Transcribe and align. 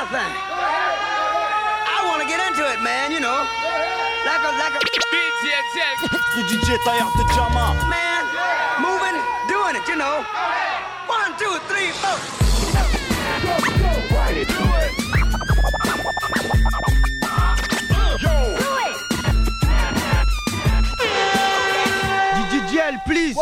my 0.00 0.06
thing. 0.08 0.32
I 1.92 2.00
want 2.08 2.22
to 2.22 2.28
get 2.28 2.40
into 2.40 2.64
it, 2.64 2.80
man, 2.80 3.12
you 3.12 3.20
know. 3.20 3.44
Like 4.24 4.40
a, 4.40 4.50
like 4.56 4.72
a. 4.72 4.80
Le 6.36 6.42
DJ 6.48 6.78
Taillard 6.84 7.12
de 7.18 7.24
Jama. 7.34 7.76
Man, 7.88 8.24
moving, 8.80 9.18
doing 9.48 9.76
it, 9.76 9.86
you 9.88 9.96
know. 9.96 10.24
One, 11.06 11.36
two, 11.36 11.52
three, 11.68 11.90
four. 12.00 12.16
DJL, 22.50 23.04
please. 23.04 23.36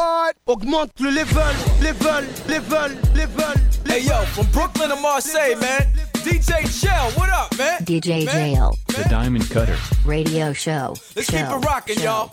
Augmente 0.47 0.93
le 1.01 1.11
level, 1.11 1.43
level, 1.81 2.25
level, 2.49 2.91
level. 3.15 3.55
Hey 3.87 4.01
yo, 4.01 4.25
from 4.35 4.47
Brooklyn 4.53 4.91
to 4.91 4.97
Marseille, 4.97 5.57
man. 5.57 6.08
DJ 6.29 6.69
Shell, 6.69 7.11
what 7.13 7.31
up, 7.31 7.57
man? 7.57 7.81
DJ 7.87 8.27
Man. 8.27 8.35
Jail. 8.35 8.79
The 8.89 9.09
Diamond 9.09 9.49
Cutter. 9.49 9.77
Radio 10.05 10.53
show. 10.53 10.95
Let's 11.17 11.31
show, 11.31 11.39
keep 11.39 11.47
it 11.47 11.65
rocking, 11.65 12.01
y'all. 12.01 12.29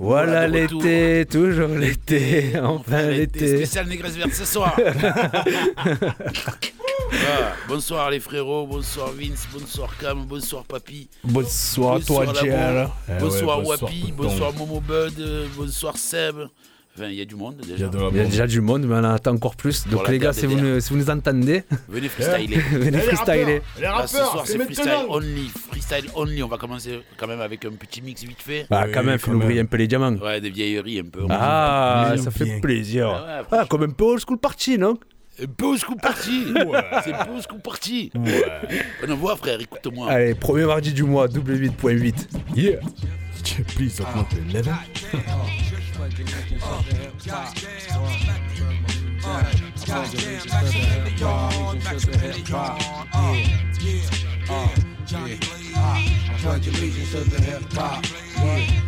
Voilà 0.00 0.48
l'été, 0.48 1.26
toujours 1.30 1.68
l'été, 1.68 2.58
enfin 2.62 3.02
l'été. 3.02 3.56
Spécial 3.56 3.86
Négresse 3.86 4.16
Verte 4.16 4.34
ce 4.34 4.44
soir. 4.44 4.74
Voilà. 4.76 5.32
Bonsoir 7.68 8.10
les 8.10 8.18
frérots, 8.18 8.66
bonsoir 8.66 9.12
Vince, 9.12 9.46
bonsoir 9.52 9.96
Cam, 10.00 10.24
bonsoir 10.24 10.64
Papy. 10.64 11.08
Bonsoir 11.22 12.00
toi, 12.04 12.24
Labo, 12.26 12.40
Jel. 12.40 12.50
Eh 13.08 13.12
ouais, 13.12 13.18
bonsoir 13.20 13.58
bonsoir, 13.58 13.82
Wapi, 13.82 14.12
bonsoir 14.12 14.52
Momo 14.54 14.80
Bud, 14.80 15.14
euh, 15.20 15.46
bonsoir 15.56 15.96
Seb. 15.96 16.48
Enfin, 16.96 17.08
il 17.08 17.14
y 17.14 17.20
a 17.20 17.24
du 17.24 17.34
monde 17.34 17.56
déjà. 17.56 17.90
Il 18.12 18.16
y 18.16 18.20
a 18.20 18.24
déjà 18.24 18.46
du 18.46 18.60
monde, 18.60 18.86
mais 18.86 18.94
on 18.94 18.98
en 18.98 19.14
attend 19.14 19.32
encore 19.32 19.56
plus. 19.56 19.86
Donc 19.88 20.08
les 20.08 20.18
gars, 20.20 20.32
si 20.32 20.46
vous, 20.46 20.56
nous, 20.56 20.78
si 20.78 20.90
vous 20.92 20.98
nous 20.98 21.10
entendez, 21.10 21.64
Venez 21.88 22.08
freestyler. 22.08 22.56
venez 22.72 22.98
freestyler. 22.98 23.62
Là, 23.80 24.06
ce 24.06 24.16
soir, 24.16 24.44
c'est 24.46 24.58
freestyle 24.58 25.06
only. 25.08 25.48
Freestyle 25.48 26.10
only. 26.14 26.42
On 26.42 26.48
va 26.48 26.56
commencer 26.56 27.00
quand 27.16 27.26
même 27.26 27.40
avec 27.40 27.64
un 27.64 27.72
petit 27.72 28.00
mix 28.00 28.22
vite 28.22 28.40
fait. 28.40 28.66
Bah, 28.70 28.86
quand 28.92 29.02
même, 29.02 29.18
fais-nous 29.18 29.40
briller 29.40 29.60
un 29.60 29.66
peu 29.66 29.76
les 29.76 29.88
diamants. 29.88 30.14
Ouais, 30.16 30.40
des 30.40 30.50
vieilleries 30.50 31.00
un 31.00 31.08
peu. 31.10 31.26
Ah, 31.30 32.14
ça 32.22 32.30
fait 32.30 32.44
bien. 32.44 32.60
plaisir. 32.60 33.08
Ah 33.08 33.40
ouais, 33.40 33.58
Ah, 33.58 33.66
comme 33.68 33.82
un 33.82 33.90
peu 33.90 34.04
old 34.04 34.20
school 34.20 34.38
party, 34.38 34.78
non? 34.78 34.96
Un 35.42 35.46
peu 35.46 35.64
au 35.64 35.76
school 35.76 35.96
party. 36.00 36.44
C'est 37.04 37.12
un 37.12 37.24
peu 37.24 37.32
au 37.32 37.42
school 37.42 37.60
party. 37.60 38.12
On 39.04 39.10
en 39.10 39.16
voit, 39.16 39.34
frère, 39.34 39.60
écoute-moi. 39.60 40.08
Allez, 40.08 40.36
premier 40.36 40.64
mardi 40.64 40.92
du 40.92 41.02
mois, 41.02 41.26
double 41.26 41.56
8.8. 41.56 42.14
Yeah 42.54 42.78
please 43.62 44.00
augmente 44.00 44.32
le 44.34 44.52
level. 44.52 44.74
I 46.04 46.08
pledge 46.08 46.52
allegiance 50.14 50.52
to 50.52 50.68
the 50.68 50.84
hip 50.84 51.18
hop. 51.18 51.50
To 51.88 51.96
the 52.10 52.18
hip 52.18 52.46
hop. 52.48 52.78
Yeah, 53.14 53.46
yeah, 53.80 54.02
yeah. 54.44 54.68
I 56.34 56.36
to 56.58 56.70
the 57.24 57.40
hip 57.40 57.72
hop. 57.72 58.04
Yeah 58.36 58.83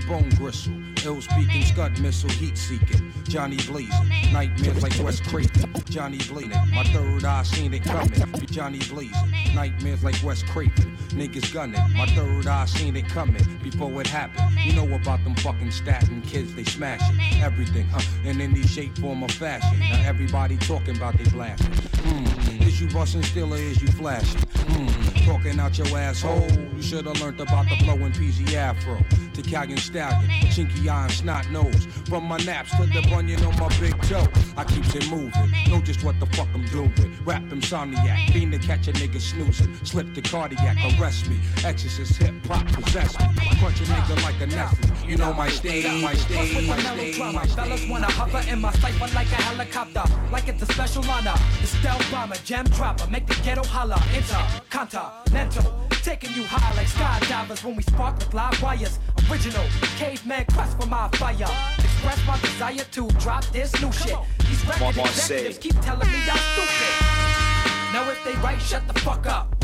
bone 0.00 0.28
gristle. 0.36 0.74
Ill 1.04 1.20
speaking, 1.20 1.62
scud 1.62 1.98
missile, 2.00 2.30
heat 2.30 2.58
seeking. 2.58 3.12
Johnny 3.24 3.56
blazing. 3.66 4.08
Nightmares 4.32 4.82
like 4.82 4.98
West 5.02 5.24
Craven. 5.24 5.72
Johnny 5.88 6.18
blazing. 6.28 6.50
My 6.74 6.84
third 6.84 7.24
eye 7.24 7.42
seen 7.44 7.72
it 7.72 7.84
coming. 7.84 8.46
Johnny 8.46 8.78
blazing. 8.90 9.30
Nightmares 9.54 10.04
like 10.04 10.22
West 10.22 10.46
Craven. 10.46 10.96
Niggas 11.08 11.52
gunning. 11.52 11.80
My 11.96 12.06
third 12.06 12.46
eye 12.46 12.66
seen 12.66 12.96
it 12.96 13.08
coming 13.08 13.44
before 13.62 14.00
it 14.00 14.06
happened. 14.06 14.50
You 14.64 14.74
know 14.74 14.94
about 14.94 15.24
them 15.24 15.34
fucking 15.36 15.70
statin 15.70 16.22
kids, 16.22 16.54
they 16.54 16.64
smashing 16.64 17.18
everything, 17.42 17.86
huh? 17.88 18.00
In 18.24 18.40
any 18.40 18.62
shape, 18.62 18.96
form, 18.98 19.22
or 19.22 19.28
fashion. 19.28 19.78
Now 19.78 20.02
everybody 20.04 20.56
talking 20.58 20.96
about 20.96 21.16
they 21.18 21.28
blasting. 21.30 21.72
Mm. 21.72 22.66
Is 22.66 22.80
you 22.80 22.88
busting 22.88 23.22
still 23.22 23.52
or 23.54 23.56
is 23.56 23.80
you 23.80 23.88
flashing? 23.88 24.41
Mm. 24.42 25.26
Talking 25.26 25.60
out 25.60 25.76
your 25.78 25.98
asshole. 25.98 26.50
You 26.76 26.82
should 26.82 27.06
have 27.06 27.20
learned 27.20 27.40
about 27.40 27.68
the 27.68 27.76
flow 27.84 27.94
in 27.94 28.12
PZ 28.12 28.54
Afro. 28.54 28.98
To 29.34 29.40
Calgon 29.40 29.78
Stallion, 29.78 30.28
chinky 30.50 30.88
eye 30.88 31.04
and 31.04 31.12
snot 31.12 31.50
nose. 31.50 31.86
From 32.04 32.24
my 32.24 32.36
naps 32.38 32.70
to 32.76 32.84
the 32.84 33.00
bunion 33.08 33.42
on 33.44 33.58
my 33.58 33.68
big 33.80 33.98
toe. 34.02 34.26
I 34.58 34.64
keeps 34.64 34.94
it 34.94 35.08
moving. 35.10 35.50
Know 35.70 35.80
just 35.80 36.04
what 36.04 36.20
the 36.20 36.26
fuck 36.26 36.48
I'm 36.52 36.66
doing. 36.66 36.92
Rap 37.24 37.42
insomniac. 37.44 38.32
Being 38.32 38.50
to 38.50 38.58
catch 38.58 38.88
a 38.88 38.92
nigga 38.92 39.20
snoozing. 39.20 39.74
Slip 39.84 40.14
the 40.14 40.20
cardiac, 40.20 40.76
arrest 41.00 41.30
me. 41.30 41.40
Exorcist 41.64 42.16
hip 42.16 42.34
hop 42.46 42.66
possess 42.72 43.18
me. 43.18 43.26
Punch 43.58 43.80
a 43.80 43.84
nigga 43.84 44.22
like 44.22 44.38
a 44.42 44.46
Nestle. 44.46 44.92
You 45.08 45.16
know 45.16 45.32
my 45.32 45.48
stage, 45.48 45.84
my 46.02 46.14
stage, 46.14 46.68
my 46.68 46.78
stage, 46.78 47.16
Fellas 47.54 47.88
wanna 47.88 48.10
hover 48.10 48.42
in 48.50 48.60
my 48.60 48.72
cipher 48.72 49.14
like 49.14 49.26
a 49.32 49.42
helicopter, 49.42 50.04
like 50.30 50.48
it's 50.48 50.62
a 50.62 50.66
special 50.66 51.04
honor. 51.10 51.34
The 51.60 51.66
stealth 51.66 52.10
bomber, 52.10 52.36
jam 52.44 52.66
dropper, 52.66 53.10
make 53.10 53.26
the 53.26 53.34
ghetto 53.42 53.64
holler. 53.64 53.98
Intercontinental, 54.14 55.88
taking 56.02 56.32
you 56.34 56.44
high 56.44 56.74
like 56.76 56.86
skydivers 56.86 57.64
when 57.64 57.76
we 57.76 57.82
spark 57.82 58.16
with 58.18 58.32
live 58.32 58.62
wires. 58.62 58.98
Original 59.32 59.64
caveman 59.96 60.44
quest 60.52 60.78
for 60.78 60.86
my 60.88 61.08
fire. 61.14 61.48
Express 61.78 62.26
my 62.26 62.38
desire 62.40 62.84
to 62.90 63.08
drop 63.18 63.42
this 63.46 63.72
new 63.80 63.90
shit. 63.90 64.14
These 64.40 64.66
record 64.66 64.98
executives 64.98 65.56
keep 65.56 65.80
telling 65.80 66.06
me 66.12 66.18
I'm 66.30 66.36
stupid. 66.52 67.94
Now 67.94 68.10
if 68.10 68.22
they 68.26 68.34
right, 68.42 68.60
shut 68.60 68.86
the 68.86 69.00
fuck 69.00 69.24
up. 69.24 69.56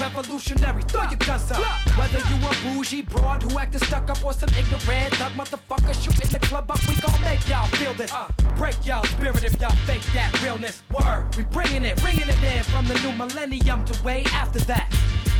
Revolutionary, 0.00 0.82
throw 0.84 1.02
your 1.02 1.18
guns 1.18 1.50
up. 1.50 1.58
Whether 1.98 2.20
you 2.20 2.36
a 2.40 2.74
bougie 2.74 3.02
broad 3.02 3.42
who 3.42 3.58
acting 3.58 3.82
stuck 3.82 4.08
up 4.08 4.24
or 4.24 4.32
some 4.32 4.48
ignorant 4.58 5.14
thug 5.16 5.32
motherfucker 5.32 5.92
shooting 6.02 6.30
the 6.30 6.38
club 6.38 6.70
up, 6.70 6.80
we 6.88 6.96
gon' 6.96 7.20
make 7.20 7.46
y'all 7.50 7.66
feel 7.76 7.92
this. 7.92 8.10
Uh, 8.10 8.30
break 8.56 8.76
y'all 8.86 9.04
spirit 9.04 9.44
if 9.44 9.60
y'all 9.60 9.76
fake 9.84 10.04
that 10.14 10.42
realness. 10.42 10.82
Word, 10.90 11.36
we 11.36 11.44
bringing 11.44 11.84
it, 11.84 12.00
bringing 12.00 12.28
it 12.30 12.42
in 12.42 12.62
from 12.64 12.86
the 12.86 12.94
new 13.00 13.12
millennium 13.12 13.84
to 13.84 14.02
way 14.02 14.24
after 14.32 14.60
that. 14.60 14.90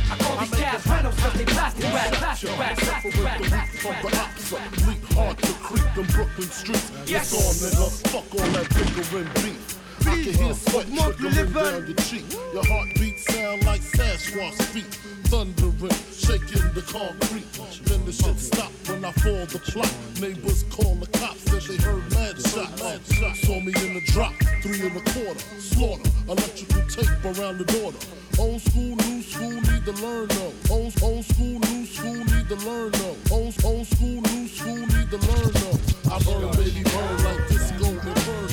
I 0.09 0.17
call 0.17 0.37
these 0.37 0.51
cats 0.51 0.87
Reynolds 0.87 1.19
cause 1.19 1.33
they 1.33 1.45
plastic 1.45 1.83
rap, 1.83 2.13
plastic 2.13 2.59
rap, 2.59 2.77
plastic 2.77 3.23
rap, 3.23 3.39
rap, 3.51 3.69
plastic 3.81 4.13
rap. 4.13 4.63
Complete 4.63 5.03
hard 5.13 5.37
to 5.37 5.53
creep 5.53 5.95
them 5.95 6.05
Brooklyn 6.07 6.49
streets. 6.49 6.91
Yes. 7.05 7.33
It's 7.33 7.35
on, 7.35 7.53
nigga. 7.69 8.07
Fuck 8.07 8.41
all 8.41 8.47
that 8.51 8.69
bickering 8.69 9.29
beef. 9.43 9.86
I 10.07 10.23
can 10.23 10.33
hear 10.33 10.53
sweat 10.53 10.87
trickling 10.87 11.51
down 11.51 11.85
your 11.85 11.95
cheek. 12.07 12.23
Your 12.53 12.65
heartbeat 12.65 13.19
sound 13.19 13.65
like 13.65 13.81
Sasquatch 13.81 14.61
feet. 14.71 14.85
Thundering, 15.27 15.91
shaking 16.15 16.71
the 16.73 16.81
concrete. 16.87 17.47
Then 17.83 18.05
the 18.05 18.13
shit 18.13 18.39
stop 18.39 18.71
when 18.87 19.03
I 19.03 19.11
fall 19.11 19.45
the 19.45 19.59
plot. 19.59 19.93
Neighbors 20.21 20.63
call 20.71 20.95
the 20.95 21.07
cops 21.19 21.43
that 21.51 21.63
they 21.67 21.75
heard 21.83 22.09
mad 22.13 22.39
shots. 22.39 22.81
Mad 22.81 23.01
shots. 23.05 23.41
Saw 23.41 23.59
me 23.59 23.73
in 23.83 23.93
the 23.95 24.03
drop, 24.07 24.33
three 24.63 24.79
and 24.87 24.95
a 24.95 25.03
quarter. 25.11 25.43
Slaughter, 25.59 26.09
electrical 26.29 26.83
tape 26.87 27.25
around 27.25 27.57
the 27.57 27.65
daughter. 27.65 27.99
Old 28.39 28.61
school, 28.61 28.95
new 28.95 29.21
school, 29.21 29.59
need 29.67 29.83
to 29.83 29.93
learn 29.99 30.27
though. 30.29 30.53
Old, 30.71 30.93
old 31.03 31.25
school, 31.25 31.59
new 31.59 31.85
school, 31.85 32.23
need 32.31 32.47
to 32.47 32.55
learn 32.63 32.91
though. 32.91 33.17
Old, 33.31 33.53
old 33.65 33.87
school, 33.87 34.21
new 34.21 34.47
school, 34.47 34.79
need 34.95 35.09
to 35.11 35.19
learn 35.19 35.51
though. 35.51 35.79
I 36.07 36.19
burn, 36.23 36.51
baby, 36.55 36.83
burn 36.83 37.23
like 37.25 37.47
disco 37.49 37.66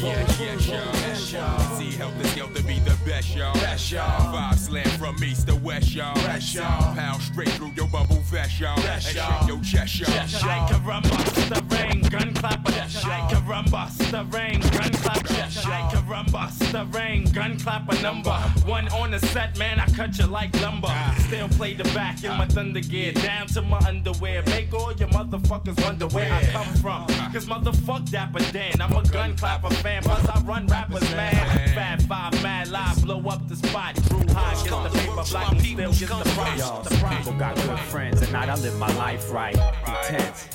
and 0.06 0.28
burn. 0.28 0.38
Yeah, 0.38 0.84
yeah, 1.06 1.16
y'all. 1.16 1.78
See, 1.78 1.90
help 1.96 2.14
yo 2.36 2.46
to 2.48 2.62
be 2.62 2.78
the 2.80 2.96
best, 3.04 3.34
y'all. 3.34 3.54
Best, 3.54 3.90
y'all. 3.92 4.32
Five 4.32 4.58
slam 4.58 4.88
from 4.98 5.22
east 5.22 5.48
to 5.48 5.56
west, 5.56 5.94
y'all. 5.94 6.14
Best, 6.14 6.54
y'all. 6.54 6.94
Pound 6.94 7.22
straight 7.22 7.48
through 7.50 7.72
your 7.76 7.88
bubble 7.88 8.20
vest, 8.30 8.60
y'all. 8.60 8.76
Best, 8.76 9.08
shake 9.08 9.48
your 9.48 9.60
chest, 9.60 10.00
y'all. 10.00 10.48
Like 10.48 10.70
a 10.70 10.80
rumba, 10.80 11.48
the 11.48 11.74
rain, 11.74 12.02
gun 12.02 12.34
clapper. 12.34 12.72
Like 12.72 13.32
a 13.32 13.40
rumba, 13.42 13.88
the 14.10 14.24
rain, 14.36 14.60
gun 14.60 14.90
clapper. 14.92 15.23
Like 15.68 15.92
a 15.94 15.96
rumba, 15.96 16.94
rain, 16.94 17.24
gun 17.32 17.58
clapper. 17.58 18.00
Number 18.02 18.32
one 18.66 18.88
on 18.88 19.12
the 19.12 19.18
set, 19.18 19.56
man, 19.58 19.80
I 19.80 19.86
cut 19.86 20.18
you 20.18 20.26
like 20.26 20.54
lumber. 20.60 20.92
Still 21.26 21.48
play 21.48 21.74
the 21.74 21.84
back 21.94 22.22
in 22.22 22.30
my 22.36 22.46
thunder 22.46 22.80
gear, 22.80 23.12
down 23.12 23.46
to 23.48 23.62
my 23.62 23.78
underwear. 23.86 24.42
Make 24.46 24.74
all 24.74 24.92
your 24.92 25.08
motherfuckers 25.08 25.82
wonder 25.82 26.06
where 26.08 26.32
I 26.32 26.44
come 26.46 26.74
from. 26.76 27.06
Cause 27.32 27.46
motherfuck 27.46 28.10
Dapper 28.10 28.40
Dan, 28.52 28.80
I'm 28.80 28.92
a 28.92 29.02
gun 29.04 29.36
clapper 29.36 29.70
fan. 29.76 30.02
Plus 30.02 30.28
I 30.28 30.40
run 30.40 30.66
rappers, 30.66 31.10
man. 31.12 31.34
Fat 31.74 32.02
five, 32.02 32.42
mad 32.42 32.68
live, 32.68 33.02
blow 33.02 33.20
up 33.28 33.48
the 33.48 33.56
spot. 33.56 33.94
Brew 34.08 34.24
high, 34.32 34.54
get 34.64 34.92
the 34.92 34.98
paper 34.98 35.24
black, 35.30 35.52
and 35.52 35.60
still 35.60 35.92
get 35.92 36.24
the 36.24 36.30
price. 36.30 36.98
Price. 37.00 37.16
People 37.18 37.38
got 37.38 37.56
good 37.56 37.78
friends, 37.80 38.22
and 38.22 38.36
I 38.36 38.54
live 38.56 38.78
my 38.78 38.94
life 38.96 39.32
right. 39.32 39.56
Intense. 39.86 40.48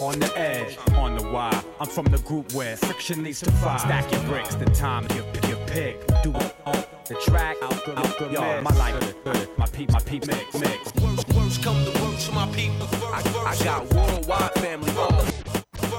On 0.00 0.18
the 0.18 0.30
edge, 0.38 0.76
on 0.96 1.16
the 1.16 1.26
wire. 1.30 1.62
I'm 1.80 1.88
from 1.88 2.04
the 2.06 2.18
group 2.18 2.52
where 2.52 2.76
friction 2.76 3.22
needs 3.22 3.40
to 3.40 3.50
fly. 3.52 3.78
Stack 3.78 4.12
your 4.12 4.22
bricks, 4.24 4.54
the 4.54 4.66
time 4.66 5.04
you 5.14 5.22
pick 5.32 5.48
your 5.48 5.58
pick. 5.66 6.06
Do 6.22 6.30
it 6.34 6.56
on 6.66 6.84
the 7.08 7.14
track. 7.24 7.56
Out 7.62 7.82
good, 7.84 7.98
out. 7.98 8.32
Yo, 8.32 8.60
my 8.60 8.76
life 8.76 9.14
good. 9.24 9.48
My 9.56 9.66
peep, 9.66 9.90
my 9.92 10.00
peep 10.00 10.26
mix, 10.26 10.54
mix. 10.58 10.92
Worst 11.34 11.62
come 11.62 11.82
to 11.84 12.02
worst, 12.02 12.30
my 12.34 12.46
people 12.48 12.86
first. 12.86 13.36
I, 13.36 13.52
I 13.52 13.64
got 13.64 13.90
worldwide 13.94 14.52
family 14.54 14.92
all. 14.98 15.24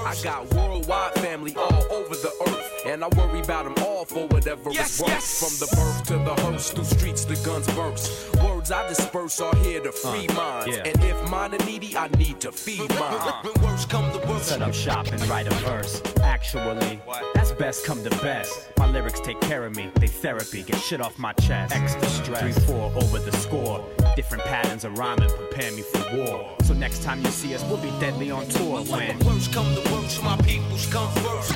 I 0.06 0.14
got 0.22 0.54
worldwide 0.54 1.14
family 1.14 1.54
all 1.56 1.92
over 1.92 2.14
the 2.14 2.32
earth, 2.46 2.82
and 2.86 3.02
I 3.04 3.08
worry 3.08 3.40
about 3.40 3.64
them 3.64 3.77
all 3.98 4.04
for 4.04 4.26
whatever 4.28 4.70
wherever 4.70 4.70
Yes, 4.70 5.00
it 5.00 5.02
works. 5.02 5.12
yes. 5.12 5.40
From 5.42 5.54
the 5.66 5.76
birth 5.76 6.06
to 6.06 6.12
the 6.24 6.42
hearse, 6.42 6.70
through 6.70 6.84
streets 6.84 7.24
the 7.24 7.34
guns 7.44 7.66
burst. 7.74 8.36
Words 8.44 8.70
I 8.70 8.86
disperse 8.88 9.40
are 9.40 9.54
here 9.56 9.80
to 9.80 9.90
free 9.92 10.28
Uh, 10.28 10.34
minds. 10.34 10.76
yeah. 10.76 10.82
And 10.88 11.02
if 11.04 11.30
mine 11.30 11.54
are 11.54 11.64
needy, 11.66 11.96
I 11.96 12.06
need 12.16 12.40
to 12.40 12.52
feed 12.52 12.88
mine. 13.00 13.34
When 13.42 13.54
words 13.64 13.84
come 13.86 14.10
to 14.12 14.18
worst, 14.28 14.48
Set 14.48 14.62
up 14.62 14.72
shop 14.72 15.08
and 15.08 15.20
write 15.28 15.48
a 15.48 15.54
verse. 15.66 16.00
Actually, 16.22 17.00
that's 17.34 17.50
best 17.52 17.84
come 17.84 18.02
to 18.04 18.10
best. 18.22 18.68
My 18.78 18.86
lyrics 18.86 19.20
take 19.20 19.40
care 19.40 19.64
of 19.66 19.74
me, 19.74 19.90
they 19.96 20.06
therapy, 20.06 20.62
get 20.62 20.76
shit 20.80 21.00
off 21.00 21.18
my 21.18 21.32
chest. 21.34 21.74
Extra 21.74 22.08
stress, 22.08 22.40
3 22.40 22.52
4 22.66 22.92
over 23.02 23.18
the 23.18 23.32
score. 23.38 23.84
Different 24.14 24.44
patterns 24.44 24.84
of 24.84 24.96
rhyming 24.96 25.28
prepare 25.30 25.72
me 25.72 25.82
for 25.82 26.16
war. 26.16 26.56
So 26.62 26.72
next 26.72 27.02
time 27.02 27.20
you 27.24 27.30
see 27.30 27.52
us, 27.54 27.64
we'll 27.64 27.78
be 27.78 27.90
deadly 27.98 28.30
on 28.30 28.46
tour 28.48 28.82
when. 28.84 29.18
words 29.26 29.48
come 29.48 29.66
to 29.74 29.82
worst, 29.92 30.22
my 30.22 30.36
peoples 30.38 30.86
come 30.86 31.10
first. 31.24 31.54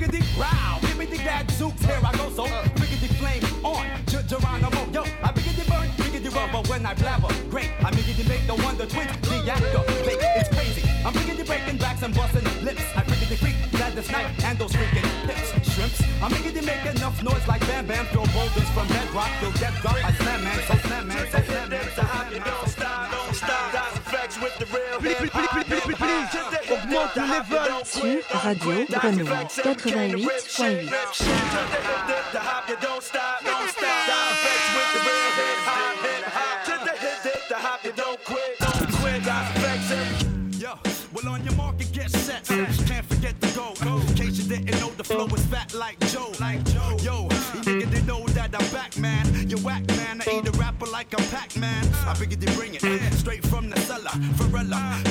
Riggedy 0.00 0.24
growl, 0.34 0.80
give 0.80 0.96
me 0.96 1.04
the 1.04 1.18
bad 1.18 1.46
zooks, 1.60 1.84
here 1.84 2.00
I 2.02 2.16
go 2.16 2.30
so 2.32 2.46
Riggedy 2.80 3.12
flame 3.20 3.44
on, 3.62 3.84
Geronimo, 4.08 4.88
yo 4.96 5.02
I 5.20 5.28
biggity 5.28 5.68
burn, 5.68 5.88
biggity 6.00 6.32
rubber 6.34 6.66
when 6.70 6.86
I 6.86 6.94
blabber. 6.94 7.28
Great, 7.50 7.68
I 7.84 7.90
biggity 7.92 8.26
make 8.26 8.46
the 8.46 8.54
wonder 8.64 8.86
twitch, 8.86 9.12
the 9.28 9.52
actor 9.52 9.84
Fake, 10.08 10.24
it's 10.40 10.48
crazy, 10.48 10.88
I'm 11.04 11.12
biggity 11.12 11.44
breaking 11.44 11.76
backs 11.76 12.00
and 12.00 12.14
busting 12.14 12.44
lips. 12.64 12.80
I 12.96 13.02
biggity 13.02 13.36
freak, 13.36 13.56
glad 13.72 13.92
this 13.92 14.10
night, 14.10 14.32
and 14.42 14.58
those 14.58 14.72
freaking 14.72 15.04
lips 15.28 15.68
Shrimps, 15.68 16.00
I'm 16.22 16.30
biggity 16.32 16.64
make 16.64 16.96
enough 16.96 17.22
noise 17.22 17.46
like 17.46 17.60
Bam 17.68 17.84
Bam. 17.84 18.06
Throw 18.06 18.24
boulders 18.32 18.70
from 18.72 18.88
bedrock 18.88 19.28
You'll 19.42 19.52
get 19.60 19.74
drop 19.84 20.00
I 20.00 20.12
slam 20.12 20.44
man, 20.44 20.60
so 20.64 20.76
slam 20.88 21.08
man, 21.08 21.28
so 21.30 21.42
slam 21.42 21.68
man, 21.68 21.84
so 21.84 22.02
slam 22.08 22.32
man, 22.32 22.40
don't 22.40 22.68
stop. 22.72 23.12
so 23.12 23.36
slam 23.44 23.72
man, 23.72 23.92
so 23.92 24.64
slam 24.64 24.96
man, 24.96 25.12
so 25.12 25.26
slam 25.28 25.68
man, 25.68 25.76
so 25.76 25.79
in 43.82 44.14
case 44.14 44.38
you 44.38 44.44
didn't 44.44 44.80
know, 44.80 44.90
the 44.90 45.04
flow 45.04 45.26
is 45.26 45.46
fat 45.46 45.72
like 45.74 45.98
Joe. 46.00 46.32
Like 46.38 46.62
Joe. 46.64 46.96
Yo, 47.02 47.28
you 47.64 47.86
they 47.86 48.02
know 48.02 48.26
that 48.28 48.54
I'm 48.54 48.70
back, 48.72 48.96
man. 48.98 49.48
You 49.48 49.56
whack, 49.58 49.86
man. 49.88 50.22
I 50.26 50.38
eat 50.38 50.46
a 50.46 50.52
rapper 50.52 50.86
like 50.86 51.10
Pac-Man. 51.10 51.84
I 52.06 52.14
figured 52.14 52.40
they 52.40 52.54
bring 52.54 52.74
it 52.74 52.82
straight 53.14 53.44
from 53.46 53.70
the 53.70 53.80
cellar. 53.80 54.10
Varela, 54.36 55.02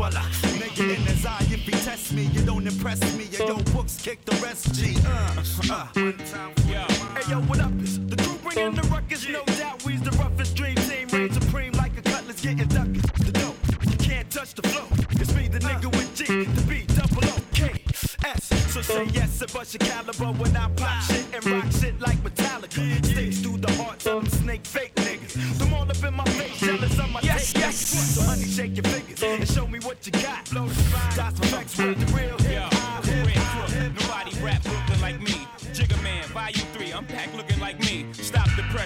swallow. 0.00 0.26
Nigga 0.60 0.96
in 0.96 1.02
his 1.02 1.26
eye, 1.26 1.46
if 1.50 1.60
he 1.60 1.72
test 1.72 2.12
me, 2.12 2.24
you 2.32 2.42
don't 2.42 2.66
impress 2.66 3.00
me. 3.16 3.24
Yo, 3.32 3.46
yo, 3.46 3.56
books 3.74 3.96
kick 4.00 4.24
the 4.24 4.34
rest. 4.36 4.74
G. 4.74 4.96
Uh, 5.06 5.74
uh. 5.74 5.86
Hey 5.94 7.30
yo, 7.30 7.40
what 7.42 7.60
up? 7.60 7.72
It's 7.80 7.98
the 7.98 8.16
crew 8.16 8.38
bringing 8.42 8.74
the 8.74 8.82
ruckus. 8.88 9.28
No 9.28 9.44
doubt 9.58 9.84
we's 9.84 10.00
the 10.00 10.12
roughest 10.12 10.56
dream 10.56 10.76
team. 10.88 11.08
Reign 11.08 11.32
supreme 11.32 11.72
like 11.72 11.96
a 11.98 12.02
cutlass 12.02 12.40
getting 12.40 12.68
ducked. 12.68 13.24
The 13.26 13.32
dope, 13.32 13.56
you 13.90 13.96
can't 13.98 14.30
touch 14.30 14.54
the 14.54 14.62
flow. 14.68 14.86
It's 15.20 15.34
me, 15.34 15.48
the 15.48 15.58
nigga 15.58 15.90
with 15.94 16.14
G, 16.14 16.44
the 16.44 16.62
B, 16.62 16.86
double 16.98 17.28
O, 17.28 17.36
K, 17.52 17.84
S. 18.24 18.44
So 18.72 18.80
say 18.80 19.04
yes 19.12 19.42
and 19.42 19.52
bust 19.52 19.74
your 19.74 19.86
caliber 19.86 20.32
when 20.40 20.56
I 20.56 20.68
pop 20.76 21.02
shit 21.02 21.26
and 21.34 21.44
rock 21.46 21.70
shit 21.72 22.00
like 22.00 22.18
Metallica. 22.18 23.04
Sticks 23.04 23.40
through 23.40 23.58
the 23.58 23.72
hearts 23.72 24.06
of 24.06 24.22
them 24.22 24.30
snake 24.40 24.64
fake 24.64 24.94
niggas. 24.94 25.58
Them 25.58 25.74
all 25.74 25.82
up 25.82 26.02
in 26.02 26.14
my 26.14 26.24
face, 26.24 26.60
jealous 26.60 26.98
of 26.98 27.10
my 27.10 27.20
Yes, 27.22 27.52
yes. 27.54 27.76
So 28.14 28.22
honey, 28.22 28.44
shake 28.44 28.76
your 28.76 28.84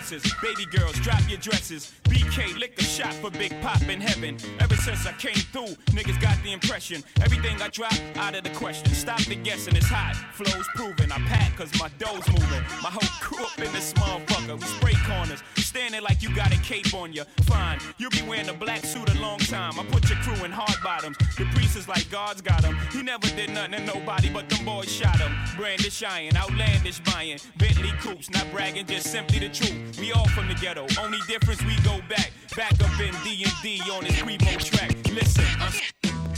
Baby 0.04 0.66
girls, 0.66 0.92
drop 1.00 1.22
your 1.30 1.38
dresses. 1.38 1.90
BK, 2.04 2.58
lick 2.58 2.78
a 2.78 2.84
shot 2.84 3.14
for 3.14 3.30
Big 3.30 3.58
Pop 3.62 3.80
in 3.88 4.02
heaven. 4.02 4.36
Ever 4.60 4.76
since 4.76 5.06
I 5.06 5.12
came 5.12 5.32
through, 5.32 5.74
niggas 5.96 6.20
got 6.20 6.36
the 6.42 6.52
impression. 6.52 7.02
Everything 7.22 7.60
I 7.62 7.68
drop, 7.68 7.94
out 8.16 8.34
of 8.34 8.44
the 8.44 8.50
question. 8.50 8.92
Stop 8.92 9.22
the 9.22 9.34
guessing, 9.34 9.74
it's 9.76 9.88
hot. 9.88 10.14
Flow's 10.34 10.68
proven. 10.74 11.10
I 11.10 11.16
pack 11.26 11.56
cause 11.56 11.72
my 11.80 11.88
dough's 11.98 12.28
moving. 12.28 12.62
My 12.82 12.90
whole 12.90 13.08
crew 13.22 13.46
up 13.46 13.58
in 13.58 13.72
this 13.72 13.94
motherfucker. 13.94 14.60
We 14.60 14.66
spray 14.66 14.92
corners, 15.06 15.42
standing 15.56 16.02
like 16.02 16.22
you 16.22 16.34
got 16.36 16.52
a 16.52 16.58
cape 16.58 16.92
on 16.92 17.14
you. 17.14 17.24
Fine, 17.44 17.78
you'll 17.96 18.10
be 18.10 18.22
wearing 18.28 18.50
a 18.50 18.54
black 18.54 18.84
suit 18.84 19.08
a 19.14 19.18
long 19.18 19.38
time. 19.38 19.80
I 19.80 19.84
put 19.86 20.10
your 20.10 20.18
crew 20.18 20.44
in 20.44 20.52
hard 20.52 20.82
bottoms. 20.84 21.16
The 21.38 21.46
priest 21.54 21.76
is 21.76 21.88
like 21.88 22.10
God's 22.10 22.42
got 22.42 22.62
him. 22.62 22.76
He 22.92 23.02
never 23.02 23.26
did 23.28 23.50
nothing 23.50 23.72
to 23.72 23.80
nobody, 23.86 24.28
but 24.28 24.50
them 24.50 24.66
boys 24.66 24.92
shot 24.92 25.18
him. 25.18 25.32
Brandish 25.56 26.02
iron, 26.02 26.36
outlandish 26.36 27.00
buying. 27.00 27.38
Bentley 27.56 27.92
coops, 28.00 28.28
not 28.30 28.46
bragging, 28.52 28.84
just 28.84 29.10
simply 29.10 29.38
the 29.38 29.48
truth. 29.48 29.93
We 29.98 30.12
all 30.12 30.28
from 30.28 30.48
the 30.48 30.54
ghetto. 30.54 30.86
Only 31.00 31.18
difference 31.28 31.62
we 31.64 31.76
go 31.82 32.00
back. 32.08 32.32
Back 32.56 32.72
up 32.72 33.00
in 33.00 33.14
D&D 33.24 33.80
on 33.90 34.04
this 34.04 34.22
Remo 34.22 34.58
track. 34.58 34.90
Listen, 35.12 35.44
I'm 35.60 35.72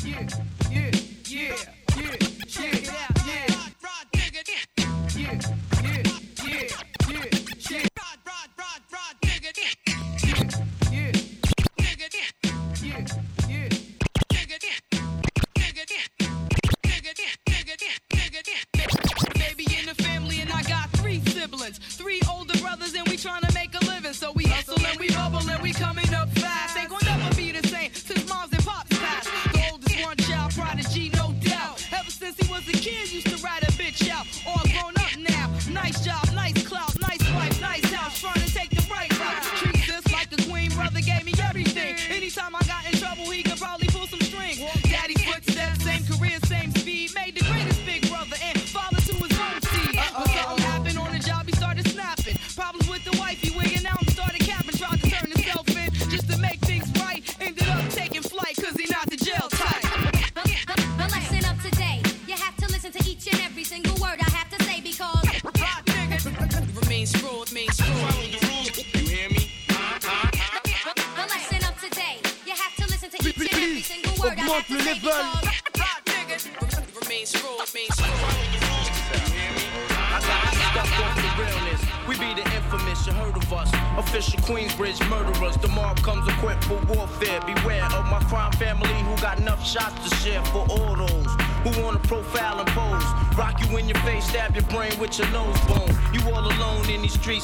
yeah, 0.04 0.28
yeah, 0.70 0.90
yeah, 1.26 1.56
yeah, 1.96 2.16
check 2.46 2.74
it 2.74 2.88
out, 2.88 3.26
yeah. 3.26 3.46
Yeah, 4.14 4.30
yeah, 4.32 4.42
yeah, 5.16 5.40
yeah, 5.40 5.65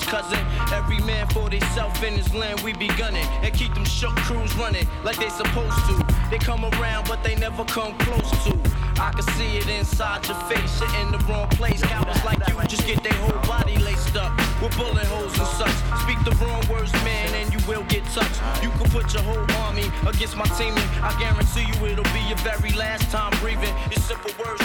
cousin. 0.02 0.38
Every 0.72 0.98
man 1.00 1.28
for 1.28 1.48
theyself 1.48 2.02
in 2.02 2.14
his 2.14 2.32
land, 2.34 2.60
we 2.60 2.72
be 2.72 2.88
gunning. 2.88 3.26
And 3.42 3.52
keep 3.54 3.74
them 3.74 3.84
shook 3.84 4.14
crews 4.16 4.54
running 4.56 4.86
like 5.04 5.16
they 5.16 5.28
supposed 5.28 5.78
to. 5.88 6.06
They 6.30 6.38
come 6.38 6.64
around, 6.64 7.08
but 7.08 7.22
they 7.22 7.34
never 7.36 7.64
come 7.64 7.96
close 7.98 8.30
to. 8.44 8.72
I 9.00 9.10
can 9.12 9.22
see 9.34 9.56
it 9.56 9.68
inside 9.68 10.26
your 10.28 10.36
face, 10.48 10.80
you're 10.80 10.94
in 11.00 11.12
the 11.12 11.18
wrong 11.28 11.48
place. 11.50 11.82
Cowards 11.82 12.24
like 12.24 12.38
you 12.48 12.54
just 12.68 12.86
get 12.86 13.02
their 13.02 13.12
whole 13.14 13.40
body 13.46 13.76
laced 13.78 14.16
up 14.16 14.32
with 14.62 14.76
bullet 14.76 15.06
holes 15.06 15.36
and 15.38 15.48
such. 15.60 15.76
Speak 16.02 16.18
the 16.24 16.32
wrong 16.42 16.62
words, 16.70 16.92
man, 17.04 17.28
and 17.34 17.52
you 17.52 17.60
will 17.66 17.84
get 17.84 18.04
touched. 18.14 18.40
You 18.62 18.70
can 18.70 18.88
put 18.90 19.12
your 19.12 19.22
whole 19.22 19.44
army 19.66 19.90
against 20.06 20.36
my 20.36 20.46
team, 20.56 20.74
and 20.76 20.88
I 21.04 21.12
guarantee 21.18 21.66
you 21.68 21.86
it'll 21.86 22.12
be 22.14 22.22
your 22.28 22.38
very 22.38 22.72
last 22.72 23.10
time 23.10 23.32
breathing. 23.40 23.74
Your 23.90 24.00
simple 24.00 24.32
words 24.38 24.61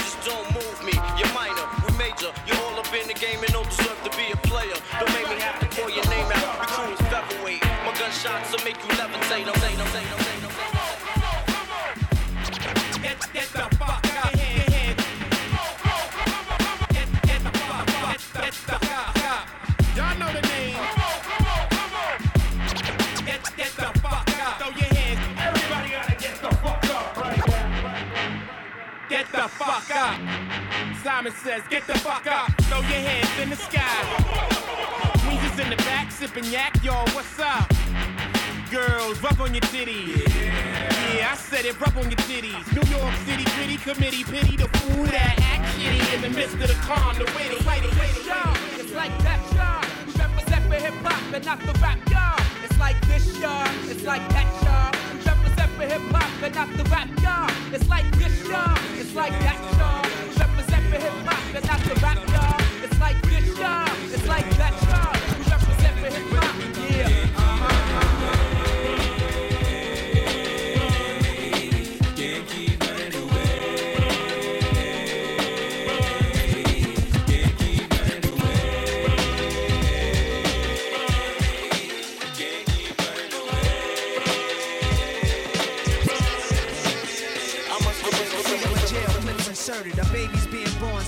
says, 31.38 31.62
get 31.70 31.86
the 31.86 31.98
fuck 32.00 32.26
up, 32.26 32.50
throw 32.62 32.80
your 32.80 33.02
hands 33.02 33.38
in 33.40 33.50
the 33.50 33.56
sky. 33.56 34.58
Is 35.38 35.58
in 35.60 35.70
the 35.70 35.76
back, 35.76 36.10
sipping 36.10 36.44
yak, 36.46 36.82
yo, 36.82 36.94
what's 37.14 37.38
up? 37.38 37.70
Girls, 38.72 39.22
rub 39.22 39.40
on 39.40 39.54
your 39.54 39.62
titties. 39.70 40.26
Yeah, 41.14 41.30
I 41.30 41.36
said 41.36 41.64
it, 41.64 41.78
rub 41.80 41.96
on 41.96 42.10
your 42.10 42.18
titties. 42.26 42.66
New 42.74 42.82
York 42.90 43.14
City 43.24 43.44
gritty 43.54 43.76
committee, 43.76 44.24
pity 44.24 44.56
the 44.56 44.66
fool 44.78 45.04
that 45.06 45.38
act 45.38 45.78
shitty 45.78 46.14
in 46.14 46.22
the 46.22 46.30
midst 46.30 46.54
of 46.54 46.66
the 46.66 46.74
calm, 46.82 47.14
the 47.14 47.24
witty. 47.36 47.54
It's 47.54 47.66
like 47.66 47.82
y'all. 48.26 48.56
It's 48.80 48.92
like 48.94 49.16
that, 49.22 49.40
y'all. 49.54 49.84
We 50.06 50.12
represent 50.18 50.64
for 50.66 50.74
hip 50.74 50.94
hop 51.06 51.34
and 51.34 51.44
not 51.44 51.60
the 51.60 51.72
rap, 51.78 51.98
y'all. 52.10 52.40
It's 52.64 52.78
like 52.78 53.00
this, 53.06 53.38
y'all. 53.38 53.68
It's 53.86 54.04
like 54.04 54.26
that, 54.30 54.48
y'all. 54.66 54.90
Represent 55.22 55.70
for 55.78 55.86
hip 55.86 56.02
hop 56.10 56.42
and 56.42 56.54
not 56.54 56.68
the 56.76 56.84
rap, 56.90 57.08
y'all. 57.22 57.50
It's 57.72 57.88
like 57.88 58.10
this, 58.18 58.34
y'all. 58.48 58.76
It's 58.98 59.14
like 59.14 59.32
that, 59.46 59.58
y'all. 59.78 60.02
Represent 60.34 60.77
for 60.88 60.98
hip 60.98 61.12
hop 61.26 61.54
and 61.54 61.66
not 61.66 61.80
the 61.80 61.94
rap, 62.00 62.16
y'all. 62.28 62.84
It's 62.84 62.98
like 63.00 63.20
this, 63.22 63.58
y'all. 63.58 63.88
It's 64.12 64.26
like 64.26 64.48
that, 64.56 64.87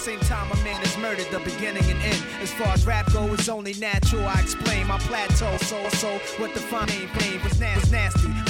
same 0.01 0.21
time 0.21 0.51
a 0.51 0.57
man 0.65 0.83
is 0.83 0.97
murdered. 0.97 1.27
The 1.31 1.41
beginning 1.41 1.85
and 1.85 2.01
end. 2.03 2.25
As 2.41 2.51
far 2.55 2.69
as 2.69 2.87
rap 2.87 3.13
go, 3.13 3.33
it's 3.35 3.51
only 3.51 3.75
natural. 3.75 4.27
I 4.27 4.41
explain 4.41 4.87
my 4.87 4.99
plateau. 4.99 5.59
So, 5.59 5.89
so, 5.91 6.19
what 6.39 6.55
the 6.55 6.61
fun 6.61 6.91
ain't 6.91 7.11
fame 7.11 7.43
was 7.45 7.61
na- 7.61 7.75
was 7.75 7.93
nasty. 7.93 8.50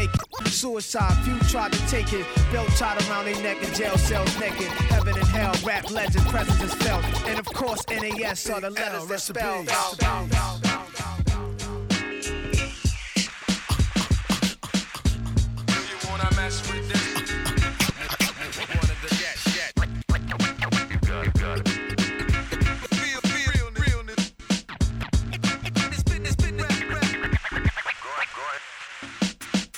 Suicide, 0.45 1.13
few 1.23 1.37
tried 1.49 1.73
to 1.73 1.87
take 1.87 2.13
it. 2.13 2.25
Belt 2.51 2.69
tied 2.77 3.01
around 3.09 3.25
their 3.25 3.41
neck 3.41 3.61
in 3.63 3.73
jail 3.73 3.97
cells 3.97 4.37
naked. 4.39 4.67
Heaven 4.89 5.15
and 5.17 5.27
hell, 5.27 5.53
rap 5.65 5.89
legend, 5.91 6.25
presence 6.27 6.61
is 6.61 6.73
felt. 6.75 7.03
And 7.27 7.39
of 7.39 7.45
course, 7.45 7.83
NAS 7.89 8.49
are 8.49 8.61
the 8.61 8.69
letters 8.69 9.07
that 9.07 9.21
spell. 9.21 10.70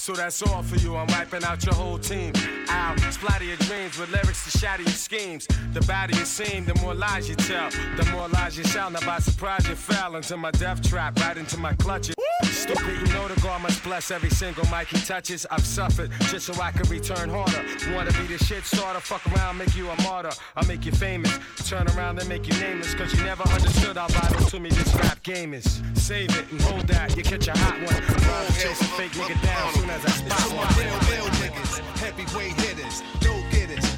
So 0.00 0.14
that's 0.14 0.40
all 0.40 0.62
for 0.62 0.76
you. 0.76 0.96
I'm 0.96 1.06
wiping 1.08 1.44
out 1.44 1.62
your 1.62 1.74
whole 1.74 1.98
team. 1.98 2.32
Ow, 2.70 2.96
splatter 3.10 3.44
your 3.44 3.58
dreams 3.58 3.98
with 3.98 4.10
lyrics 4.10 4.50
to 4.50 4.58
shatter 4.58 4.82
your 4.82 4.92
schemes. 4.92 5.46
The 5.74 5.82
badder 5.82 6.16
you 6.16 6.24
seem, 6.24 6.64
the 6.64 6.74
more 6.76 6.94
lies 6.94 7.28
you 7.28 7.34
tell. 7.34 7.68
The 7.68 8.08
more 8.10 8.26
lies 8.28 8.56
you 8.56 8.64
shall. 8.64 8.88
Now 8.88 9.00
by 9.00 9.18
surprise 9.18 9.68
you 9.68 9.74
fell 9.74 10.16
into 10.16 10.38
my 10.38 10.52
death 10.52 10.80
trap, 10.88 11.20
right 11.20 11.36
into 11.36 11.58
my 11.58 11.74
clutches. 11.74 12.14
Stupid, 12.60 13.00
you 13.00 13.14
know 13.14 13.26
the 13.26 13.40
God 13.40 13.62
must 13.62 13.82
bless 13.82 14.10
every 14.10 14.28
single 14.28 14.66
mic 14.66 14.88
he 14.88 14.98
touches. 15.00 15.46
I've 15.50 15.64
suffered 15.64 16.10
just 16.28 16.44
so 16.44 16.60
I 16.60 16.70
can 16.70 16.86
return 16.90 17.30
harder. 17.30 17.64
Wanna 17.94 18.12
be 18.12 18.26
the 18.26 18.36
shit 18.36 18.64
starter, 18.64 19.00
fuck 19.00 19.26
around, 19.32 19.56
make 19.56 19.74
you 19.74 19.88
a 19.88 20.02
martyr. 20.02 20.30
I'll 20.56 20.66
make 20.66 20.84
you 20.84 20.92
famous. 20.92 21.32
Turn 21.66 21.88
around 21.96 22.18
and 22.18 22.28
make 22.28 22.46
you 22.46 22.52
nameless, 22.60 22.94
cause 22.94 23.14
you 23.14 23.24
never 23.24 23.44
understood 23.48 23.96
how 23.96 24.08
vital 24.08 24.44
to 24.44 24.60
me 24.60 24.68
this 24.68 24.94
rap 24.96 25.22
game 25.22 25.54
is. 25.54 25.80
Save 25.94 26.36
it 26.36 26.52
and 26.52 26.60
hold 26.60 26.86
that, 26.88 27.16
you 27.16 27.22
catch 27.22 27.48
a 27.48 27.56
hot 27.56 27.80
one. 27.80 28.52
Chase 28.52 28.80
a 28.82 28.84
fake 28.84 29.12
nigga 29.12 29.42
down 29.42 29.72
soon 29.72 29.88
as 29.88 30.04
I 30.04 30.10
spot 30.10 30.52
one. 30.52 30.68
Real, 30.76 31.24
niggas, 31.40 31.78
heavyweight 31.96 32.56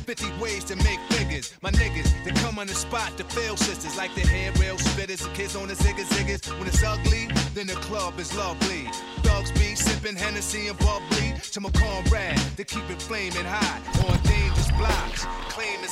50 0.02 0.40
ways 0.40 0.64
to 0.64 0.76
make 0.76 0.98
figures. 1.10 1.52
My 1.62 1.70
niggas, 1.70 2.12
they 2.24 2.32
come 2.42 2.58
on 2.58 2.66
the 2.66 2.74
spot 2.74 3.16
to 3.18 3.24
fail 3.24 3.56
sisters 3.56 3.96
like 3.96 4.14
the 4.14 4.22
hair 4.22 4.52
rail 4.60 4.76
spitters, 4.76 5.22
the 5.22 5.30
kids 5.30 5.56
on 5.56 5.68
the 5.68 5.74
ziggas 5.74 6.10
ziggas. 6.14 6.58
When 6.58 6.66
it's 6.66 6.82
ugly, 6.82 7.28
then 7.54 7.66
the 7.66 7.74
club 7.74 8.18
is 8.18 8.34
lovely. 8.36 8.88
Thugs 9.22 9.52
be 9.52 9.74
sipping 9.74 10.16
Hennessy 10.16 10.68
and 10.68 10.78
bubbly 10.78 11.34
to 11.52 11.60
my 11.60 11.70
comrade 11.70 12.38
to 12.56 12.64
keep 12.64 12.88
it 12.90 13.00
flaming 13.00 13.44
hot 13.44 13.80
on 14.08 14.31
blocks, 14.82 15.26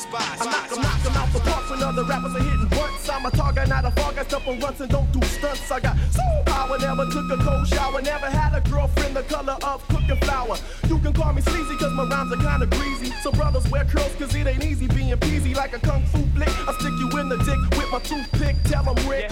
spots. 0.00 0.40
I 0.40 0.44
knock 0.50 0.73
'em, 0.73 0.82
knock 0.82 1.16
out 1.20 1.32
the 1.32 1.40
park 1.40 1.70
when 1.70 1.82
other 1.82 2.04
rappers 2.04 2.35
are 2.35 2.42
hitting 2.42 2.68
blunts. 2.68 3.09
I'm 3.09 3.26
a 3.26 3.30
target, 3.30 3.68
not 3.68 3.85
a 3.85 3.90
fog. 3.90 4.18
I 4.18 4.25
step 4.25 4.47
on 4.47 4.59
runs 4.61 4.80
and 4.80 4.90
don't 4.90 5.11
do 5.12 5.20
stunts. 5.26 5.70
I 5.70 5.80
got 5.80 5.97
soul 6.16 6.42
power, 6.47 6.78
never 6.78 7.06
took 7.06 7.30
a 7.30 7.37
cold 7.44 7.66
shower. 7.68 8.00
Never 8.02 8.28
had 8.30 8.52
a 8.54 8.62
girlfriend 8.70 9.14
the 9.16 9.23
color 9.35 9.56
of 9.62 9.87
cooking 9.88 10.20
flour. 10.25 10.56
You 10.88 10.99
can 10.99 11.12
call 11.12 11.32
me 11.32 11.42
sleazy 11.42 11.76
cause 11.76 11.92
my 11.92 12.04
rhymes 12.04 12.32
are 12.32 12.42
kinda 12.49 12.66
greasy. 12.66 13.12
So 13.23 13.30
brothers 13.32 13.66
wear 13.70 13.85
curls 13.85 14.14
cause 14.18 14.35
it 14.35 14.47
ain't 14.47 14.64
easy 14.64 14.87
being 14.87 15.18
peasy 15.26 15.54
like 15.54 15.73
a 15.75 15.80
kung 15.80 16.04
fu 16.12 16.20
flick. 16.35 16.52
I 16.68 16.73
stick 16.78 16.94
you 17.02 17.09
in 17.20 17.28
the 17.28 17.38
dick 17.49 17.61
with 17.76 17.90
my 17.92 18.00
toothpick. 18.00 18.56
Tell 18.64 18.88
'em 18.88 18.99
Rick. 19.09 19.30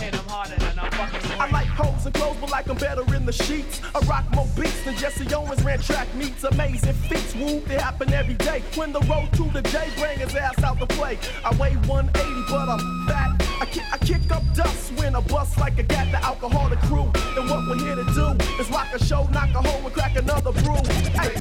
I 1.41 1.47
like 1.53 1.69
hoes 1.69 2.05
and 2.05 2.15
clothes, 2.15 2.37
but 2.41 2.51
like 2.51 2.69
I'm 2.69 2.77
better 2.77 3.05
in 3.15 3.25
the 3.25 3.33
sheets. 3.33 3.81
I 3.95 4.01
rock 4.07 4.25
more 4.35 4.49
beats 4.57 4.83
than 4.85 4.97
Jesse 4.97 5.33
Owens 5.35 5.63
ran 5.63 5.81
track 5.81 6.13
meets. 6.15 6.45
Amazing 6.45 6.95
feats, 7.09 7.35
woo, 7.35 7.61
they 7.69 7.79
happen 7.79 8.13
every 8.13 8.35
day. 8.35 8.63
When 8.75 8.93
the 8.93 9.01
road 9.03 9.29
to 9.35 9.45
the 9.53 9.63
J 9.63 9.89
bring 9.99 10.19
his 10.19 10.35
ass 10.35 10.63
out 10.63 10.79
to 10.79 10.87
play. 10.87 11.19
I 11.45 11.55
weigh 11.57 11.77
180, 11.87 12.45
but 12.51 12.69
I'm 12.69 13.07
fat. 13.07 13.31
I 13.61 13.67
kick, 13.67 13.85
I 13.93 13.99
kick 13.99 14.31
up 14.31 14.43
dust 14.55 14.93
when 14.97 15.15
I 15.15 15.21
bust 15.21 15.59
like 15.59 15.79
I 15.79 15.83
got 15.83 16.11
the 16.11 16.25
alcoholic 16.25 16.79
crew. 16.81 17.11
And 17.37 17.49
what 17.51 17.67
we're 17.69 17.79
here 17.79 17.97
to 17.97 18.05
do 18.05 18.29
is 18.61 18.71
rock 18.71 18.89
a 18.95 19.05
show, 19.05 19.25
knock 19.25 19.51
a 19.55 19.63
hole, 19.63 19.85
and 19.85 19.93
crack 19.93 20.17
another 20.17 20.53
brew. 20.53 20.77
Hey. 21.19 21.39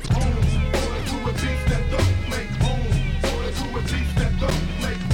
Take 4.88 5.07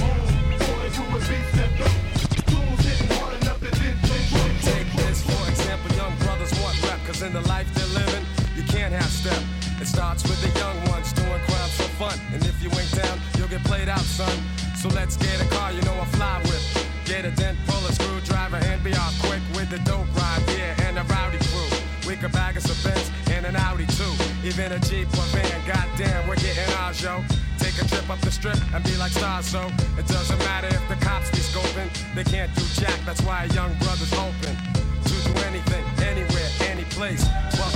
let's 15.04 15.18
get 15.18 15.38
a 15.38 15.48
car, 15.54 15.70
you 15.70 15.82
know 15.82 16.00
I 16.00 16.06
fly 16.16 16.40
with. 16.44 16.64
Get 17.04 17.26
a 17.26 17.30
dent, 17.32 17.58
pull 17.66 17.84
a 17.86 17.92
screwdriver, 17.92 18.56
and 18.56 18.82
be 18.82 18.94
off 18.94 19.14
quick 19.20 19.42
with 19.54 19.68
the 19.68 19.78
dope 19.80 20.08
ride, 20.16 20.42
yeah, 20.56 20.88
and 20.88 20.98
a 20.98 21.02
rowdy 21.02 21.36
crew. 21.52 21.68
We 22.08 22.16
could 22.16 22.32
bag 22.32 22.56
us 22.56 22.64
a 22.72 22.76
Benz 22.82 23.10
and 23.30 23.44
an 23.44 23.54
Audi 23.54 23.84
too. 23.98 24.14
Even 24.42 24.72
a 24.72 24.80
Jeep 24.80 25.08
or 25.08 25.28
van, 25.36 25.60
goddamn, 25.66 26.26
we're 26.26 26.36
getting 26.36 26.72
ours, 26.80 27.02
yo. 27.02 27.22
Take 27.58 27.76
a 27.82 27.86
trip 27.86 28.08
up 28.08 28.20
the 28.20 28.30
strip 28.30 28.56
and 28.72 28.82
be 28.82 28.96
like 28.96 29.12
stars, 29.12 29.44
so 29.44 29.68
it 29.98 30.06
doesn't 30.06 30.38
matter 30.38 30.68
if 30.68 30.84
the 30.88 30.96
cops 31.04 31.30
be 31.30 31.42
scoping. 31.50 31.90
They 32.14 32.24
can't 32.24 32.54
do 32.54 32.64
jack, 32.80 32.98
that's 33.04 33.20
why 33.20 33.44
a 33.44 33.48
young 33.48 33.76
brother's 33.84 34.12
open. 34.14 34.56
To 35.04 35.14
do 35.28 35.32
anything, 35.44 35.84
anywhere, 36.00 36.48
any 36.72 36.84
place. 36.96 37.22
Buck 37.58 37.74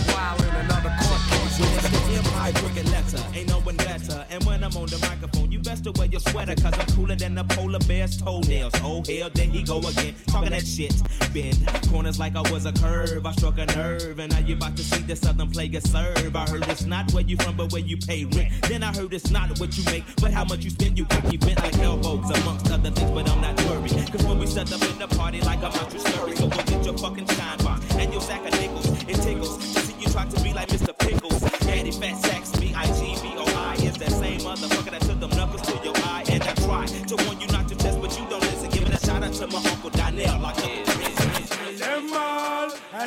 so 1.59 1.65
it's 1.65 1.91
the 1.91 1.99
M.I. 2.15 2.53
cricket 2.53 2.87
letter, 2.93 3.21
ain't 3.35 3.49
no 3.49 3.59
one 3.59 3.77
better. 3.79 4.25
And 4.31 4.45
when 4.45 4.62
I'm 4.62 4.77
on 4.77 4.87
the 4.87 4.99
microphone, 4.99 5.50
you 5.50 5.59
best 5.59 5.83
to 5.85 5.93
wear 5.93 6.07
your 6.07 6.21
sweater, 6.21 6.55
cause 6.55 6.73
I'm 6.79 6.87
cooler 6.95 7.17
than 7.17 7.35
the 7.35 7.43
polar 7.43 7.81
bear's 7.81 8.17
toenails. 8.17 8.75
Oh 8.77 9.03
hell, 9.09 9.29
there 9.35 9.47
he 9.47 9.65
go 9.65 9.79
again, 9.79 10.15
talking 10.29 10.50
that 10.50 10.65
shit. 10.65 10.95
Bend 11.35 11.59
corners 11.91 12.17
like 12.17 12.37
I 12.37 12.49
was 12.53 12.65
a 12.65 12.73
curve, 12.73 13.27
I 13.27 13.33
struck 13.33 13.59
a 13.59 13.67
nerve, 13.67 14.21
and 14.21 14.33
now 14.33 14.38
you 14.38 14.55
about 14.55 14.77
to 14.77 14.85
see 14.85 15.03
the 15.03 15.17
southern 15.17 15.50
player 15.50 15.81
serve. 15.81 16.37
I 16.37 16.49
heard 16.49 16.69
it's 16.69 16.85
not 16.85 17.12
where 17.12 17.25
you 17.25 17.37
from, 17.38 17.57
but 17.57 17.73
where 17.73 17.83
you 17.83 17.97
pay 17.97 18.25
rent. 18.25 18.53
Then 18.69 18.85
I 18.85 18.95
heard 18.95 19.12
it's 19.12 19.33
not 19.33 19.59
what 19.59 19.77
you 19.77 19.83
make, 19.87 20.05
but 20.23 20.31
how 20.31 20.45
much 20.45 20.62
you 20.62 20.71
spend, 20.71 20.97
you 20.97 21.07
got 21.07 21.25
me 21.29 21.38
bent 21.38 21.59
like 21.59 21.77
elbows, 21.79 22.31
amongst 22.38 22.71
other 22.71 22.93
things, 22.93 23.11
but 23.11 23.29
I'm 23.29 23.41
not 23.41 23.61
worried. 23.65 24.12
Cause 24.12 24.25
when 24.25 24.38
we 24.38 24.47
set 24.47 24.73
up 24.73 24.83
in 24.83 24.97
the 24.97 25.09
party 25.09 25.41
like 25.41 25.59
I'm 25.59 25.73
out, 25.73 25.93
your 25.93 26.07
story. 26.07 26.37
So 26.37 26.49
go 26.49 26.57
get 26.57 26.85
your 26.85 26.97
fucking 26.99 27.27
shine 27.27 27.59
box 27.59 27.85
and 27.97 28.12
your 28.12 28.23
sack 28.23 28.47
of 28.47 28.53
nickels. 28.61 28.87
It 29.09 29.17
tickles 29.17 29.75
to 29.75 29.81
see 29.81 29.95
you 29.99 30.09
try 30.09 30.25
to 30.25 30.41
be 30.41 30.53
like 30.53 30.69
Mr. 30.69 30.97
Fat 31.68 32.16
sacks, 32.16 32.50
B-I-T-B-O-I 32.58 33.75
is 33.82 33.96
that 33.98 34.10
same 34.10 34.40
motherfucker 34.40 34.90
that 34.90 35.02
took 35.02 35.20
them 35.20 35.30
knuckles 35.30 35.62
to 35.62 35.72
your 35.84 35.94
eye. 35.98 36.25
And 36.30 36.42
I 36.42 36.54
try 36.54 36.87
to 36.87 37.16
warn 37.25 37.40
you 37.40 37.46
not 37.48 37.68
to 37.68 37.76
test, 37.76 38.00
but 38.00 38.18
you 38.18 38.26
don't 38.30 38.40
listen. 38.40 38.70
A 38.92 38.98
shout 38.98 39.22
out 39.22 39.32
to 39.34 39.46
my 39.48 39.58
uncle 39.70 39.90
Donnell. 39.90 40.38
Like 40.40 40.56
them 40.56 40.88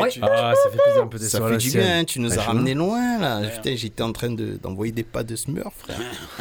Tu- 0.09 0.19
Ah, 0.23 0.53
ça 0.63 0.69
fait 0.69 0.77
plaisir 0.77 1.03
un 1.03 1.07
peu 1.07 1.17
des 1.19 1.29
Ça 1.29 1.47
fait 1.47 1.57
du 1.57 1.71
bien, 1.71 2.05
tu 2.05 2.19
nous 2.19 2.31
as 2.31 2.35
je 2.35 2.39
ramené 2.39 2.73
loin 2.73 3.19
là. 3.19 3.39
Ouais. 3.41 3.49
Putain, 3.51 3.75
j'étais 3.75 4.03
en 4.03 4.11
train 4.11 4.29
de- 4.29 4.57
d'envoyer 4.57 4.91
des 4.91 5.03
pas 5.03 5.23
de 5.23 5.35
Smurf, 5.35 5.73
frère. 5.77 5.99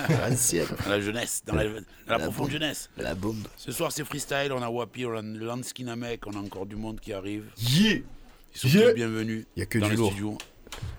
L'ancienne. 0.29 0.67
Dans 0.85 0.91
la 0.91 1.01
jeunesse, 1.01 1.43
dans 1.47 1.55
la, 1.55 1.65
dans 1.65 1.71
la 1.71 1.81
La 2.07 2.19
profonde 2.19 2.47
bombe. 2.47 2.51
jeunesse. 2.51 2.91
La 2.97 3.15
bombe. 3.15 3.47
Ce 3.57 3.73
soir, 3.73 3.93
c'est 3.93 4.05
freestyle. 4.05 4.51
On 4.53 4.63
a 4.63 4.69
Wapi, 4.69 5.07
on 5.07 5.17
a 5.17 5.23
le 5.23 5.45
Lanskin 5.47 5.95
mec, 5.97 6.27
on 6.27 6.33
a 6.33 6.39
encore 6.39 6.67
du 6.67 6.77
monde 6.77 7.01
qui 7.01 7.13
arrive. 7.13 7.45
Yeah. 7.59 7.99
Ils 8.55 8.61
sont 8.61 8.69
Yeah. 8.69 8.89
tous 8.91 8.95
bienvenus 8.95 9.47
Y 9.57 9.63
a 9.63 9.67
que 9.67 9.79
dans 9.79 9.89
du 9.89 9.97
lourd. 9.97 10.11
studio. 10.11 10.39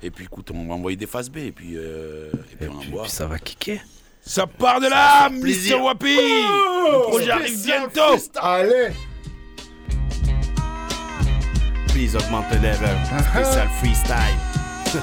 Et 0.03 0.11
puis, 0.11 0.25
écoute, 0.25 0.49
on 0.53 0.65
va 0.67 0.73
envoyer 0.75 0.97
des 0.97 1.07
phases 1.07 1.29
B 1.29 1.37
et 1.37 1.51
puis, 1.51 1.73
euh, 1.77 2.31
et 2.51 2.55
puis 2.55 2.67
on 2.69 2.77
envoie. 2.77 3.07
ça 3.07 3.27
va 3.27 3.37
kicker. 3.39 3.79
Ça 4.21 4.45
part 4.45 4.79
de 4.81 4.87
plaisir. 5.41 5.77
Mr. 5.77 5.83
Wapi 5.83 6.15
Le 6.15 7.01
projet 7.09 7.31
arrive 7.31 7.63
bientôt 7.65 8.15
Allez. 8.41 8.89
Please 12.09 12.23
augmente 12.23 12.45
le 12.51 12.57
level. 12.57 12.97
Spécial 13.31 13.69
freestyle. 13.79 14.35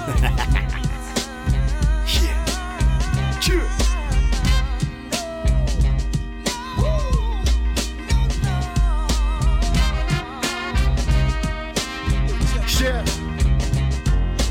Cher. 12.66 13.04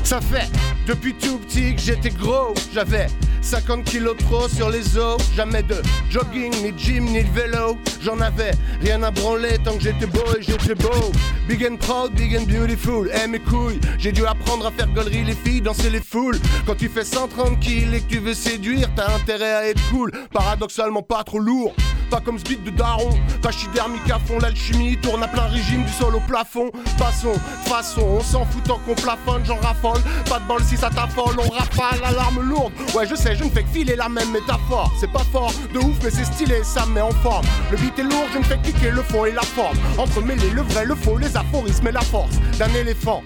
Ça 0.02 0.20
fait 0.22 0.50
depuis 0.86 1.14
tout 1.14 1.38
petit 1.38 1.74
que 1.74 1.80
j'étais 1.82 2.10
gros. 2.10 2.54
J'avais 2.72 3.08
50 3.46 3.84
kilos 3.84 4.16
trop 4.16 4.48
sur 4.48 4.70
les 4.70 4.98
os. 4.98 5.18
Jamais 5.36 5.62
de 5.62 5.76
jogging, 6.10 6.52
ni 6.62 6.72
gym, 6.76 7.04
ni 7.04 7.22
de 7.22 7.30
vélo. 7.30 7.78
J'en 8.02 8.20
avais 8.20 8.50
rien 8.80 9.00
à 9.04 9.12
branler 9.12 9.58
tant 9.64 9.76
que 9.76 9.82
j'étais 9.82 10.06
beau 10.06 10.24
et 10.36 10.42
j'étais 10.42 10.74
beau. 10.74 11.12
Big 11.48 11.64
and 11.64 11.76
proud, 11.76 12.12
big 12.14 12.36
and 12.36 12.46
beautiful. 12.46 13.08
Eh 13.14 13.28
mes 13.28 13.38
couilles, 13.38 13.80
j'ai 13.98 14.10
dû 14.10 14.26
apprendre 14.26 14.66
à 14.66 14.72
faire 14.72 14.88
gaulerie 14.88 15.24
les 15.24 15.34
filles, 15.34 15.60
danser 15.60 15.90
les 15.90 16.00
foules. 16.00 16.38
Quand 16.66 16.74
tu 16.74 16.88
fais 16.88 17.04
130 17.04 17.60
kills 17.60 17.94
et 17.94 18.00
que 18.00 18.08
tu 18.08 18.18
veux 18.18 18.34
séduire, 18.34 18.88
t'as 18.96 19.14
intérêt 19.14 19.52
à 19.52 19.68
être 19.68 19.80
cool. 19.90 20.10
Paradoxalement 20.32 21.02
pas 21.02 21.22
trop 21.22 21.38
lourd. 21.38 21.72
Pas 22.10 22.20
comme 22.20 22.38
ce 22.38 22.44
beat 22.44 22.62
de 22.62 22.70
daron, 22.70 23.10
pachydermique 23.42 24.08
à 24.10 24.18
fond, 24.18 24.38
l'alchimie 24.38 24.96
tourne 24.96 25.22
à 25.22 25.28
plein 25.28 25.46
régime 25.46 25.84
du 25.84 25.92
sol 25.92 26.14
au 26.14 26.20
plafond. 26.20 26.70
Passons, 26.98 27.34
façon, 27.64 28.02
on 28.02 28.20
s'en 28.20 28.44
fout 28.44 28.62
tant 28.64 28.78
qu'on 28.78 28.94
plafonne, 28.94 29.44
j'en 29.44 29.56
raffole. 29.56 30.00
Pas 30.28 30.38
de 30.38 30.44
bol 30.44 30.62
si 30.62 30.76
ça 30.76 30.88
t'affole, 30.88 31.34
on 31.38 31.50
rafale, 31.50 32.04
alarme 32.04 32.42
lourde. 32.42 32.72
Ouais, 32.94 33.06
je 33.08 33.14
sais, 33.16 33.34
je 33.34 33.44
ne 33.44 33.50
fais 33.50 33.64
que 33.64 33.70
filer 33.70 33.96
la 33.96 34.08
même 34.08 34.30
métaphore. 34.30 34.92
C'est 35.00 35.10
pas 35.10 35.24
fort, 35.32 35.52
de 35.74 35.78
ouf, 35.78 35.96
mais 36.02 36.10
c'est 36.10 36.24
stylé, 36.24 36.62
ça 36.62 36.86
me 36.86 36.94
met 36.94 37.00
en 37.00 37.10
forme. 37.10 37.44
Le 37.70 37.76
beat 37.76 37.98
est 37.98 38.04
lourd, 38.04 38.26
je 38.32 38.38
ne 38.38 38.44
fais 38.44 38.58
cliquer 38.58 38.90
le 38.90 39.02
fond 39.02 39.24
et 39.24 39.32
la 39.32 39.42
forme. 39.42 39.76
Entremêler 39.98 40.50
le 40.50 40.62
vrai, 40.62 40.84
le 40.84 40.94
faux, 40.94 41.18
les 41.18 41.36
aphorismes 41.36 41.88
et 41.88 41.92
la 41.92 42.02
force 42.02 42.36
d'un 42.58 42.72
éléphant. 42.74 43.22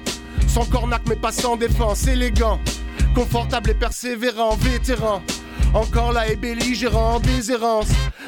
Sans 0.49 0.65
cornac, 0.65 1.03
mais 1.09 1.17
pas 1.17 1.33
sans 1.33 1.57
défense, 1.57 2.07
élégant. 2.07 2.59
Confortable 3.15 3.71
et 3.71 3.75
persévérant, 3.75 4.57
vétéran. 4.57 5.23
Encore 5.75 6.13
là 6.13 6.29
et 6.29 6.37
belligérant, 6.37 7.21
des. 7.21 7.53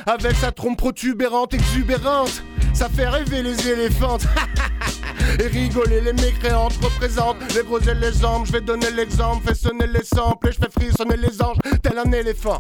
Avec 0.07 0.37
sa 0.37 0.53
trompe 0.53 0.79
protubérante, 0.79 1.55
exubérante. 1.55 2.43
Ça 2.73 2.89
fait 2.89 3.09
rêver 3.09 3.43
les 3.43 3.69
éléphantes. 3.69 4.27
Et 5.39 5.47
rigoler 5.47 6.01
les 6.03 6.13
mécréantes 6.13 6.75
représentent 6.83 7.37
les 7.55 7.63
gros 7.63 7.81
et 7.81 7.95
les 7.95 8.23
hommes. 8.23 8.45
Je 8.45 8.53
vais 8.53 8.61
donner 8.61 8.91
l'exemple, 8.91 9.47
fais 9.47 9.55
sonner 9.55 9.87
les 9.87 10.05
samples 10.05 10.49
et 10.49 10.53
je 10.53 10.59
fais 10.59 10.71
frissonner 10.71 11.17
les 11.17 11.41
anges, 11.41 11.57
tel 11.83 11.99
un 11.99 12.11
éléphant. 12.13 12.59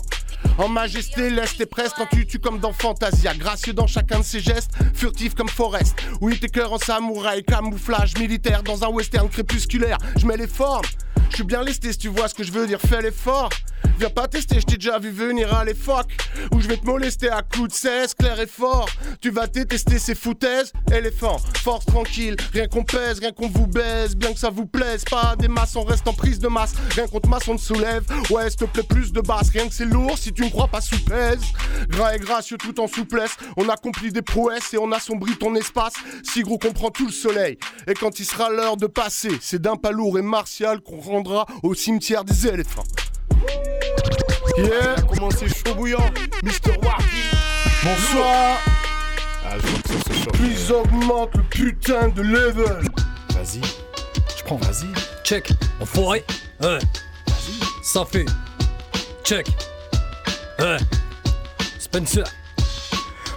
En 0.59 0.68
majesté, 0.68 1.29
leste 1.29 1.61
et 1.61 1.66
presse, 1.66 1.92
quand 1.97 2.07
tu 2.07 2.27
tues 2.27 2.38
comme 2.38 2.59
dans 2.61 2.73
Fantasia. 2.73 3.35
Gracieux 3.35 3.73
dans 3.73 3.87
chacun 3.87 4.21
de 4.21 4.25
ses 4.25 4.40
gestes, 4.40 4.73
furtif 4.95 5.35
comme 5.35 5.49
Forest. 5.49 5.97
Oui, 6.21 6.38
tes 6.38 6.49
cœurs 6.49 6.73
en 6.73 6.79
samouraï, 6.79 7.42
camouflage 7.42 8.16
militaire 8.16 8.62
dans 8.62 8.85
un 8.85 8.88
western 8.88 9.29
crépusculaire. 9.29 9.99
Je 10.16 10.27
mets 10.27 10.37
les 10.37 10.47
formes. 10.47 10.87
Je 11.33 11.37
suis 11.37 11.45
bien 11.45 11.62
lesté 11.62 11.92
si 11.92 11.99
tu 11.99 12.09
vois 12.09 12.29
ce 12.29 12.35
que 12.35 12.45
je 12.45 12.53
veux 12.53 12.66
dire, 12.66 12.79
fais 12.79 13.01
l'effort. 13.01 13.49
Viens 13.99 14.11
pas 14.11 14.29
tester, 14.29 14.61
je 14.61 14.66
t'ai 14.66 14.77
déjà 14.77 14.99
vu 14.99 15.11
venir 15.11 15.55
à 15.55 15.64
l'époque 15.64 16.11
où 16.53 16.61
je 16.61 16.68
vais 16.68 16.77
te 16.77 16.85
molester 16.85 17.31
à 17.31 17.42
coups 17.42 17.68
de 17.68 17.75
16, 17.75 18.14
clair 18.14 18.38
et 18.38 18.47
fort. 18.47 18.88
Tu 19.21 19.31
vas 19.31 19.47
détester 19.47 19.99
ces 19.99 20.14
foutaises, 20.14 20.73
éléphant, 20.92 21.38
force 21.62 21.87
tranquille, 21.87 22.37
rien 22.53 22.66
qu'on 22.66 22.85
pèse, 22.85 23.21
rien 23.21 23.33
qu'on 23.33 23.49
vous 23.49 23.66
baise, 23.66 24.14
bien 24.14 24.33
que 24.33 24.38
ça 24.38 24.51
vous 24.51 24.66
plaise. 24.66 25.05
Pas 25.05 25.37
des 25.38 25.49
masses, 25.49 25.75
on 25.77 25.85
reste 25.85 26.07
en 26.07 26.12
prise 26.12 26.38
de 26.38 26.49
masse, 26.49 26.75
rien 26.90 27.07
contre 27.07 27.29
masse, 27.29 27.49
on 27.49 27.57
te 27.57 27.62
soulève. 27.62 28.05
Ouais, 28.31 28.51
s'il 28.51 28.59
te 28.59 28.64
plaît, 28.64 28.83
plus 28.83 29.12
de 29.12 29.21
basse, 29.21 29.51
rien 29.51 29.68
que 29.68 29.75
c'est 29.75 29.85
lourd 29.85 30.18
si 30.18 30.33
tu 30.33 30.42
ne 30.42 30.51
crois 30.51 30.68
pas 30.68 30.81
sous 30.81 31.03
pèse. 31.05 31.40
Gras 31.88 32.14
et 32.14 32.18
gracieux 32.18 32.59
tout 32.59 32.79
en 32.81 32.87
souplesse, 32.87 33.37
on 33.57 33.68
accomplit 33.68 34.12
des 34.12 34.23
prouesses 34.23 34.75
et 34.75 34.79
on 34.79 34.92
assombrit 34.92 35.37
ton 35.37 35.55
espace. 35.55 35.95
Si 36.23 36.42
gros 36.42 36.59
qu'on 36.59 36.73
prend 36.73 36.90
tout 36.90 37.07
le 37.07 37.12
soleil, 37.12 37.59
et 37.87 37.95
quand 37.95 38.21
il 38.21 38.25
sera 38.25 38.51
l'heure 38.51 38.77
de 38.77 38.87
passer, 38.87 39.38
c'est 39.40 39.62
d'un 39.62 39.77
pas 39.77 39.92
lourd 39.92 40.18
et 40.18 40.23
martial 40.23 40.81
qu'on 40.81 40.99
rendra 41.23 41.47
au 41.63 41.75
cimetière 41.75 42.25
des 42.25 42.49
éléphants. 42.49 42.85
Yeah, 44.59 44.97
comment 45.09 45.31
c'est 45.31 45.49
chaud 45.49 45.75
bouillant, 45.75 46.11
Mr. 46.43 46.77
Wacky. 46.83 47.23
Bonsoir. 47.85 48.59
Ah, 49.45 49.57
je 49.57 49.67
vois 49.67 49.83
que 49.83 49.89
ça 49.89 49.95
se 50.09 50.25
chauffe. 50.25 50.33
Plus 50.33 50.71
augmente 50.73 51.37
le 51.37 51.43
putain 51.45 52.09
de 52.09 52.23
level. 52.23 52.83
Vas-y. 53.31 53.61
Je 54.37 54.43
prends. 54.45 54.57
Vas-y. 54.57 54.89
Check. 55.23 55.53
Enfoiré. 55.81 56.25
Ouais. 56.61 56.79
Ça 57.83 58.05
fait. 58.05 58.27
Check. 59.25 59.47
Ouais. 60.59 60.79
Spencer. 61.79 62.25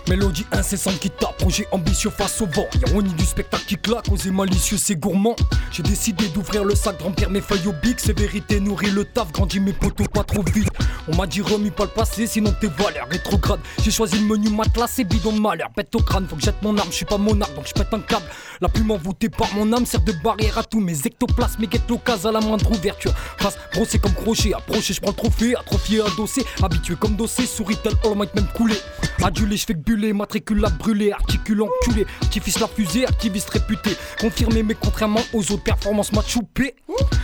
Mélodie 0.08 0.46
incessante 0.52 1.00
qui 1.00 1.10
tape, 1.10 1.36
projet 1.38 1.68
ambitieux 1.72 2.12
face 2.12 2.40
au 2.40 2.46
vent. 2.46 2.68
Ironie 2.88 3.14
du 3.14 3.26
spectacle 3.26 3.64
qui 3.68 3.76
claque, 3.76 4.08
osé 4.12 4.30
malicieux, 4.30 4.78
c'est 4.78 4.96
gourmand. 4.96 5.36
J'ai 5.72 5.82
décidé 5.82 6.28
d'ouvrir 6.28 6.64
le 6.64 6.76
sac, 6.76 7.02
remplir 7.02 7.32
mes 7.32 7.42
feuilles 7.42 7.68
au 7.68 7.74
bic. 7.74 8.00
Sévérité 8.00 8.60
nourrit 8.60 8.92
le 8.92 9.06
taf, 9.06 9.32
grandit 9.32 9.60
mes 9.60 9.74
poteaux 9.74 10.06
pas 10.06 10.24
trop 10.24 10.44
vite. 10.44 10.70
On 11.08 11.16
m'a 11.16 11.26
dit 11.26 11.42
remis 11.42 11.72
pas 11.72 11.86
le 11.86 11.90
passé, 11.90 12.28
sinon 12.28 12.54
tes 12.62 12.68
valeurs 12.68 13.08
rétrogrades. 13.10 13.60
J'ai 13.84 13.90
choisi 13.90 14.20
le 14.20 14.26
menu 14.26 14.50
matelas, 14.50 14.88
c'est 14.88 15.04
bidon 15.04 15.34
de 15.34 15.40
malheur. 15.40 15.70
Pète 15.76 15.94
au 15.96 16.00
crâne, 16.00 16.28
faut 16.28 16.36
que 16.36 16.44
jette 16.44 16.62
mon 16.62 16.78
arme, 16.78 16.90
je 16.92 16.98
suis 16.98 17.06
pas 17.06 17.18
monarque, 17.18 17.56
donc 17.56 17.68
je 17.68 17.74
pète 17.74 17.92
un 17.92 18.00
câble. 18.00 18.26
La 18.62 18.70
plume 18.70 18.92
envoûtée 18.92 19.30
par 19.30 19.52
mon 19.56 19.74
âme 19.74 19.88
sert 19.88 20.02
de 20.02 20.14
barrière 20.24 20.60
à 20.60 20.64
tous 20.64 20.80
mes 20.80 20.98
ectoplasmes 21.06 21.64
et 21.64 21.68
guette 21.68 21.90
l'occasion 21.90 22.30
à 22.30 22.32
la 22.32 22.42
moindre 22.42 22.70
ouverture. 22.72 23.14
Face 23.38 23.58
brossé 23.74 23.98
comme 23.98 24.14
crochet, 24.14 24.54
approché, 24.54 24.94
je 24.94 25.02
prends 25.02 25.12
le 25.12 25.18
trophée, 25.18 25.56
atrophié, 25.56 26.02
adossé, 26.02 26.46
habitué 26.62 26.96
comme 26.96 27.16
dossé, 27.16 27.48
souris 27.48 27.78
tel 27.82 27.94
all 28.04 28.16
might 28.16 28.34
même 28.36 28.48
coulé. 28.56 28.76
Adulé, 29.24 29.58
je 29.58 29.66
fais 29.66 29.74
que 29.74 29.80
matricule 30.14 30.60
la 30.60 30.70
brûlé, 30.70 31.12
articule 31.12 31.62
enculé, 31.62 32.06
artifice 32.22 32.60
la 32.60 32.68
fusée, 32.68 33.06
activiste 33.06 33.50
réputé. 33.50 33.92
Confirmé, 34.20 34.64
mais 34.64 34.76
contrairement 34.76 35.22
aux 35.34 35.52
autres 35.52 35.64
performances, 35.64 36.12
m'a 36.12 36.22
choupé. 36.22 36.76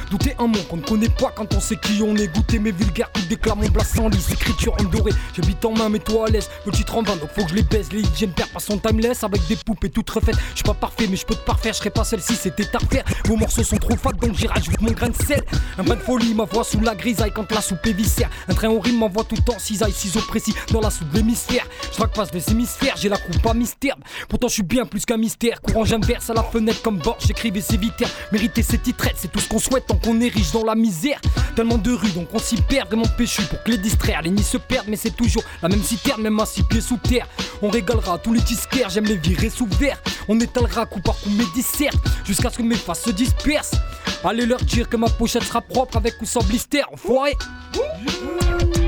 Douter 0.09 0.35
un 0.39 0.47
monde 0.47 0.67
qu'on 0.69 0.77
ne 0.77 0.81
connaît 0.81 1.09
pas 1.09 1.31
quand 1.33 1.53
on 1.53 1.59
sait 1.59 1.77
qui 1.77 2.01
on 2.03 2.15
est. 2.17 2.27
Goûter 2.27 2.59
mes 2.59 2.71
vulgaires 2.71 3.11
coups 3.11 3.27
d'éclat, 3.27 3.55
mon 3.55 3.67
blas 3.69 3.83
sans 3.83 4.09
lisse, 4.09 4.31
écriture 4.31 4.75
en 4.79 4.83
doré. 4.83 5.11
J'habite 5.35 5.63
en 5.63 5.71
main, 5.71 5.89
mais 5.89 5.99
toi 5.99 6.27
à 6.27 6.29
l'aise. 6.29 6.49
Le 6.65 6.71
titre 6.71 6.97
en 6.97 7.03
vain, 7.03 7.15
donc 7.15 7.29
faut 7.33 7.43
que 7.43 7.49
je 7.49 7.55
les 7.55 7.63
baise. 7.63 7.91
Les 7.91 8.01
hygiènes 8.01 8.33
perdent 8.33 8.51
pas 8.51 8.59
son 8.59 8.77
timeless 8.77 9.23
avec 9.23 9.45
des 9.47 9.55
poupées 9.55 9.89
toutes 9.89 10.09
refaites. 10.09 10.35
Je 10.51 10.55
suis 10.55 10.63
pas 10.63 10.73
parfait, 10.73 11.07
mais 11.09 11.15
je 11.15 11.25
peux 11.25 11.35
te 11.35 11.45
parfaire. 11.45 11.73
Je 11.73 11.79
serais 11.79 11.89
pas 11.89 12.03
celle-ci, 12.03 12.35
c'était 12.35 12.67
à 12.75 12.79
refaire. 12.79 13.03
Vos 13.25 13.37
morceaux 13.37 13.63
sont 13.63 13.77
trop 13.77 13.95
fat, 13.95 14.11
donc 14.13 14.35
j'y 14.35 14.47
rajoute 14.47 14.81
mon 14.81 14.91
grain 14.91 15.09
de 15.09 15.15
sel. 15.15 15.43
Un 15.77 15.83
brin 15.83 15.95
de 15.95 16.01
folie, 16.01 16.33
ma 16.33 16.43
voix 16.43 16.63
sous 16.63 16.81
la 16.81 16.95
grisaille 16.95 17.31
quand 17.33 17.49
la 17.51 17.61
soupe 17.61 17.85
est 17.85 17.93
viscère. 17.93 18.29
Un 18.49 18.53
train 18.53 18.69
au 18.69 18.79
rythme 18.79 18.97
m'envoie 18.97 19.23
tout 19.23 19.49
en 19.49 19.59
cisaille, 19.59 19.93
ciseaux 19.93 20.21
précis 20.27 20.53
dans 20.71 20.81
la 20.81 20.89
soupe 20.89 21.09
de 21.09 21.17
l'hémisphère. 21.17 21.65
Je 21.97 22.03
passe 22.03 22.31
des 22.31 22.41
hémisphères, 22.61 22.95
j'ai 22.95 23.09
la 23.09 23.17
coupe 23.17 23.41
pas 23.41 23.53
mystère. 23.53 23.95
Pourtant, 24.29 24.47
je 24.47 24.53
suis 24.53 24.63
bien 24.63 24.85
plus 24.85 25.03
qu'un 25.05 25.17
mystère. 25.17 25.61
Courant, 25.61 25.83
j'inverse 25.83 26.29
à 26.29 26.33
la 26.33 26.43
fenêtre 26.43 26.81
comme 26.83 26.99
bord, 26.99 27.17
j'écrivais 27.19 27.61
ses 27.61 27.77
vitères. 27.77 28.09
Mériter 28.31 28.61
ses 28.61 28.77
titrettes, 28.77 29.15
c'est 29.17 29.31
tout 29.31 29.39
ce 29.39 29.49
qu'on 29.49 29.59
souhaite 29.59 29.87
tant 29.87 29.95
qu'on 29.95 30.21
est 30.21 30.27
riche 30.27 30.51
dans 30.51 30.63
la 30.63 30.75
misère. 30.75 31.19
Tellement 31.55 31.79
de 31.79 31.91
rues, 31.91 32.11
donc 32.11 32.27
on 32.33 32.39
s'y 32.39 32.61
perd, 32.61 32.87
vraiment 32.87 33.07
péchu 33.17 33.41
pour 33.43 33.63
que 33.63 33.71
les 33.71 33.79
distraire. 33.79 34.21
Les 34.21 34.29
nids 34.29 34.43
se 34.43 34.57
perdent, 34.57 34.87
mais 34.87 34.95
c'est 34.95 35.15
toujours 35.15 35.43
la 35.63 35.69
même 35.69 35.81
citerne, 35.81 36.21
même 36.21 36.39
à 36.39 36.45
six 36.45 36.63
pieds 36.63 36.81
sous 36.81 36.97
terre. 36.97 37.27
On 37.63 37.69
régalera 37.69 38.19
tous 38.19 38.33
les 38.33 38.41
disquaires, 38.41 38.89
j'aime 38.89 39.05
les 39.05 39.17
virer 39.17 39.49
sous 39.49 39.67
verre. 39.79 39.97
On 40.27 40.39
étalera 40.39 40.85
coup 40.85 41.01
par 41.01 41.19
coup 41.19 41.31
mes 41.31 41.45
dissertes, 41.55 41.97
jusqu'à 42.25 42.51
ce 42.51 42.57
que 42.59 42.63
mes 42.63 42.75
faces 42.75 43.03
se 43.03 43.11
dispersent. 43.11 43.75
Allez 44.23 44.45
leur 44.45 44.61
dire 44.61 44.87
que 44.87 44.97
ma 44.97 45.09
pochette 45.09 45.43
sera 45.43 45.61
propre 45.61 45.97
avec 45.97 46.21
ou 46.21 46.25
sans 46.25 46.43
blister, 46.43 46.83
enfoiré. 46.93 47.35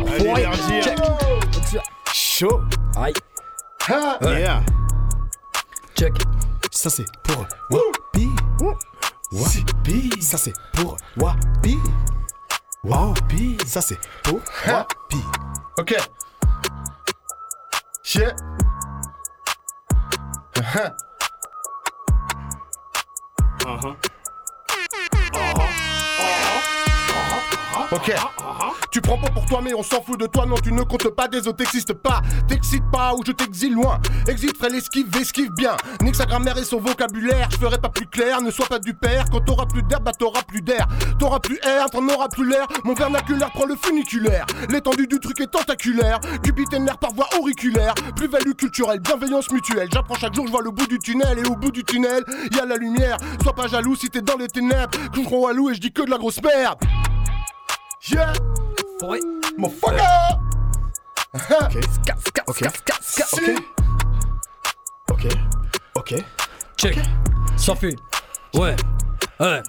Enfoiré, 0.04 0.44
leur 0.44 0.58
dire. 0.58 0.84
check. 0.84 0.98
Chaud. 2.14 2.62
Aïe. 2.96 3.14
Ha. 3.89 4.17
Ouais. 4.22 4.39
Yeah. 4.41 4.63
Check. 5.96 6.13
Ça 6.72 6.89
c'est 6.89 7.06
pour 7.24 7.46
Wapi. 7.69 8.30
Wapi. 9.32 10.22
Ça 10.22 10.38
c'est 10.38 10.54
pour 10.74 10.98
Wapi. 11.17 11.78
Wapi. 12.84 13.58
Ça 13.65 13.82
c'est 13.82 14.00
pour 14.24 14.39
Wapi. 14.67 15.17
Ok. 15.78 15.96
Yeah. 18.15 18.36
Uh-huh. 23.65 23.96
Ok. 27.92 28.14
Tu 28.92 29.02
prends 29.02 29.18
pas 29.18 29.30
pour 29.30 29.46
toi, 29.46 29.62
mais 29.64 29.74
on 29.74 29.82
s'en 29.82 30.02
fout 30.02 30.20
de 30.20 30.28
toi. 30.28 30.46
Non, 30.46 30.56
tu 30.56 30.72
ne 30.72 30.84
comptes 30.84 31.10
pas, 31.10 31.28
des 31.28 31.48
autres 31.48 31.58
t'existes 31.58 31.94
pas. 31.94 32.22
T'excites 32.48 32.84
pas 32.92 33.14
ou 33.16 33.24
je 33.26 33.32
t'exile 33.32 33.74
loin. 33.74 34.00
Exit, 34.28 34.56
ferait 34.56 34.70
l'esquive, 34.70 35.08
esquive 35.20 35.52
bien. 35.52 35.76
Nique 36.02 36.16
sa 36.16 36.26
grammaire 36.26 36.58
et 36.58 36.64
son 36.64 36.80
vocabulaire. 36.80 37.50
Je 37.52 37.58
ferai 37.58 37.78
pas 37.78 37.90
plus 37.90 38.06
clair, 38.06 38.42
ne 38.42 38.52
sois 38.52 38.68
pas 38.68 38.80
du 38.80 38.94
père. 38.94 39.26
Quand 39.32 39.42
t'auras 39.42 39.66
plus 39.66 39.82
d'air, 39.84 40.00
bah 40.02 40.12
t'auras 40.18 40.44
plus 40.44 40.62
d'air. 40.62 40.88
T'auras 41.18 41.40
plus 41.40 41.60
air, 41.64 41.90
t'en 41.90 42.08
auras 42.08 42.28
plus 42.30 42.48
l'air. 42.48 42.68
Mon 42.84 42.94
vernaculaire 42.94 43.52
prend 43.52 43.66
le 43.66 43.76
funiculaire. 43.76 44.46
L'étendue 44.70 45.08
du 45.08 45.20
truc 45.20 45.40
est 45.42 45.48
tentaculaire. 45.48 46.20
Cupitaire 46.44 46.98
par 46.98 47.14
voie 47.14 47.30
auriculaire. 47.40 47.94
Plus-value 48.16 48.54
culturelle, 48.54 49.00
bienveillance 49.00 49.52
mutuelle. 49.52 49.90
J'apprends 49.92 50.16
chaque 50.16 50.36
jour, 50.36 50.46
je 50.46 50.52
vois 50.52 50.62
le 50.62 50.72
bout 50.72 50.88
du 50.88 51.00
tunnel. 51.00 51.40
Et 51.40 51.48
au 51.48 51.56
bout 51.56 51.72
du 51.72 51.84
tunnel, 51.84 52.24
y 52.54 52.60
a 52.60 52.66
la 52.66 52.76
lumière. 52.76 53.18
Sois 53.42 53.54
pas 53.54 53.68
jaloux 53.68 53.96
si 53.96 54.10
t'es 54.10 54.22
dans 54.22 54.38
les 54.38 54.48
ténèbres. 54.48 54.92
Crois 55.26 55.52
à 55.52 55.54
loup 55.54 55.72
et 55.72 55.74
je 55.76 55.80
dis 55.80 55.92
que 55.92 56.04
de 56.04 56.12
la 56.12 56.18
grosse 56.18 56.42
merde. 56.44 56.78
Yeah! 58.12 58.34
Forêt. 59.00 59.20
Motherfucker! 59.58 60.04
Ok. 61.34 61.78
Ok. 62.48 62.63
Ok. 63.28 63.68
Ok. 65.10 65.28
Ok. 65.96 66.16
Check. 66.78 67.00
Ça 67.56 67.76
fait. 67.76 67.96
Ouais. 68.54 68.76
Ouais. 69.39 69.62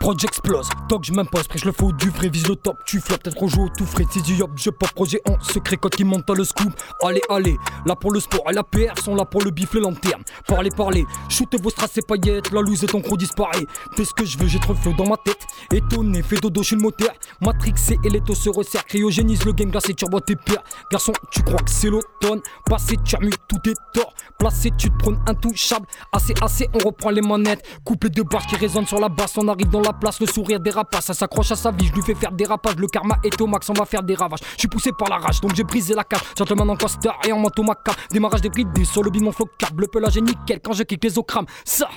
Project 0.00 0.28
explose, 0.28 0.68
toc 0.88 1.04
je 1.04 1.12
m'impose, 1.12 1.48
prêche 1.48 1.64
le 1.64 1.72
faux 1.72 1.92
du 1.92 2.10
vrai, 2.10 2.28
vise 2.28 2.46
le 2.48 2.54
top, 2.54 2.78
tu 2.86 3.00
flottes, 3.00 3.22
peut-être 3.22 3.36
qu'on 3.36 3.48
tout 3.68 3.84
frais, 3.84 4.04
c'est 4.10 4.22
du 4.22 4.34
yop, 4.34 4.50
je 4.54 4.70
pop 4.70 4.90
projet 4.92 5.20
en 5.28 5.38
secret, 5.42 5.76
code 5.76 5.94
qui 5.94 6.04
monte 6.04 6.26
dans 6.26 6.34
le 6.34 6.44
scoop, 6.44 6.72
allez, 7.02 7.20
allez, 7.28 7.56
là 7.84 7.96
pour 7.96 8.12
le 8.12 8.20
sport 8.20 8.44
et 8.48 8.54
la 8.54 8.62
PR 8.62 8.96
sont 9.02 9.14
là 9.14 9.24
pour 9.24 9.42
le 9.42 9.50
bif, 9.50 9.74
le 9.74 9.80
lanterne, 9.80 10.22
parlez, 10.46 10.70
parlez, 10.70 11.04
shootez 11.28 11.58
vos 11.58 11.70
strass 11.70 11.98
et 11.98 12.02
paillettes, 12.02 12.52
la 12.52 12.60
loose 12.60 12.84
et 12.84 12.86
ton 12.86 13.00
gros 13.00 13.16
disparaît, 13.16 13.66
fais 13.96 14.04
ce 14.04 14.14
que 14.14 14.24
je 14.24 14.38
veux, 14.38 14.46
j'ai 14.46 14.60
trop 14.60 14.74
flow 14.74 14.92
dans 14.92 15.06
ma 15.06 15.16
tête, 15.16 15.44
étonné, 15.72 16.22
fais 16.22 16.36
dodo, 16.36 16.62
je 16.62 16.68
suis 16.68 16.76
le 16.76 16.82
moteur, 16.82 17.12
matrixé 17.40 17.98
et 18.04 18.08
l'étau 18.08 18.34
se 18.34 18.48
resserre, 18.50 18.84
cryogénise 18.84 19.44
le 19.44 19.52
game, 19.52 19.70
glacé, 19.70 19.94
turbo 19.94 20.20
tes 20.20 20.36
pères, 20.36 20.62
garçon, 20.92 21.12
tu 21.32 21.42
crois 21.42 21.60
que 21.60 21.70
c'est 21.70 21.90
l'automne, 21.90 22.40
passé, 22.66 22.96
tu 23.04 23.16
as 23.16 23.20
mis 23.20 23.32
tout 23.48 23.68
est 23.68 23.76
tort, 23.92 24.14
placé, 24.38 24.70
tu 24.78 24.90
te 24.90 24.96
prônes 24.96 25.18
intouchable, 25.26 25.86
assez, 26.12 26.34
assez, 26.40 26.68
on 26.72 26.78
reprend 26.78 27.10
les 27.10 27.22
manettes, 27.22 27.66
couplet 27.84 28.10
de 28.10 28.22
barres 28.22 28.46
qui 28.46 28.56
résonnent 28.56 28.86
sur 28.86 29.00
la 29.00 29.08
basse, 29.08 29.36
on 29.36 29.48
arrive 29.48 29.68
dans 29.68 29.80
la 29.80 29.87
place, 29.92 30.20
le 30.20 30.26
sourire 30.26 30.60
dérapace, 30.60 31.06
ça 31.06 31.14
s'accroche 31.14 31.52
à 31.52 31.56
sa 31.56 31.70
vie, 31.70 31.86
je 31.86 31.92
lui 31.92 32.02
fais 32.02 32.14
faire 32.14 32.32
des 32.32 32.44
rapages, 32.44 32.76
le 32.76 32.86
karma 32.86 33.18
est 33.24 33.40
au 33.40 33.46
max, 33.46 33.68
on 33.70 33.72
va 33.72 33.84
faire 33.84 34.02
des 34.02 34.14
ravages. 34.14 34.40
Je 34.54 34.60
suis 34.60 34.68
poussé 34.68 34.90
par 34.96 35.08
la 35.08 35.18
rage, 35.18 35.40
donc 35.40 35.54
j'ai 35.54 35.64
brisé 35.64 35.94
la 35.94 36.04
cage. 36.04 36.20
Gentleman 36.36 36.70
en 36.70 36.76
costard 36.76 37.18
et 37.26 37.32
en 37.32 37.38
manteau 37.38 37.62
macabre. 37.62 37.98
Démarrage 38.10 38.40
des 38.40 38.48
bridés 38.48 38.84
sur 38.84 39.02
le 39.02 39.10
bimon 39.10 39.32
flocable. 39.32 39.82
Le 39.82 39.86
pelage 39.86 40.16
est 40.16 40.20
nickel 40.20 40.60
quand 40.62 40.72
je 40.72 40.82
kick 40.82 41.04
les 41.04 41.10
crament. 41.26 41.46
Ça, 41.64 41.88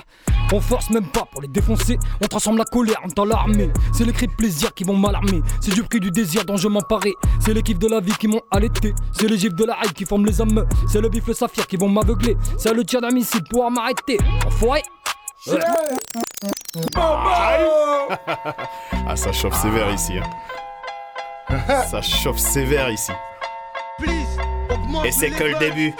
on 0.52 0.60
force 0.60 0.90
même 0.90 1.06
pas 1.06 1.24
pour 1.30 1.42
les 1.42 1.48
défoncer. 1.48 1.98
On 2.22 2.26
transforme 2.26 2.58
la 2.58 2.64
colère 2.64 3.00
en 3.04 3.08
temps 3.08 3.24
l'armée. 3.24 3.70
C'est 3.92 4.04
les 4.04 4.12
cris 4.12 4.26
de 4.26 4.34
plaisir 4.34 4.74
qui 4.74 4.84
vont 4.84 4.96
m'alarmer. 4.96 5.42
C'est 5.60 5.74
du 5.74 5.82
prix 5.82 6.00
du 6.00 6.10
désir 6.10 6.44
dont 6.44 6.56
je 6.56 6.68
m'emparais. 6.68 7.14
C'est 7.40 7.54
les 7.54 7.62
kiffs 7.62 7.78
de 7.78 7.88
la 7.88 8.00
vie 8.00 8.16
qui 8.18 8.28
m'ont 8.28 8.42
allaité. 8.50 8.94
C'est 9.12 9.28
les 9.28 9.38
gifs 9.38 9.54
de 9.54 9.64
la 9.64 9.76
haine 9.82 9.92
qui 9.92 10.04
forment 10.04 10.26
les 10.26 10.40
âmes. 10.40 10.66
C'est 10.88 11.00
le 11.00 11.08
bif, 11.08 11.26
le 11.26 11.34
saphir 11.34 11.66
qui 11.66 11.76
vont 11.76 11.88
m'aveugler. 11.88 12.36
C'est 12.58 12.72
le 12.72 12.84
tir 12.84 13.00
d'un 13.00 13.10
missile 13.10 13.44
pour 13.44 13.70
m'arrêter. 13.70 14.18
Enfoiré! 14.46 14.82
Ouais. 15.46 15.58
Ah, 19.06 19.16
ça 19.16 19.32
chauffe 19.32 19.54
sévère 19.60 19.90
ici. 19.90 20.18
hein. 20.18 21.84
ça 21.90 22.02
chauffe 22.02 22.38
sévère 22.38 22.90
ici. 22.90 23.12
Et 25.04 25.12
c'est 25.12 25.30
que 25.30 25.44
le 25.44 25.54
début. 25.58 25.94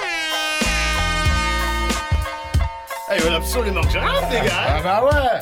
Ah, 3.09 3.17
ils 3.17 3.23
veulent 3.23 3.35
absolument 3.35 3.83
que 3.83 3.91
j'arrête, 3.91 4.31
les 4.31 4.41
gars. 4.49 4.55
Ah 4.77 4.81
bah 4.83 5.05
ouais. 5.05 5.41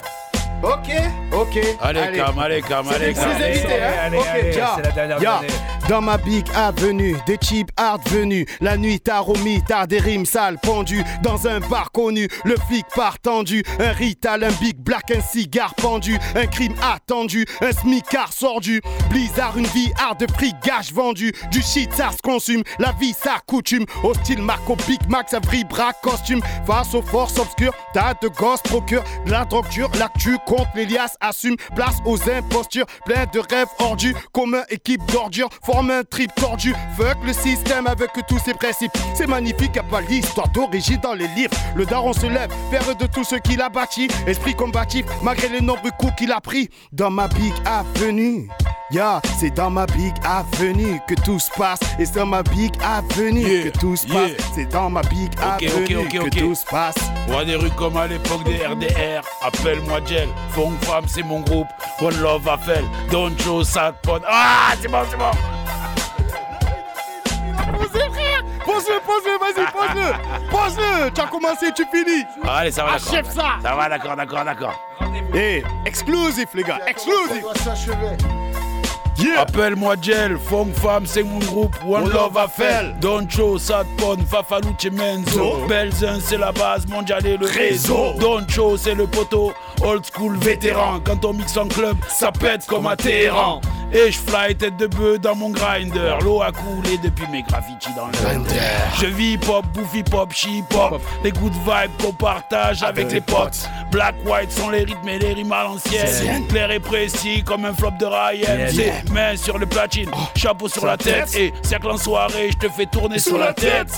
Ok, 0.62 0.90
ok. 1.32 1.58
Allez, 1.80 2.16
calme, 2.16 2.38
allez, 2.38 2.60
calme, 2.62 2.86
C'est 2.90 2.94
allez, 2.96 3.14
calme. 3.14 3.30
hein. 3.30 3.92
Allez, 4.04 4.18
Ok, 4.18 4.26
allez, 4.32 4.56
ya, 4.56 4.72
c'est 4.76 4.82
la 4.82 4.90
dernière 4.90 5.22
ya. 5.22 5.36
année. 5.38 5.48
Dans 5.88 6.00
ma 6.02 6.18
big 6.18 6.46
avenue, 6.54 7.16
des 7.26 7.36
cheap 7.42 7.70
hard 7.76 8.06
venus. 8.10 8.46
La 8.60 8.76
nuit 8.76 9.00
tard 9.00 9.28
au 9.28 9.36
mitard, 9.38 9.88
des 9.88 9.98
rimes 9.98 10.26
sales 10.26 10.58
pendues. 10.62 11.02
Dans 11.22 11.48
un 11.48 11.58
bar 11.60 11.90
connu, 11.90 12.28
le 12.44 12.54
flic 12.68 12.86
part 12.94 13.18
tendu. 13.18 13.64
Un 13.80 13.90
rital, 13.92 14.44
un 14.44 14.52
big 14.60 14.76
black, 14.76 15.10
un 15.10 15.20
cigare 15.20 15.74
pendu. 15.74 16.16
Un 16.36 16.46
crime 16.46 16.74
attendu, 16.82 17.44
un 17.60 17.72
smicard 17.72 18.32
sordu. 18.32 18.80
Blizzard, 19.08 19.56
une 19.56 19.66
vie 19.68 19.92
hard 19.98 20.20
de 20.20 20.26
prix 20.26 20.52
gage 20.64 20.92
vendu. 20.92 21.32
Du 21.50 21.60
shit, 21.62 21.92
ça 21.92 22.10
se 22.12 22.22
consume. 22.22 22.62
La 22.78 22.92
vie, 23.00 23.14
ça 23.14 23.38
coutume. 23.46 23.86
Au 24.04 24.14
style 24.14 24.42
Marco 24.42 24.76
Big 24.86 25.00
Max, 25.08 25.34
un 25.34 25.40
bras 25.68 25.92
costume. 26.02 26.40
Face 26.66 26.94
aux 26.94 27.02
forces 27.02 27.38
obscures, 27.38 27.72
tas 27.94 28.14
de 28.22 28.28
gosses 28.28 28.62
procure 28.62 29.02
de 29.26 29.30
la 29.32 29.44
drogue 29.44 29.68
dure. 29.70 29.90
L'actu 29.98 30.36
contre 30.50 30.70
l'Elias 30.74 31.16
assume. 31.20 31.56
Place 31.76 31.98
aux 32.04 32.18
impostures, 32.28 32.86
plein 33.06 33.24
de 33.32 33.38
rêves 33.38 33.68
ordus. 33.78 34.14
Comme 34.32 34.54
un 34.54 34.64
équipe 34.68 35.00
d'ordures, 35.12 35.48
forme 35.64 35.90
un 35.90 36.02
trip 36.02 36.34
tordu. 36.34 36.74
Fuck 36.96 37.18
le 37.24 37.32
système 37.32 37.86
avec 37.86 38.10
tous 38.28 38.38
ses 38.40 38.54
principes. 38.54 38.92
C'est 39.14 39.28
magnifique, 39.28 39.76
y'a 39.76 39.84
pas 39.84 40.00
l'histoire 40.00 40.48
d'origine 40.48 41.00
dans 41.02 41.14
les 41.14 41.28
livres. 41.28 41.56
Le 41.76 41.86
daron 41.86 42.12
se 42.12 42.26
lève, 42.26 42.50
père 42.70 42.96
de 42.96 43.06
tout 43.06 43.24
ce 43.24 43.36
qu'il 43.36 43.62
a 43.62 43.68
bâti. 43.68 44.08
Esprit 44.26 44.54
combatif, 44.54 45.06
malgré 45.22 45.48
les 45.48 45.60
nombreux 45.60 45.92
coups 45.98 46.14
qu'il 46.16 46.32
a 46.32 46.40
pris. 46.40 46.68
Dans 46.92 47.10
ma 47.10 47.28
big 47.28 47.54
avenue. 47.64 48.48
Ya, 48.90 49.20
c'est 49.38 49.50
dans 49.50 49.70
ma 49.70 49.86
big 49.86 50.12
avenue 50.24 51.00
que 51.06 51.14
tout 51.14 51.38
se 51.38 51.48
passe. 51.56 51.78
Et 52.00 52.06
c'est 52.06 52.16
dans 52.16 52.26
ma 52.26 52.42
big 52.42 52.72
avenue 52.82 53.70
que 53.70 53.78
tout 53.78 53.94
se 53.94 54.04
passe. 54.06 54.32
C'est 54.52 54.66
dans 54.66 54.90
ma 54.90 55.02
big 55.02 55.30
avenue 55.40 56.08
que 56.08 56.28
tout 56.28 56.56
se 56.56 56.64
passe. 56.66 56.96
Roi 57.28 57.44
des 57.44 57.54
rues 57.54 57.70
comme 57.70 57.96
à 57.96 58.08
l'époque 58.08 58.42
des 58.42 58.66
RDR. 58.66 59.22
Appelle-moi 59.42 60.00
Gel. 60.06 60.28
Fong 60.50 60.72
Femme, 60.82 61.04
c'est 61.06 61.22
mon 61.22 61.40
groupe. 61.40 61.68
One 62.00 62.20
Love 62.20 62.48
appelle. 62.48 62.84
Don't 63.12 63.40
show 63.40 63.62
sad. 63.62 63.94
Ah, 64.26 64.72
c'est 64.82 64.88
bon, 64.90 64.98
c'est 65.08 65.16
bon. 65.16 65.30
Posez, 67.78 68.10
frère 68.10 68.42
Pose-le, 68.64 69.00
pose-le, 69.06 69.38
vas-y, 69.38 69.72
pose-le 69.72 70.50
Pose-le 70.50 71.10
Tu 71.12 71.20
as 71.20 71.26
commencé, 71.26 71.66
tu 71.74 71.84
finis 71.92 72.24
Ah, 72.44 72.56
Allez, 72.58 72.72
ça 72.72 72.84
va, 72.84 72.92
d'accord. 72.94 73.12
Achève 73.12 73.30
ça 73.32 73.58
Ça 73.62 73.74
va, 73.76 73.88
d'accord, 73.88 74.16
d'accord, 74.16 74.44
d'accord. 74.44 74.80
Eh, 75.34 75.62
exclusif, 75.86 76.46
les 76.54 76.64
gars, 76.64 76.80
exclusif 76.88 77.44
Appelle-moi 79.38 79.94
Gel, 80.00 80.36
Fong 80.38 80.68
Femme, 80.74 81.04
c'est 81.06 81.22
mon 81.22 81.38
groupe. 81.38 81.74
One, 81.86 82.08
Love 82.10 82.36
Affel. 82.36 82.94
Don 83.00 83.26
Cho, 83.28 83.58
Sadpon, 83.58 84.18
Fafaluche 84.28 84.90
Menzo. 84.92 85.30
Zo. 85.60 85.66
Belzun, 85.68 86.18
c'est 86.22 86.38
la 86.38 86.52
base 86.52 86.86
mondiale 86.86 87.26
et 87.26 87.36
le 87.36 87.46
Réseau. 87.46 88.12
réseau. 88.12 88.18
Don 88.20 88.40
Cho, 88.48 88.76
c'est 88.76 88.94
le 88.94 89.06
poteau. 89.06 89.52
Old 89.82 90.04
school 90.12 90.36
vétéran. 90.36 91.00
Quand 91.04 91.24
on 91.24 91.32
mixe 91.32 91.56
en 91.56 91.66
club, 91.66 91.96
ça 92.08 92.30
pète 92.32 92.66
comme 92.66 92.86
à 92.86 92.96
Téhéran. 92.96 93.60
Et 93.92 94.12
je 94.12 94.18
fly 94.18 94.54
tête 94.54 94.76
de 94.76 94.86
bœuf 94.86 95.18
dans 95.20 95.34
mon 95.34 95.50
grinder. 95.50 96.16
L'eau 96.22 96.42
a 96.42 96.52
coulé 96.52 96.96
depuis 97.02 97.26
mes 97.32 97.42
graffitis 97.42 97.92
dans 97.96 98.06
le 98.06 98.12
Je 99.00 99.06
vis 99.06 99.32
hip-hop, 99.32 99.64
bouffe 99.74 99.94
hip-hop, 99.94 100.32
hip-hop. 100.44 101.00
Les 101.24 101.32
good 101.32 101.52
vibes 101.64 101.90
qu'on 102.00 102.12
partage 102.12 102.82
avec, 102.84 103.10
les 103.10 103.20
potes. 103.20 103.68
Black, 103.90 104.14
white 104.24 104.52
sont 104.52 104.68
les 104.70 104.84
rythmes 104.84 105.08
et 105.08 105.18
les 105.18 105.32
rimes 105.32 105.50
à 105.52 105.64
l'ancienne. 105.64 106.06
Ancienne. 106.06 106.46
Clair 106.46 106.70
et 106.70 106.78
précis 106.78 107.42
comme 107.42 107.64
un 107.64 107.72
flop 107.72 107.90
de 107.98 108.06
Ryan. 108.06 108.56
Yeah, 108.58 108.68
C'est 108.68 108.76
yeah. 108.76 108.92
Main 109.10 109.36
sur 109.36 109.58
le 109.58 109.66
platine, 109.66 110.10
chapeau 110.36 110.68
sur 110.68 110.86
la 110.86 110.96
tête. 110.96 111.34
Et 111.36 111.52
cercle 111.62 111.90
en 111.90 111.96
soirée, 111.96 112.50
je 112.52 112.58
te 112.66 112.72
fais 112.72 112.86
tourner 112.86 113.18
sur 113.18 113.38
la 113.38 113.52
tête. 113.52 113.92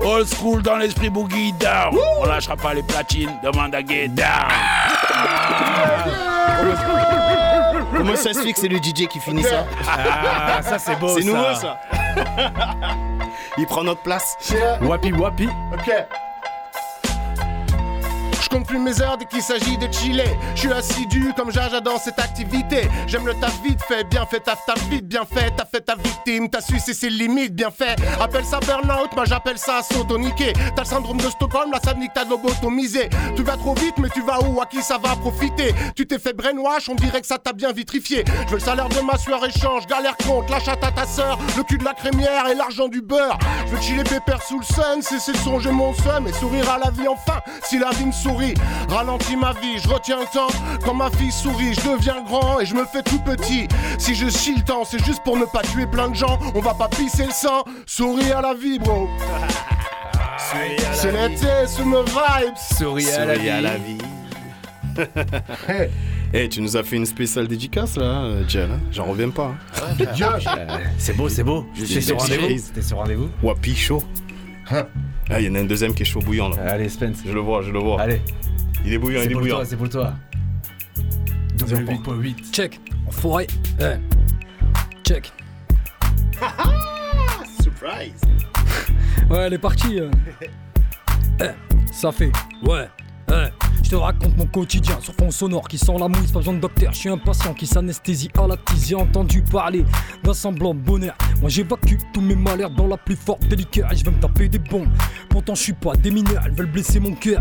Old 0.00 0.26
school 0.28 0.62
dans 0.62 0.76
l'esprit 0.76 1.10
boogie 1.10 1.52
down. 1.54 1.96
On 2.18 2.24
lâchera 2.24 2.56
pas 2.56 2.74
les 2.74 2.82
platines, 2.82 3.32
demande 3.42 3.74
à 3.74 3.80
Get 3.84 4.08
Down. 4.08 4.26
Comment 7.96 8.16
ça 8.16 8.32
se 8.32 8.40
fait 8.40 8.52
que 8.52 8.60
c'est 8.60 8.68
le 8.68 8.78
DJ 8.78 9.06
qui 9.08 9.20
finit 9.20 9.42
ça? 9.42 9.64
Ah, 9.88 10.60
ça, 10.62 10.78
c'est 10.78 10.96
beau, 10.98 11.14
C'est 11.16 11.22
ça. 11.22 11.26
nouveau 11.28 11.54
ça 11.54 11.80
Il 13.58 13.66
prend 13.66 13.82
notre 13.84 14.02
place. 14.02 14.36
Wapi 14.82 15.12
wapi. 15.12 15.48
Ok. 15.72 15.90
Compte 18.56 18.68
plus 18.68 18.78
mes 18.78 19.02
heures 19.02 19.18
dès 19.18 19.26
qu'il 19.26 19.42
s'agit 19.42 19.76
de 19.76 19.86
chiller. 19.92 20.24
Je 20.54 20.60
suis 20.60 20.72
assidu 20.72 21.34
comme 21.36 21.52
Jaja 21.52 21.82
dans 21.82 21.98
cette 21.98 22.18
activité. 22.18 22.88
J'aime 23.06 23.26
le 23.26 23.34
taf 23.34 23.52
vite 23.62 23.82
fait, 23.82 24.04
bien 24.04 24.24
fait, 24.24 24.40
taf 24.40 24.64
taf 24.64 24.82
vite, 24.88 25.06
bien 25.06 25.26
fait. 25.26 25.52
T'as 25.54 25.66
fait 25.66 25.82
ta 25.82 25.94
victime, 25.94 26.48
t'as 26.48 26.62
su 26.62 26.78
ses 26.78 27.10
limites, 27.10 27.54
bien 27.54 27.70
fait. 27.70 27.96
Appelle 28.18 28.46
ça 28.46 28.58
burn-out, 28.60 29.10
moi 29.14 29.26
j'appelle 29.26 29.58
ça 29.58 29.82
s'auto-niquer. 29.82 30.54
T'as 30.74 30.84
le 30.84 30.88
syndrome 30.88 31.18
de 31.18 31.28
Stockholm, 31.28 31.70
là 31.70 31.80
ça 31.84 31.92
nique 31.92 32.14
ta 32.14 32.24
lobotomisé. 32.24 33.10
Tu 33.36 33.42
vas 33.42 33.58
trop 33.58 33.74
vite, 33.74 33.98
mais 33.98 34.08
tu 34.08 34.22
vas 34.22 34.40
où 34.40 34.58
À 34.58 34.64
qui 34.64 34.80
ça 34.80 34.96
va 34.96 35.14
profiter? 35.16 35.74
Tu 35.94 36.06
t'es 36.06 36.18
fait 36.18 36.32
brainwash, 36.32 36.88
on 36.88 36.94
dirait 36.94 37.20
que 37.20 37.26
ça 37.26 37.36
t'a 37.36 37.52
bien 37.52 37.72
vitrifié. 37.72 38.24
Je 38.46 38.52
veux 38.52 38.56
le 38.56 38.60
salaire 38.60 38.88
de 38.88 39.00
ma 39.00 39.18
sueur 39.18 39.44
échange, 39.44 39.86
galère 39.86 40.16
compte, 40.16 40.48
la 40.48 40.60
chatte 40.60 40.82
à 40.82 40.92
ta 40.92 41.04
sœur, 41.04 41.38
le 41.58 41.62
cul 41.62 41.76
de 41.76 41.84
la 41.84 41.92
crémière 41.92 42.46
et 42.48 42.54
l'argent 42.54 42.88
du 42.88 43.02
beurre. 43.02 43.36
Je 43.66 43.72
veux 43.72 43.82
chiller 43.82 44.04
pépère 44.04 44.42
sous 44.42 44.60
le 44.60 44.64
sun, 44.64 45.02
cesser 45.02 45.32
de 45.32 45.36
songer 45.36 45.72
mon 45.72 45.92
seum 45.92 46.26
et 46.26 46.32
sourire 46.32 46.70
à 46.70 46.78
la 46.78 46.90
vie 46.90 47.06
enfin. 47.06 47.40
Si 47.62 47.78
la 47.78 47.90
vie 47.90 48.06
me 48.06 48.12
sourit, 48.12 48.45
ralentis 48.88 49.36
ma 49.36 49.52
vie, 49.52 49.78
je 49.82 49.88
retiens 49.88 50.18
le 50.20 50.26
temps. 50.32 50.48
Quand 50.84 50.94
ma 50.94 51.10
fille 51.10 51.32
sourit, 51.32 51.74
je 51.74 51.80
deviens 51.90 52.22
grand 52.24 52.60
et 52.60 52.66
je 52.66 52.74
me 52.74 52.84
fais 52.86 53.02
tout 53.02 53.20
petit. 53.20 53.66
Si 53.98 54.14
je 54.14 54.28
chie 54.28 54.54
le 54.56 54.62
temps, 54.62 54.84
c'est 54.84 55.04
juste 55.04 55.22
pour 55.24 55.36
ne 55.36 55.44
pas 55.44 55.62
tuer 55.62 55.86
plein 55.86 56.08
de 56.08 56.14
gens. 56.14 56.38
On 56.54 56.60
va 56.60 56.74
pas 56.74 56.88
pisser 56.88 57.26
le 57.26 57.32
sang, 57.32 57.64
souris 57.86 58.32
à 58.32 58.40
la 58.40 58.54
vie, 58.54 58.78
bro. 58.78 59.08
C'est 60.92 61.12
l'été, 61.12 61.46
sous 61.66 61.84
me 61.84 62.02
vibes. 62.04 62.54
Souris 62.78 63.10
à 63.10 63.24
la 63.26 63.34
Souris 63.34 63.50
à 63.50 63.60
la 63.60 63.76
vie. 63.76 63.98
Eh, 66.32 66.48
tu 66.48 66.60
nous 66.60 66.76
as 66.76 66.82
fait 66.82 66.96
une 66.96 67.06
spéciale 67.06 67.46
dédicace 67.46 67.96
là, 67.96 68.24
Jel. 68.48 68.68
hein 68.70 68.80
J'en 68.90 69.04
reviens 69.04 69.30
pas. 69.30 69.54
hein. 69.76 70.80
C'est 70.98 71.16
beau, 71.16 71.28
c'est 71.28 71.44
beau. 71.44 71.64
J'étais 71.72 72.00
sur 72.00 72.18
rendez-vous. 72.18 72.82
Sur 72.82 72.96
rendez-vous. 72.98 73.28
Wapi 73.44 73.76
chaud. 73.76 74.02
Ah, 75.28 75.40
il 75.40 75.46
y 75.46 75.50
en 75.50 75.54
a 75.56 75.60
un 75.60 75.64
deuxième 75.64 75.92
qui 75.94 76.02
est 76.02 76.06
chaud 76.06 76.20
bouillant 76.20 76.48
là. 76.50 76.56
Allez, 76.70 76.88
Spence. 76.88 77.18
Je 77.26 77.32
le 77.32 77.40
vois, 77.40 77.62
je 77.62 77.70
le 77.72 77.78
vois. 77.80 78.00
Allez. 78.00 78.20
Il 78.84 78.92
est 78.92 78.98
bouillant, 78.98 79.20
C'est 79.20 79.26
il 79.26 79.30
est 79.30 79.34
pour 79.34 79.40
bouillant. 79.42 79.56
toi, 79.56 79.64
c'est 79.64 79.76
pour 79.76 79.88
toi. 79.88 80.14
Double 81.56 81.74
8.8. 81.84 82.52
Check, 82.52 82.80
enfoiré. 83.08 83.46
Eh. 83.80 83.94
Check. 85.04 85.32
Surprise. 87.62 88.20
Ouais, 89.30 89.38
elle 89.38 89.54
est 89.54 89.58
partie. 89.58 90.00
euh. 90.00 90.10
Eh, 91.42 91.50
ça 91.92 92.12
fait. 92.12 92.30
Ouais. 92.62 92.88
Eh. 93.30 93.65
Je 93.86 93.90
te 93.92 93.94
raconte 93.94 94.36
mon 94.36 94.46
quotidien 94.46 94.98
sur 95.00 95.14
fond 95.14 95.30
sonore 95.30 95.68
qui 95.68 95.78
sent 95.78 95.96
la 95.96 96.08
mousse, 96.08 96.32
pas 96.32 96.40
besoin 96.40 96.54
de 96.54 96.58
docteur. 96.58 96.92
Je 96.92 96.98
suis 96.98 97.08
un 97.08 97.18
patient 97.18 97.54
qui 97.54 97.68
s'anesthésie 97.68 98.28
à 98.36 98.48
la. 98.48 98.56
J'ai 98.84 98.96
entendu 98.96 99.42
parler 99.42 99.84
d'un 100.24 100.34
semblant 100.34 100.74
bonheur. 100.74 101.14
Moi 101.40 101.48
j'évacue 101.50 101.94
tous 102.12 102.20
mes 102.20 102.34
malheurs 102.34 102.70
dans 102.70 102.88
la 102.88 102.96
plus 102.96 103.14
forte 103.14 103.46
des 103.46 103.54
liqueurs 103.54 103.92
et 103.92 103.96
je 103.96 104.04
vais 104.04 104.10
me 104.10 104.18
taper 104.18 104.48
des 104.48 104.58
bombes. 104.58 104.88
Pourtant 105.28 105.54
je 105.54 105.62
suis 105.62 105.72
pas 105.72 105.94
des 105.94 106.10
mineurs, 106.10 106.42
elles 106.44 106.52
veulent 106.52 106.72
blesser 106.72 106.98
mon 106.98 107.14
cœur. 107.14 107.40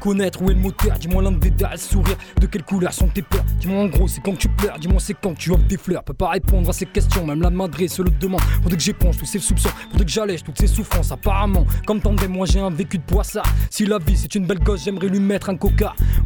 Connaître 0.00 0.42
où 0.42 0.50
est 0.50 0.54
le 0.54 0.60
moteur, 0.60 0.98
dis-moi 0.98 1.22
l'un 1.22 1.32
des 1.32 1.50
derrière 1.50 1.78
sourire. 1.78 2.16
De 2.40 2.46
quelle 2.46 2.64
couleur 2.64 2.92
sont 2.92 3.08
tes 3.08 3.22
peurs 3.22 3.44
Dis-moi 3.60 3.82
en 3.82 3.86
gros, 3.86 4.08
c'est 4.08 4.20
quand 4.20 4.36
tu 4.36 4.48
pleures, 4.48 4.78
dis-moi 4.78 5.00
c'est 5.00 5.14
quand 5.14 5.34
tu 5.34 5.50
offres 5.50 5.66
des 5.66 5.78
fleurs. 5.78 6.04
Peux 6.04 6.14
pas 6.14 6.30
répondre 6.30 6.68
à 6.68 6.72
ces 6.72 6.86
questions, 6.86 7.24
même 7.26 7.40
la 7.40 7.50
madrée 7.50 7.88
se 7.88 8.02
le 8.02 8.10
demande. 8.10 8.40
Faudrait 8.62 8.76
que 8.76 8.82
j'éponge 8.82 9.16
tous 9.16 9.24
ces 9.24 9.38
soupçons, 9.38 9.70
faudrait 9.90 10.04
que 10.04 10.10
j'allège 10.10 10.42
toutes 10.42 10.58
ces 10.58 10.66
souffrances. 10.66 11.12
Apparemment, 11.12 11.66
comme 11.86 12.00
tandem, 12.00 12.30
moi 12.30 12.46
j'ai 12.46 12.60
un 12.60 12.70
vécu 12.70 12.98
de 12.98 13.04
poissard. 13.04 13.46
Si 13.70 13.86
la 13.86 13.98
vie 13.98 14.16
c'est 14.16 14.34
une 14.34 14.46
belle 14.46 14.60
gosse, 14.60 14.84
j'aimerais 14.84 15.08
lui 15.08 15.20
mettre 15.20 15.48
un 15.48 15.56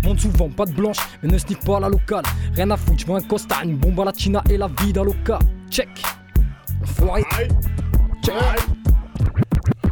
Monte 0.05 0.21
souvent, 0.21 0.49
pas 0.49 0.65
de 0.65 0.73
blanche, 0.73 0.99
mais 1.23 1.29
ne 1.29 1.39
sniffe 1.39 1.65
pas 1.65 1.81
la 1.81 1.89
locale. 1.89 2.25
Rien 2.55 2.71
à 2.71 2.77
foutre, 2.77 3.05
je 3.07 3.13
un 3.13 3.21
costard, 3.21 3.63
une 3.65 3.77
bombe 3.77 4.01
à 4.01 4.05
la 4.05 4.13
china 4.13 4.43
et 4.49 4.57
la 4.57 4.69
vie 4.81 4.93
d'Aloca. 4.93 5.39
Check. 5.71 5.89
Enfoiré. 6.83 7.25
Check. 8.25 8.35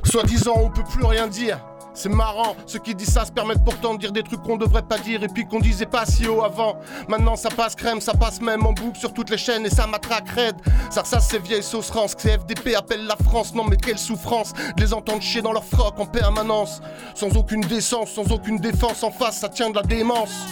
Soi-disant, 0.04 0.54
on 0.56 0.70
peut 0.70 0.84
plus 0.84 1.04
rien 1.04 1.26
dire. 1.28 1.58
C'est 1.98 2.08
marrant, 2.08 2.54
ceux 2.64 2.78
qui 2.78 2.94
disent 2.94 3.10
ça 3.10 3.24
se 3.24 3.32
permettent 3.32 3.64
pourtant 3.64 3.94
de 3.94 3.98
dire 3.98 4.12
des 4.12 4.22
trucs 4.22 4.40
qu'on 4.44 4.56
devrait 4.56 4.84
pas 4.84 4.98
dire 4.98 5.24
et 5.24 5.26
puis 5.26 5.44
qu'on 5.44 5.58
disait 5.58 5.84
pas 5.84 6.06
si 6.06 6.28
haut 6.28 6.44
avant. 6.44 6.78
Maintenant 7.08 7.34
ça 7.34 7.48
passe 7.48 7.74
crème, 7.74 8.00
ça 8.00 8.14
passe 8.14 8.40
même 8.40 8.64
en 8.64 8.72
boucle 8.72 8.96
sur 8.96 9.12
toutes 9.12 9.30
les 9.30 9.36
chaînes 9.36 9.66
et 9.66 9.68
ça 9.68 9.84
matraque 9.88 10.28
raide. 10.28 10.54
Ça 10.90 11.02
ressasse 11.02 11.26
ces 11.26 11.40
vieilles 11.40 11.60
sauces 11.60 11.90
rances, 11.90 12.14
que 12.14 12.22
ces 12.22 12.38
FDP 12.38 12.76
appellent 12.76 13.08
la 13.08 13.16
France. 13.16 13.52
Non 13.52 13.64
mais 13.64 13.76
quelle 13.76 13.98
souffrance 13.98 14.52
de 14.52 14.80
les 14.80 14.94
entendre 14.94 15.22
chier 15.22 15.42
dans 15.42 15.52
leur 15.52 15.64
froc 15.64 15.98
en 15.98 16.06
permanence. 16.06 16.80
Sans 17.16 17.36
aucune 17.36 17.62
décence, 17.62 18.12
sans 18.12 18.30
aucune 18.30 18.58
défense 18.58 19.02
en 19.02 19.10
face, 19.10 19.38
ça 19.38 19.48
tient 19.48 19.70
de 19.70 19.74
la 19.74 19.82
démence. 19.82 20.46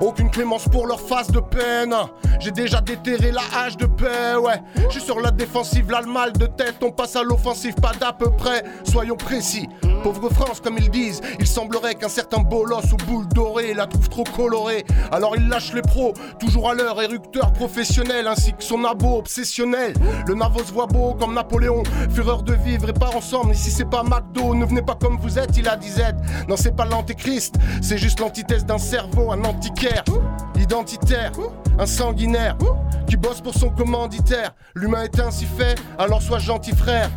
Aucune 0.00 0.30
clémence 0.30 0.64
pour 0.64 0.86
leur 0.86 1.00
face 1.00 1.30
de 1.30 1.40
peine. 1.40 1.94
J'ai 2.38 2.50
déjà 2.50 2.80
déterré 2.80 3.32
la 3.32 3.42
hache 3.54 3.76
de 3.76 3.86
paix, 3.86 4.36
ouais. 4.40 4.62
Je 4.88 4.98
suis 4.98 5.02
sur 5.02 5.20
la 5.20 5.30
défensive, 5.30 5.90
là 5.90 6.00
le 6.00 6.10
mal 6.10 6.32
de 6.32 6.46
tête. 6.46 6.76
On 6.82 6.90
passe 6.90 7.16
à 7.16 7.22
l'offensive, 7.22 7.74
pas 7.74 7.92
d'à 8.00 8.12
peu 8.12 8.30
près. 8.30 8.64
Soyons 8.84 9.16
précis. 9.16 9.68
Pauvre 10.02 10.30
France, 10.30 10.60
comme 10.60 10.78
ils 10.78 10.90
disent, 10.90 11.20
il 11.38 11.46
semblerait 11.46 11.94
qu'un 11.94 12.08
certain 12.08 12.40
bolos 12.40 12.92
ou 12.92 12.96
boule 13.06 13.28
dorée 13.28 13.74
la 13.74 13.86
trouve 13.86 14.08
trop 14.08 14.24
colorée. 14.24 14.86
Alors 15.12 15.36
il 15.36 15.48
lâche 15.48 15.74
les 15.74 15.82
pros, 15.82 16.14
toujours 16.38 16.70
à 16.70 16.74
l'heure, 16.74 17.02
érupteur 17.02 17.52
professionnel, 17.52 18.26
ainsi 18.26 18.54
que 18.54 18.64
son 18.64 18.82
abo 18.84 19.18
obsessionnel. 19.18 19.92
Le 20.26 20.34
Navo 20.34 20.64
se 20.64 20.72
voit 20.72 20.86
beau 20.86 21.14
comme 21.14 21.34
Napoléon, 21.34 21.82
fureur 22.14 22.42
de 22.42 22.54
vivre 22.54 22.88
et 22.88 22.94
pas 22.94 23.10
ensemble. 23.14 23.52
Ici 23.52 23.70
c'est 23.70 23.84
pas 23.84 24.02
McDo, 24.02 24.54
ne 24.54 24.64
venez 24.64 24.80
pas 24.80 24.94
comme 24.94 25.18
vous 25.18 25.38
êtes, 25.38 25.58
il 25.58 25.68
a 25.68 25.78
Z. 25.78 26.14
Non, 26.48 26.56
c'est 26.56 26.74
pas 26.74 26.86
l'antéchrist, 26.86 27.56
c'est 27.82 27.98
juste 27.98 28.20
l'antithèse 28.20 28.64
d'un 28.64 28.78
cerveau, 28.78 29.32
un 29.32 29.44
antiquaire, 29.70 30.04
identitaire, 30.56 31.32
un 31.78 31.86
sanguinaire, 31.86 32.56
qui 33.08 33.16
bosse 33.16 33.40
pour 33.40 33.54
son 33.54 33.70
commanditaire. 33.70 34.52
L'humain 34.74 35.04
est 35.04 35.20
ainsi 35.20 35.46
fait, 35.46 35.76
alors 35.98 36.20
sois 36.22 36.38
gentil 36.38 36.74
frère. 36.74 37.10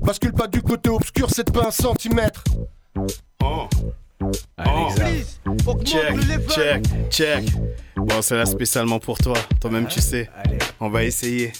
Bascule 0.00 0.32
pas 0.32 0.46
du 0.46 0.62
côté 0.62 0.88
obscur, 0.88 1.28
c'est 1.30 1.50
pas 1.50 1.66
un 1.66 1.70
centimètre. 1.70 2.44
Oh. 2.96 3.68
Oh. 4.22 4.88
Check, 5.84 6.16
check, 6.48 6.84
check. 7.10 7.44
Bon, 7.96 8.22
c'est 8.22 8.36
là 8.36 8.46
spécialement 8.46 8.98
pour 8.98 9.18
toi. 9.18 9.36
Toi-même, 9.60 9.86
tu 9.86 10.00
sais. 10.00 10.30
On 10.80 10.88
va 10.88 11.04
essayer. 11.04 11.52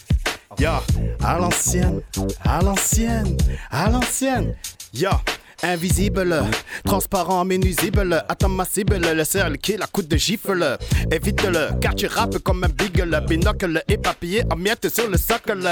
Ya, 0.59 0.83
à 1.23 1.39
l'ancienne, 1.39 2.03
à 2.45 2.63
l'ancienne, 2.63 3.37
à 3.71 3.89
l'ancienne. 3.89 4.55
Ya, 4.93 5.21
invisible, 5.63 6.43
transparent 6.85 7.45
mais 7.45 7.59
nuisible. 7.59 8.25
Attends 8.29 8.49
ma 8.49 8.65
cible, 8.65 8.99
le 8.99 9.25
cercle 9.25 9.59
qui 9.59 9.77
la 9.77 9.87
coupe 9.87 10.09
de 10.09 10.17
gifle. 10.17 10.79
Évite-le, 11.11 11.79
car 11.81 11.95
tu 11.95 12.07
rappes 12.07 12.39
comme 12.39 12.65
un 12.65 12.69
bigle. 12.69 13.23
Binocle 13.29 13.83
éparpillé 13.89 14.43
en 14.51 14.57
miettes 14.57 14.89
sur 14.89 15.09
le 15.09 15.17
socle. 15.17 15.69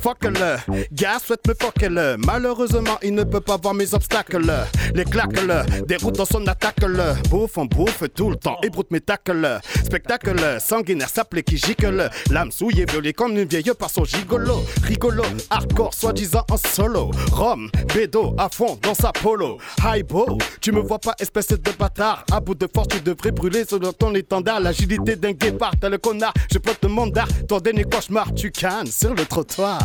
Fuck 0.00 0.24
le, 0.24 0.56
gars 0.92 1.18
souhaite 1.24 1.46
me 1.46 1.54
fuck 1.54 1.80
le. 1.82 2.16
Malheureusement, 2.24 2.98
il 3.02 3.14
ne 3.14 3.24
peut 3.24 3.40
pas 3.40 3.56
voir 3.56 3.74
mes 3.74 3.94
obstacles. 3.94 4.52
Les 4.94 5.04
claques 5.04 5.40
le, 5.40 5.84
déroute 5.86 6.16
dans 6.16 6.24
son 6.24 6.46
attaque 6.46 6.82
le. 6.82 7.14
Bouffe, 7.28 7.58
on 7.58 7.66
bouffe 7.66 8.04
tout 8.14 8.30
le 8.30 8.36
temps, 8.36 8.58
ébroute 8.62 8.90
mes 8.90 9.00
tacles. 9.00 9.60
Spectacle 9.84 10.60
sanguinaire, 10.60 11.08
s'appelait 11.08 11.42
qui 11.42 11.56
gicle. 11.56 12.10
L'âme 12.30 12.50
souillée, 12.52 12.84
violée 12.84 13.12
comme 13.12 13.36
une 13.36 13.44
vieille 13.44 13.72
par 13.78 13.90
son 13.90 14.04
gigolo. 14.04 14.64
Rigolo, 14.84 15.24
hardcore, 15.50 15.94
soi-disant 15.94 16.44
en 16.50 16.56
solo. 16.56 17.10
Rome, 17.32 17.70
bédo, 17.94 18.34
à 18.38 18.48
fond 18.48 18.78
dans 18.82 18.94
sa 18.94 19.12
polo. 19.32 19.58
Highbo, 19.82 20.38
tu 20.60 20.72
me 20.72 20.80
vois 20.80 20.98
pas, 20.98 21.14
espèce 21.18 21.48
de 21.48 21.72
bâtard. 21.78 22.24
À 22.30 22.40
bout 22.40 22.54
de 22.54 22.68
force, 22.72 22.88
tu 22.88 23.00
devrais 23.00 23.30
brûler 23.30 23.64
sur 23.64 23.80
ton 23.94 24.14
étendard. 24.14 24.60
L'agilité 24.60 25.16
d'un 25.16 25.32
guépard, 25.32 25.72
t'as 25.80 25.88
le 25.88 25.98
connard. 25.98 26.34
Je 26.52 26.58
porte 26.58 26.84
le 26.84 26.90
mandar, 26.90 27.26
ton 27.48 27.58
dernier 27.58 27.84
cauchemar, 27.84 28.34
tu 28.34 28.50
cannes 28.50 28.86
sur 28.86 29.14
le 29.14 29.24
trottoir. 29.24 29.80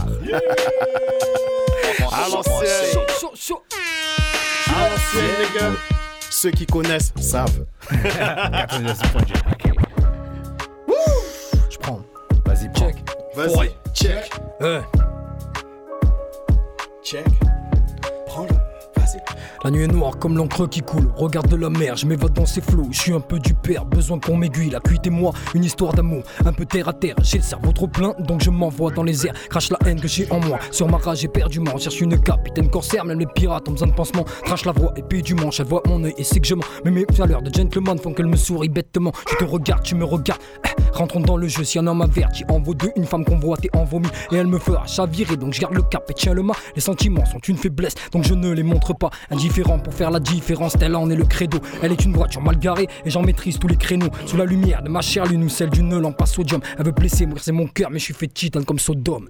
à 2.11 2.29
l'ancienne. 2.29 2.97
À 4.67 4.89
l'ancienne, 4.89 5.35
les 5.39 5.59
gars. 5.59 5.71
Ceux 6.29 6.51
qui 6.51 6.65
connaissent 6.65 7.13
savent. 7.19 7.65
Je 11.69 11.77
prends. 11.79 12.01
Vas-y, 12.45 12.69
check. 12.73 12.95
Vas-y, 13.33 13.71
check. 13.93 14.29
Check. 17.03 17.25
La 19.67 19.71
nuit 19.71 19.83
est 19.83 19.87
noire 19.87 20.17
comme 20.17 20.37
l'encre 20.37 20.65
qui 20.69 20.79
coule. 20.79 21.11
Regarde 21.17 21.53
la 21.53 21.69
mer, 21.69 21.97
je 21.97 22.05
m'évade 22.05 22.31
dans 22.31 22.45
ses 22.45 22.61
flots. 22.61 22.87
Je 22.89 23.01
suis 23.01 23.11
un 23.11 23.19
peu 23.19 23.37
du 23.37 23.53
père, 23.53 23.83
besoin 23.83 24.17
qu'on 24.17 24.37
m'aiguille. 24.37 24.69
La 24.69 24.79
cuite 24.79 25.05
et 25.07 25.09
moi, 25.09 25.33
une 25.53 25.65
histoire 25.65 25.91
d'amour, 25.91 26.23
un 26.45 26.53
peu 26.53 26.63
terre 26.63 26.87
à 26.87 26.93
terre. 26.93 27.15
J'ai 27.21 27.39
le 27.39 27.43
cerveau 27.43 27.73
trop 27.73 27.87
plein, 27.87 28.15
donc 28.17 28.41
je 28.41 28.49
m'envoie 28.49 28.91
dans 28.91 29.03
les 29.03 29.27
airs. 29.27 29.33
Crache 29.49 29.69
la 29.69 29.77
haine 29.85 29.99
que 29.99 30.07
j'ai 30.07 30.25
en 30.31 30.39
moi. 30.39 30.57
Sur 30.71 30.87
ma 30.87 30.95
rage 30.95 31.25
éperdument, 31.25 31.77
cherche 31.77 31.99
une 31.99 32.17
capitaine 32.17 32.69
corsaire. 32.69 33.03
Même 33.03 33.19
les 33.19 33.25
pirates 33.25 33.67
ont 33.67 33.73
besoin 33.73 33.89
de 33.89 33.93
pansement. 33.93 34.23
Trache 34.45 34.63
la 34.63 34.71
voix 34.71 34.93
épée 34.95 35.21
du 35.21 35.35
manche, 35.35 35.59
elle 35.59 35.65
voit 35.65 35.83
mon 35.85 36.01
œil 36.05 36.13
et 36.17 36.23
c'est 36.23 36.39
que 36.39 36.47
je 36.47 36.55
mens. 36.55 36.63
Mais 36.85 36.91
mes 36.91 37.05
valeurs 37.11 37.41
de 37.41 37.53
gentleman 37.53 37.99
font 37.99 38.13
qu'elle 38.13 38.27
me 38.27 38.37
sourit 38.37 38.69
bêtement. 38.69 39.11
Je 39.29 39.35
te 39.35 39.43
regarde, 39.43 39.83
tu 39.83 39.95
me 39.95 40.05
regardes. 40.05 40.39
Eh, 40.65 40.81
rentrons 40.93 41.19
dans 41.19 41.35
le 41.35 41.49
jeu, 41.49 41.65
si 41.65 41.77
un 41.77 41.87
homme 41.87 42.01
averti 42.01 42.45
en 42.47 42.61
vaut 42.61 42.73
deux, 42.73 42.91
une 42.95 43.05
femme 43.05 43.25
convoitée 43.25 43.69
en 43.73 43.83
vomi. 43.83 44.07
Et 44.31 44.37
elle 44.37 44.47
me 44.47 44.59
fera 44.59 44.87
chavirer, 44.87 45.35
donc 45.35 45.53
je 45.53 45.59
garde 45.59 45.73
le 45.73 45.81
cap 45.81 46.09
et 46.09 46.13
tiens 46.13 46.33
le 46.33 46.41
mât. 46.41 46.55
Les 46.73 46.81
sentiments 46.81 47.25
sont 47.25 47.39
une 47.39 47.57
faiblesse, 47.57 47.95
donc 48.13 48.23
je 48.23 48.33
ne 48.33 48.49
les 48.49 48.63
montre 48.63 48.93
pas. 48.93 49.09
Indifférent 49.29 49.56
pour 49.63 49.93
faire 49.93 50.11
la 50.11 50.19
différence, 50.19 50.73
tel 50.77 50.95
en 50.95 51.09
est 51.09 51.15
le 51.15 51.25
credo. 51.25 51.59
Elle 51.81 51.91
est 51.91 52.05
une 52.05 52.13
voiture 52.13 52.41
mal 52.41 52.57
garée 52.59 52.87
et 53.05 53.09
j'en 53.09 53.23
maîtrise 53.23 53.57
tous 53.57 53.67
les 53.67 53.75
créneaux. 53.75 54.09
Sous 54.25 54.37
la 54.37 54.45
lumière 54.45 54.83
de 54.83 54.89
ma 54.89 55.01
chère 55.01 55.25
lune 55.25 55.43
ou 55.43 55.49
celle 55.49 55.69
d'une 55.69 55.97
lampe 55.97 56.21
à 56.21 56.25
sodium. 56.25 56.61
Elle 56.77 56.85
veut 56.85 56.91
blesser, 56.91 57.25
mourir, 57.25 57.43
c'est 57.43 57.51
mon 57.51 57.67
cœur, 57.67 57.89
mais 57.89 57.99
je 57.99 58.05
suis 58.05 58.13
fait 58.13 58.27
titan 58.27 58.63
comme 58.63 58.79
Sodome. 58.79 59.29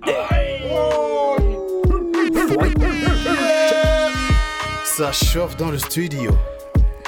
Ça 4.83 5.11
chauffe 5.11 5.55
dans 5.57 5.71
le 5.71 5.77
studio. 5.77 6.31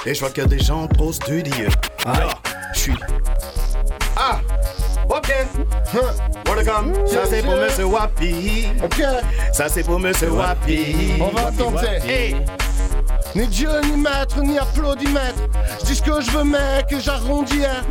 Et 0.06 0.14
je 0.14 0.20
vois 0.20 0.30
qu'il 0.30 0.42
y 0.42 0.46
a 0.46 0.48
des 0.48 0.58
gens 0.58 0.86
trop 0.86 1.12
studieux. 1.12 1.68
Ah, 2.06 2.30
je 2.72 2.78
suis. 2.78 2.94
Ah, 4.16 4.40
ok. 5.08 5.34
Welcome. 6.46 6.94
Ça 7.06 7.26
c'est 7.28 7.42
pour 7.42 7.56
Monsieur 7.56 7.84
Wapi. 7.84 8.66
Ok. 8.82 9.02
Ça 9.52 9.68
c'est 9.68 9.82
pour 9.82 9.98
Monsieur 9.98 10.30
Wapi. 10.30 11.14
On 11.20 11.28
va 11.28 11.50
tenter. 11.50 12.34
Wapi. 12.34 12.69
Ni 13.34 13.46
Dieu, 13.46 13.70
ni 13.84 13.96
maître, 13.96 14.40
ni 14.40 14.58
applaudimètre. 14.58 15.38
Je 15.80 15.86
dis 15.86 15.96
ce 15.96 16.02
que 16.02 16.20
je 16.20 16.30
veux, 16.32 16.44
mec, 16.44 16.86
et 16.90 17.00
j'arrondis. 17.00 17.64
hein. 17.64 17.84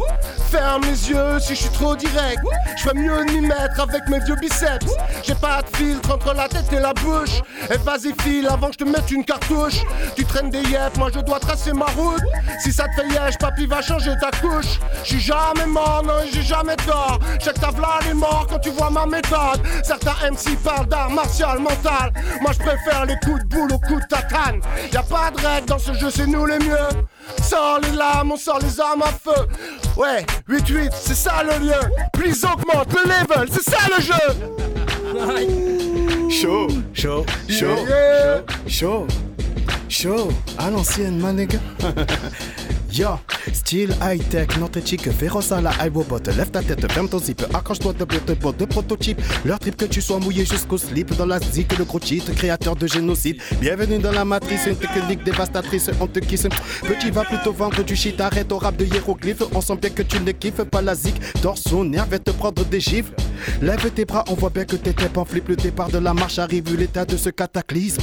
Ferme 0.52 0.82
les 0.84 1.10
yeux 1.10 1.40
si 1.40 1.50
je 1.56 1.62
suis 1.62 1.70
trop 1.70 1.96
direct. 1.96 2.40
Je 2.76 2.90
fais 2.90 2.94
mieux 2.96 3.24
m'y 3.26 3.40
mettre 3.42 3.80
avec 3.80 4.08
mes 4.10 4.20
vieux 4.20 4.36
biceps. 4.36 4.88
J'ai 5.24 5.36
pas 5.36 5.62
de 5.62 5.78
filtre 5.78 6.12
entre 6.14 6.34
la 6.34 6.48
tête 6.50 6.74
et 6.74 6.80
la 6.80 6.92
bouche. 6.94 7.42
Et 7.70 7.78
vas-y, 7.78 8.14
file 8.24 8.48
avant 8.48 8.68
que 8.68 8.74
je 8.74 8.78
te 8.80 8.90
mette 8.90 9.12
une 9.12 9.24
cartouche. 9.24 9.82
Tu 10.16 10.26
traînes 10.26 10.50
des 10.50 10.64
yep, 10.64 10.98
moi 10.98 11.10
je 11.14 11.20
dois 11.20 11.40
tracer 11.40 11.72
ma 11.72 11.86
route. 11.86 12.24
Si 12.64 12.74
ça 12.74 12.86
te 12.86 13.02
fait 13.02 13.08
yèche, 13.10 13.38
papy 13.38 13.68
va 13.68 13.82
changer 13.82 14.14
ta 14.20 14.32
couche. 14.32 14.80
Je 15.04 15.10
suis 15.10 15.20
jamais 15.22 15.68
mort, 15.68 16.02
non, 16.04 16.14
j'ai 16.34 16.42
jamais 16.42 16.76
tort. 16.78 17.20
Check 17.40 17.60
ta 17.60 17.70
v'là 17.70 18.00
les 18.08 18.14
morts 18.16 18.48
quand 18.50 18.60
tu 18.60 18.72
vois 18.72 18.90
ma 18.90 19.06
méthode. 19.06 19.62
Certains 19.84 20.16
MC 20.32 20.58
parlent 20.64 20.88
d'art 20.88 21.12
martial 21.12 21.60
mental. 21.60 22.12
Moi 22.42 22.52
je 22.54 22.60
préfère 22.60 23.06
les 23.06 23.16
coups 23.24 23.44
de 23.44 23.48
boule 23.50 23.72
aux 23.72 23.80
coups 23.80 24.02
de 24.02 24.08
tatane. 24.16 24.62
Y 24.92 24.98
a 24.98 25.04
pas 25.04 25.29
de 25.32 25.66
dans 25.66 25.80
ce 25.80 25.94
jeu, 25.94 26.10
c'est 26.10 26.28
nous 26.28 26.46
les 26.46 26.60
mieux. 26.60 26.76
Sors 27.42 27.80
les 27.82 27.92
lames, 27.92 28.32
on 28.32 28.38
sort 28.38 28.60
les 28.60 28.80
armes 28.80 29.04
à 29.04 29.08
feu. 29.08 29.48
Ouais, 29.98 30.26
8-8, 30.50 30.92
c'est 30.94 31.16
ça 31.16 31.44
le 31.44 31.66
lien. 31.66 31.80
Please 32.14 32.44
augmente 32.46 32.94
le 32.94 33.04
level, 33.04 33.50
c'est 33.52 33.70
ça 33.70 33.78
le 33.96 34.02
jeu. 34.02 34.14
Chaud, 36.30 36.68
chaud, 36.94 37.26
chaud, 37.48 37.86
chaud, 38.68 39.08
chaud, 39.88 40.30
à 40.58 40.70
l'ancienne, 40.70 41.20
ma. 41.20 41.32
Yo, 42.92 43.20
style 43.54 43.94
high-tech, 44.02 44.58
notre 44.60 44.84
chic, 44.84 45.12
féroce 45.12 45.52
à 45.52 45.62
la 45.62 45.72
iRobot. 45.86 46.20
Lève 46.36 46.50
ta 46.50 46.62
tête, 46.64 46.92
ferme 46.92 47.08
ton 47.08 47.20
zip, 47.20 47.44
accroche-toi 47.54 47.94
de 47.94 48.06
de 48.06 48.34
bord 48.34 48.54
de 48.54 48.66
prototype. 48.66 49.22
Leur 49.46 49.60
trip 49.60 49.78
que 49.78 49.86
tu 49.86 50.02
sois 50.02 50.20
mouillé 50.20 50.44
jusqu'au 50.44 50.78
slip 50.78 51.16
dans 51.16 51.28
la 51.28 51.40
zik, 51.40 51.78
le 51.78 51.86
gros 51.86 52.00
cheat, 52.00 52.34
créateur 52.34 52.76
de 52.76 52.88
génocide. 52.88 53.38
Bienvenue 53.62 54.00
dans 54.00 54.12
la 54.12 54.26
matrice, 54.26 54.66
une 54.66 54.76
technique 54.76 55.24
dévastatrice, 55.24 55.92
on 56.02 56.08
te 56.08 56.20
kiss. 56.20 56.48
Petit 56.82 57.12
va 57.12 57.24
plutôt 57.26 57.54
vendre 57.54 57.84
du 57.84 57.96
shit, 57.96 58.20
arrête 58.20 58.52
au 58.52 58.58
rap 58.58 58.76
de 58.76 58.86
hiéroglyphes. 58.86 59.44
On 59.54 59.62
sent 59.62 59.78
bien 59.80 59.92
que 59.92 60.02
tu 60.02 60.20
ne 60.20 60.32
kiffes 60.32 60.64
pas 60.64 60.82
la 60.82 60.96
zik, 60.96 61.16
torsion, 61.42 61.84
nerf, 61.84 62.08
va 62.08 62.18
te 62.18 62.32
prendre 62.32 62.66
des 62.66 62.80
gifles. 62.80 63.14
Lève 63.62 63.92
tes 63.92 64.06
bras, 64.06 64.26
on 64.30 64.34
voit 64.34 64.50
bien 64.50 64.66
que 64.66 64.76
t'étais 64.76 65.16
en 65.16 65.26
flip. 65.26 65.48
Le 65.48 65.56
départ 65.56 65.90
de 65.90 66.00
la 66.00 66.14
marche 66.14 66.40
arrive, 66.40 66.76
l'état 66.76 67.06
de 67.06 67.18
ce 67.18 67.30
cataclysme. 67.30 68.02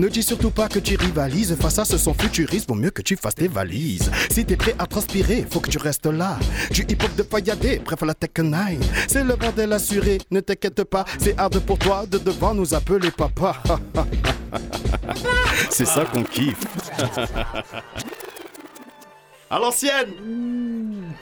Ne 0.00 0.08
dis 0.08 0.22
surtout 0.22 0.50
pas 0.50 0.66
que 0.66 0.78
tu 0.78 0.96
rivalises 0.96 1.54
face 1.60 1.78
à 1.78 1.84
ce 1.84 1.98
son 1.98 2.14
futuriste, 2.14 2.66
vaut 2.66 2.74
mieux 2.74 2.88
que 2.88 3.02
tu 3.02 3.16
fasses 3.16 3.34
tes 3.34 3.48
valises. 3.48 4.10
Si 4.30 4.46
t'es 4.46 4.56
prêt 4.56 4.74
à 4.78 4.86
transpirer, 4.86 5.44
faut 5.50 5.60
que 5.60 5.68
tu 5.68 5.76
restes 5.76 6.06
là. 6.06 6.38
Du 6.70 6.86
hip-hop 6.88 7.14
de 7.16 7.22
pailladé, 7.22 7.82
bref 7.84 8.00
la 8.00 8.14
Tech 8.14 8.30
9. 8.38 8.78
C'est 9.06 9.22
le 9.22 9.36
bordel 9.36 9.74
assuré, 9.74 10.16
ne 10.30 10.40
t'inquiète 10.40 10.84
pas, 10.84 11.04
c'est 11.18 11.38
hard 11.38 11.60
pour 11.60 11.78
toi 11.78 12.06
de 12.10 12.16
devant 12.16 12.54
nous 12.54 12.72
appeler 12.72 13.10
papa. 13.10 13.62
c'est 15.68 15.84
ça 15.84 16.06
qu'on 16.06 16.22
kiffe. 16.22 16.64
à 19.50 19.58
l'ancienne 19.58 20.14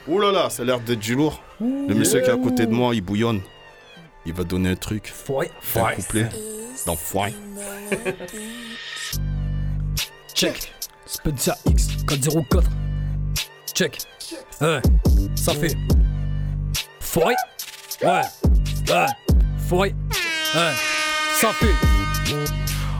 Ouh 0.07 0.21
là 0.21 0.31
là, 0.31 0.49
ça 0.49 0.61
a 0.61 0.65
l'air 0.65 0.79
d'être 0.79 0.99
du 0.99 1.15
lourd. 1.15 1.43
Le 1.59 1.93
monsieur 1.93 2.21
qui 2.21 2.29
est 2.29 2.33
à 2.33 2.37
côté 2.37 2.65
de 2.65 2.71
moi, 2.71 2.95
il 2.95 3.01
bouillonne. 3.01 3.41
Il 4.25 4.31
va 4.31 4.45
donner 4.45 4.69
un 4.69 4.75
truc. 4.75 5.11
Foy. 5.13 5.49
Un 5.75 5.95
couplet. 5.95 6.29
Dans. 6.85 6.95
Check. 10.33 10.73
Spencer 11.05 11.55
X 11.65 11.87
404. 12.07 12.69
Check. 13.73 13.97
Ouais. 14.61 14.81
Ça 15.35 15.53
fait. 15.53 15.75
Foy. 16.99 17.35
Ouais. 18.03 18.21
Ouais. 18.89 19.05
Foy. 19.67 19.95
Ouais. 20.55 20.73
Ça 21.39 21.51
fait. 21.53 21.75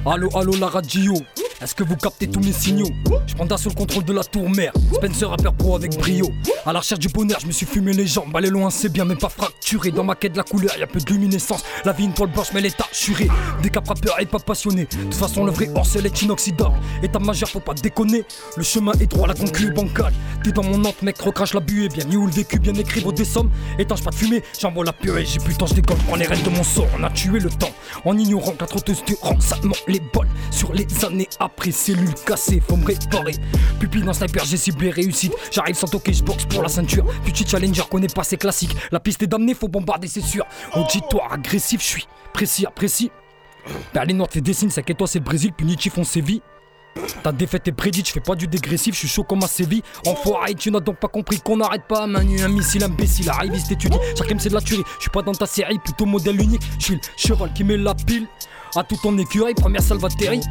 Allô, 0.05 0.29
allô, 0.35 0.53
la 0.59 0.67
radio. 0.67 1.13
Est-ce 1.61 1.75
que 1.75 1.83
vous 1.83 1.97
captez 1.97 2.27
tous 2.27 2.39
mes 2.39 2.53
signaux 2.53 2.89
Je 3.27 3.35
prends 3.35 3.45
d'assaut 3.45 3.69
le 3.69 3.75
contrôle 3.75 4.05
de 4.05 4.13
la 4.13 4.23
tour 4.23 4.49
mère. 4.49 4.71
Spencer 4.93 5.29
rappeur 5.29 5.53
pro 5.53 5.75
avec 5.75 5.97
brio. 5.97 6.31
À 6.65 6.71
la 6.71 6.79
recherche 6.79 7.01
du 7.01 7.09
bonheur, 7.09 7.37
je 7.41 7.47
me 7.47 7.51
suis 7.51 7.65
fumé 7.65 7.91
les 7.91 8.07
jambes. 8.07 8.33
Aller 8.33 8.49
loin, 8.49 8.69
c'est 8.69 8.87
bien, 8.87 9.03
mais 9.03 9.17
pas 9.17 9.27
fracturé. 9.27 9.91
Dans 9.91 10.05
ma 10.05 10.15
quête 10.15 10.31
de 10.31 10.37
la 10.37 10.43
couleur, 10.43 10.71
y 10.77 10.83
a 10.83 10.87
peu 10.87 10.99
de 10.99 11.11
luminescence. 11.11 11.65
La 11.83 11.91
vie, 11.91 12.05
une 12.05 12.13
toile 12.13 12.31
blanche, 12.31 12.53
mais 12.53 12.61
est 12.61 12.79
assurée. 12.79 13.27
Des 13.61 13.69
cap 13.69 13.85
rappeurs 13.85 14.21
et 14.21 14.25
pas 14.25 14.39
passionnés. 14.39 14.85
De 14.85 15.03
toute 15.03 15.15
façon, 15.15 15.43
le 15.43 15.51
vrai 15.51 15.69
Orcel 15.75 16.05
est 16.05 16.21
inoxydable. 16.21 16.75
État 17.03 17.19
majeur, 17.19 17.49
faut 17.49 17.59
pas 17.59 17.73
déconner. 17.73 18.23
Le 18.55 18.63
chemin 18.63 18.93
est 18.93 19.07
droit, 19.07 19.27
la 19.27 19.33
concu 19.33 19.67
est 19.67 19.71
bancale. 19.71 20.13
T'es 20.43 20.53
dans 20.53 20.63
mon 20.63 20.83
hante, 20.85 21.01
mec, 21.01 21.19
recrache 21.21 21.53
la 21.53 21.59
buée. 21.59 21.89
Bien 21.89 22.05
où 22.15 22.25
le 22.25 22.31
vécu, 22.31 22.57
bien 22.59 22.73
écrit 22.75 23.01
vos 23.01 23.11
des 23.11 23.25
sommes. 23.25 23.51
Étanche 23.77 24.01
pas 24.01 24.11
de 24.11 24.15
fumée, 24.15 24.43
j'envoie 24.61 24.85
la 24.85 24.93
purée. 24.93 25.25
J'ai 25.25 25.39
plus 25.39 25.55
temps, 25.55 25.67
je 25.67 25.73
décolle. 25.73 25.97
Prends 26.07 26.15
les 26.15 26.25
rênes 26.25 26.43
de 26.43 26.49
mon 26.49 26.63
sort. 26.63 26.87
On 26.97 27.03
a 27.03 27.09
tué 27.09 27.39
le 27.39 27.49
temps. 27.49 27.71
En 28.05 28.17
ignorant 28.17 28.53
que 28.53 28.61
la 28.61 28.67
trotteuse 28.67 29.03
les 29.87 29.99
bols. 29.99 30.27
Sur 30.51 30.73
les 30.73 30.87
années 31.03 31.27
après, 31.49 31.71
cellule 31.71 32.13
cassée, 32.25 32.61
faut 32.65 32.77
me 32.77 32.85
réparer. 32.85 33.33
Pupille 33.79 34.03
dans 34.03 34.13
sniper, 34.13 34.45
j'ai 34.45 34.57
ciblé 34.57 34.91
réussite. 34.91 35.33
J'arrive 35.51 35.75
sans 35.75 35.87
toquer, 35.87 36.13
je 36.13 36.23
boxe 36.23 36.45
pour 36.45 36.61
la 36.61 36.69
ceinture. 36.69 37.05
Petit 37.25 37.45
challenger, 37.47 37.83
connais 37.89 38.07
pas 38.07 38.23
ses 38.23 38.37
classiques. 38.37 38.75
La 38.91 38.99
piste 38.99 39.23
est 39.23 39.27
damnée, 39.27 39.53
faut 39.53 39.67
bombarder, 39.67 40.07
c'est 40.07 40.21
sûr. 40.21 40.45
Auditoire 40.75 41.33
agressif, 41.33 41.81
je 41.81 41.85
suis 41.85 42.07
précis, 42.33 42.65
précis. 42.75 43.11
Berlin 43.93 44.13
Nord 44.13 44.29
fait 44.31 44.41
des 44.41 44.53
signes, 44.53 44.69
c'est 44.69 44.83
que 44.83 44.93
toi 44.93 45.07
c'est 45.07 45.19
Brésil, 45.19 45.51
punitif 45.53 45.97
on 45.97 46.03
sévit. 46.03 46.41
Ta 47.23 47.31
défaite 47.31 47.67
est 47.67 47.71
prédite, 47.71 48.07
je 48.07 48.11
fais 48.11 48.19
pas 48.19 48.35
du 48.35 48.47
dégressif, 48.47 48.93
je 48.93 48.99
suis 48.99 49.07
chaud 49.07 49.23
comme 49.23 49.43
un 49.43 49.47
Séville. 49.47 49.83
Enfoiré, 50.05 50.53
tu 50.53 50.71
n'as 50.71 50.79
donc 50.79 50.97
pas 50.97 51.07
compris 51.07 51.39
qu'on 51.39 51.57
n'arrête 51.57 51.83
pas. 51.87 52.07
Manu, 52.07 52.41
un 52.41 52.47
missile, 52.47 52.83
imbécile, 52.83 53.29
arriviste 53.29 53.71
étudie. 53.71 53.97
Chacun 54.17 54.37
c'est 54.39 54.49
de 54.49 54.55
la 54.55 54.61
tuerie, 54.61 54.83
je 54.97 55.01
suis 55.03 55.11
pas 55.11 55.21
dans 55.21 55.33
ta 55.33 55.45
série, 55.45 55.79
plutôt 55.79 56.05
modèle 56.05 56.41
unique. 56.41 56.61
Je 56.79 56.85
suis 56.85 56.95
le 56.95 57.01
cheval 57.15 57.53
qui 57.53 57.63
met 57.63 57.77
la 57.77 57.95
pile. 57.95 58.27
À 58.75 58.83
tout 58.83 58.97
ton 59.01 59.17
écureuil, 59.17 59.55
première 59.55 59.81
salvatérie. 59.81 60.41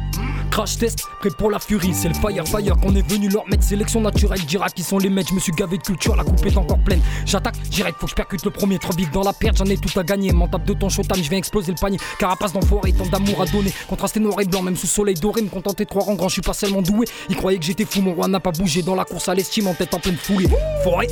Crash 0.51 0.77
test, 0.77 1.03
prêt 1.19 1.29
pour 1.37 1.51
la 1.51 1.59
furie. 1.59 1.93
C'est 1.93 2.09
le 2.09 2.13
fire 2.13 2.45
fire 2.45 2.75
qu'on 2.81 2.93
est 2.95 3.07
venu 3.09 3.29
leur 3.29 3.47
mettre. 3.47 3.63
Sélection 3.63 4.01
naturelle, 4.01 4.41
dira 4.41 4.67
qui 4.69 4.83
sont 4.83 4.97
les 4.97 5.09
maîtres. 5.09 5.29
Je 5.29 5.35
me 5.35 5.39
suis 5.39 5.53
gavé 5.53 5.77
de 5.77 5.83
culture, 5.83 6.15
la 6.15 6.23
coupe 6.23 6.45
est 6.45 6.57
encore 6.57 6.79
pleine. 6.79 7.01
J'attaque, 7.25 7.55
direct, 7.69 7.97
faut 7.97 8.07
que 8.07 8.11
je 8.11 8.15
percute 8.15 8.43
le 8.43 8.51
premier. 8.51 8.77
Trop 8.77 8.93
vite 8.93 9.11
dans 9.13 9.23
la 9.23 9.31
perte, 9.31 9.57
j'en 9.57 9.65
ai 9.65 9.77
tout 9.77 9.97
à 9.97 10.03
gagner. 10.03 10.33
M'en 10.33 10.47
tape 10.47 10.65
de 10.65 10.73
ton 10.73 10.89
showtime, 10.89 11.23
je 11.23 11.29
vais 11.29 11.37
exploser 11.37 11.71
le 11.71 11.77
panier. 11.79 11.97
Carapace 12.17 12.51
d'enfoiré, 12.51 12.91
tant 12.91 13.05
d'amour 13.05 13.41
à 13.41 13.45
donner. 13.45 13.71
Contrasté 13.87 14.19
noir 14.19 14.41
et 14.41 14.45
blanc, 14.45 14.63
même 14.63 14.75
sous 14.75 14.87
soleil 14.87 15.15
doré. 15.15 15.41
Me 15.41 15.49
contenter 15.49 15.85
trois 15.85 16.03
rangs 16.03 16.15
grands, 16.15 16.27
je 16.27 16.33
suis 16.33 16.41
pas 16.41 16.53
seulement 16.53 16.81
doué. 16.81 17.05
Ils 17.29 17.37
croyaient 17.37 17.59
que 17.59 17.65
j'étais 17.65 17.85
fou, 17.85 18.01
mon 18.01 18.13
roi 18.13 18.27
n'a 18.27 18.41
pas 18.41 18.51
bougé. 18.51 18.81
Dans 18.81 18.95
la 18.95 19.05
course 19.05 19.29
à 19.29 19.35
l'estime, 19.35 19.67
en 19.67 19.73
tête 19.73 19.93
en 19.93 19.99
pleine 19.99 20.17
foulée. 20.17 20.49
Forêt. 20.83 21.07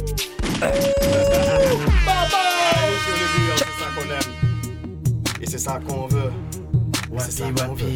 Et 5.40 5.46
c'est 5.46 5.60
ça 5.60 5.80
qu'on 5.88 6.08
veut. 6.08 6.27
Et 7.18 7.20
c'est 7.20 7.32
ça 7.32 7.46
qu'on 7.66 7.74
veut. 7.74 7.88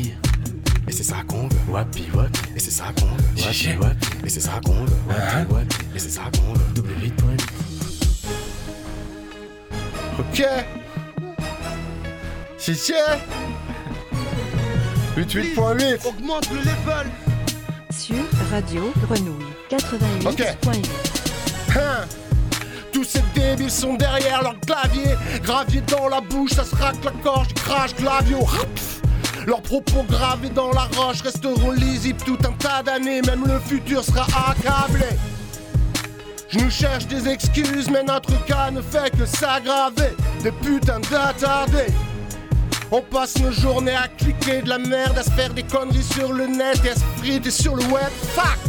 Et 0.87 0.91
c'est 0.91 1.03
ça 1.03 1.17
qu'on 1.27 1.47
veut. 1.47 1.59
Wapi, 1.69 2.05
wapi. 2.13 2.39
Et 2.55 2.59
c'est 2.59 2.71
ça 2.71 2.85
qu'on 2.99 3.05
veut. 3.05 3.43
Wapi, 3.45 3.77
wapi. 3.79 4.07
Et 4.25 4.29
c'est 4.29 4.39
ça 4.39 4.59
qu'on 4.65 4.83
veut. 4.83 4.95
Wapi, 5.07 5.53
wapi. 5.53 5.75
Et 5.95 5.99
c'est 5.99 6.09
ça 6.09 6.23
qu'on 6.33 6.53
veut. 6.53 6.65
Double. 6.73 6.95
Ok. 10.19 10.43
Ça. 12.57 13.19
88.8. 15.15 16.07
Augmente 16.07 16.49
le 16.51 16.59
level. 16.59 17.11
Sur 17.91 18.15
Radio 18.49 18.91
Grenouille 19.03 19.45
88.8. 19.69 20.27
Ok. 20.27 20.43
Hein. 21.75 22.05
Tous 22.91 23.03
ces 23.03 23.21
débiles 23.33 23.71
sont 23.71 23.93
derrière 23.93 24.41
leur 24.41 24.59
clavier, 24.59 25.15
gravier 25.43 25.81
dans 25.81 26.07
la 26.07 26.21
bouche, 26.21 26.51
ça 26.51 26.63
se 26.63 26.75
racle 26.75 27.05
la 27.05 27.11
gorge, 27.23 27.53
crash 27.53 27.95
clavio. 27.95 28.45
Leurs 29.47 29.61
propos 29.61 30.03
gravés 30.03 30.49
dans 30.49 30.71
la 30.71 30.87
roche 30.95 31.21
resteront 31.21 31.71
lisibles 31.71 32.21
tout 32.23 32.37
un 32.45 32.51
tas 32.53 32.83
d'années, 32.83 33.21
même 33.21 33.43
le 33.45 33.59
futur 33.59 34.03
sera 34.03 34.51
accablé. 34.51 35.07
Je 36.49 36.59
nous 36.59 36.69
cherche 36.69 37.07
des 37.07 37.27
excuses, 37.27 37.89
mais 37.89 38.03
notre 38.03 38.43
cas 38.45 38.69
ne 38.71 38.81
fait 38.81 39.09
que 39.17 39.25
s'aggraver. 39.25 40.15
Des 40.43 40.51
putains 40.51 40.99
d'attardés. 40.99 41.93
On 42.91 43.01
passe 43.01 43.39
nos 43.39 43.51
journées 43.51 43.95
à 43.95 44.09
cliquer 44.09 44.61
de 44.61 44.69
la 44.69 44.77
merde, 44.77 45.17
à 45.17 45.23
se 45.23 45.31
faire 45.31 45.53
des 45.53 45.63
conneries 45.63 46.03
sur 46.03 46.33
le 46.33 46.45
net 46.47 46.81
et 46.83 46.89
à 46.89 46.95
se 46.95 47.05
friter 47.17 47.51
sur 47.51 47.75
le 47.75 47.83
web. 47.85 48.09
Fuck! 48.35 48.59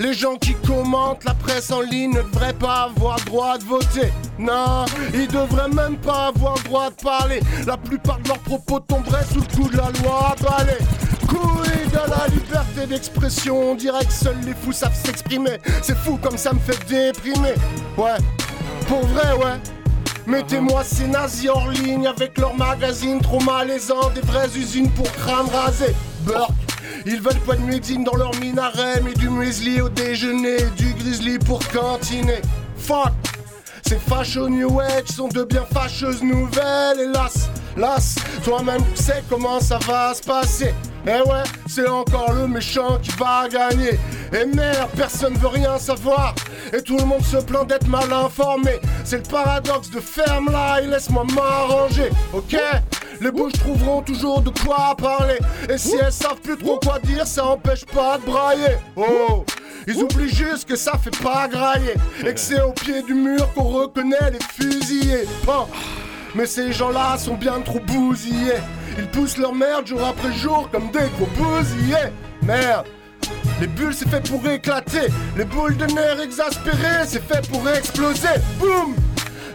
Les 0.00 0.14
gens 0.14 0.36
qui 0.36 0.54
commentent 0.66 1.24
la 1.24 1.34
presse 1.34 1.70
en 1.70 1.82
ligne 1.82 2.14
ne 2.14 2.22
devraient 2.22 2.54
pas 2.54 2.88
avoir 2.88 3.20
droit 3.26 3.58
de 3.58 3.64
voter. 3.64 4.10
Non, 4.38 4.86
ils 5.12 5.28
devraient 5.28 5.68
même 5.68 5.98
pas 5.98 6.28
avoir 6.28 6.54
droit 6.60 6.88
de 6.88 6.94
parler. 6.94 7.40
La 7.66 7.76
plupart 7.76 8.18
de 8.20 8.28
leurs 8.28 8.38
propos 8.38 8.80
tomberaient 8.80 9.26
sous 9.30 9.40
le 9.40 9.54
coup 9.54 9.68
de 9.68 9.76
la 9.76 9.90
loi 10.00 10.32
à 10.32 10.36
balai. 10.42 10.78
Couille 11.28 11.86
de 11.92 12.10
la 12.10 12.28
liberté 12.28 12.86
d'expression, 12.88 13.72
on 13.72 13.74
dirait 13.74 14.06
que 14.06 14.12
seuls 14.12 14.40
les 14.46 14.54
fous 14.54 14.72
savent 14.72 14.94
s'exprimer. 14.94 15.58
C'est 15.82 15.98
fou 15.98 16.18
comme 16.22 16.38
ça 16.38 16.54
me 16.54 16.60
fait 16.60 16.82
déprimer. 16.88 17.52
Ouais, 17.98 18.16
pour 18.88 19.04
vrai, 19.04 19.34
ouais. 19.34 19.58
Mettez-moi 20.26 20.82
ces 20.82 21.08
nazis 21.08 21.50
hors 21.50 21.68
ligne 21.68 22.06
avec 22.06 22.38
leurs 22.38 22.56
magazines 22.56 23.20
trop 23.20 23.40
malaisants, 23.40 24.08
des 24.14 24.22
vraies 24.22 24.48
usines 24.56 24.90
pour 24.92 25.12
crâne 25.12 25.48
rasé. 25.52 25.94
Burk. 26.24 26.69
Ils 27.06 27.20
veulent 27.20 27.40
pas 27.46 27.56
de 27.56 27.62
muezzine 27.62 28.04
dans 28.04 28.16
leur 28.16 28.34
minaret, 28.36 29.00
mais 29.02 29.14
du 29.14 29.28
muesli 29.28 29.80
au 29.80 29.88
déjeuner, 29.88 30.58
du 30.76 30.92
grizzly 30.94 31.38
pour 31.38 31.60
cantiner. 31.68 32.42
Fuck! 32.76 33.12
Ces 33.86 33.96
fachos 33.96 34.48
New 34.48 34.80
Age 34.80 35.08
sont 35.16 35.28
de 35.28 35.42
bien 35.44 35.64
fâcheuses 35.72 36.22
nouvelles, 36.22 37.00
hélas, 37.00 37.50
las, 37.76 38.14
toi-même 38.44 38.82
tu 38.94 39.02
sais 39.02 39.24
comment 39.28 39.58
ça 39.60 39.78
va 39.78 40.14
se 40.14 40.22
passer. 40.22 40.74
Eh 41.06 41.28
ouais, 41.28 41.42
c'est 41.66 41.88
encore 41.88 42.32
le 42.32 42.46
méchant 42.46 42.98
qui 43.02 43.10
va 43.12 43.48
gagner. 43.48 43.98
Et 44.32 44.44
merde, 44.44 44.90
personne 44.96 45.34
veut 45.34 45.48
rien 45.48 45.78
savoir. 45.78 46.34
Et 46.72 46.82
tout 46.82 46.98
le 46.98 47.04
monde 47.04 47.24
se 47.24 47.38
plaint 47.38 47.66
d'être 47.66 47.88
mal 47.88 48.12
informé. 48.12 48.78
C'est 49.04 49.16
le 49.16 49.22
paradoxe 49.22 49.90
de 49.90 50.00
ferme 50.00 50.52
là 50.52 50.80
et 50.80 50.86
laisse-moi 50.86 51.24
m'arranger, 51.34 52.10
ok? 52.34 52.56
Les 53.20 53.30
bouches 53.30 53.52
trouveront 53.52 54.00
toujours 54.00 54.40
de 54.40 54.50
quoi 54.64 54.94
parler. 54.96 55.38
Et 55.68 55.76
si 55.76 55.94
elles 55.96 56.12
savent 56.12 56.40
plus 56.40 56.56
trop 56.56 56.78
quoi 56.78 56.98
dire, 57.00 57.26
ça 57.26 57.46
empêche 57.46 57.84
pas 57.84 58.16
de 58.16 58.24
brailler. 58.24 58.78
Oh! 58.96 59.44
Ils 59.86 59.96
oublient 60.02 60.34
juste 60.34 60.66
que 60.66 60.76
ça 60.76 60.92
fait 60.96 61.16
pas 61.22 61.46
grailler. 61.46 61.94
Et 62.20 62.32
que 62.32 62.40
c'est 62.40 62.62
au 62.62 62.72
pied 62.72 63.02
du 63.02 63.12
mur 63.12 63.52
qu'on 63.54 63.64
reconnaît 63.64 64.30
les 64.32 64.38
fusillés. 64.40 65.24
Bon. 65.44 65.66
Mais 66.34 66.46
ces 66.46 66.72
gens-là 66.72 67.18
sont 67.18 67.34
bien 67.34 67.60
trop 67.60 67.80
bousillés. 67.80 68.62
Ils 68.96 69.08
poussent 69.08 69.36
leur 69.36 69.54
merde 69.54 69.86
jour 69.86 70.02
après 70.04 70.32
jour 70.32 70.68
comme 70.72 70.90
des 70.90 71.08
gros 71.18 71.28
bousillés. 71.36 72.10
Merde. 72.42 72.86
Les 73.60 73.66
bulles, 73.66 73.94
c'est 73.94 74.08
fait 74.08 74.26
pour 74.26 74.48
éclater. 74.48 75.08
Les 75.36 75.44
boules 75.44 75.76
de 75.76 75.84
nerfs 75.86 76.20
exaspérées, 76.22 77.04
c'est 77.06 77.22
fait 77.22 77.46
pour 77.50 77.68
exploser. 77.68 78.28
Boum! 78.58 78.94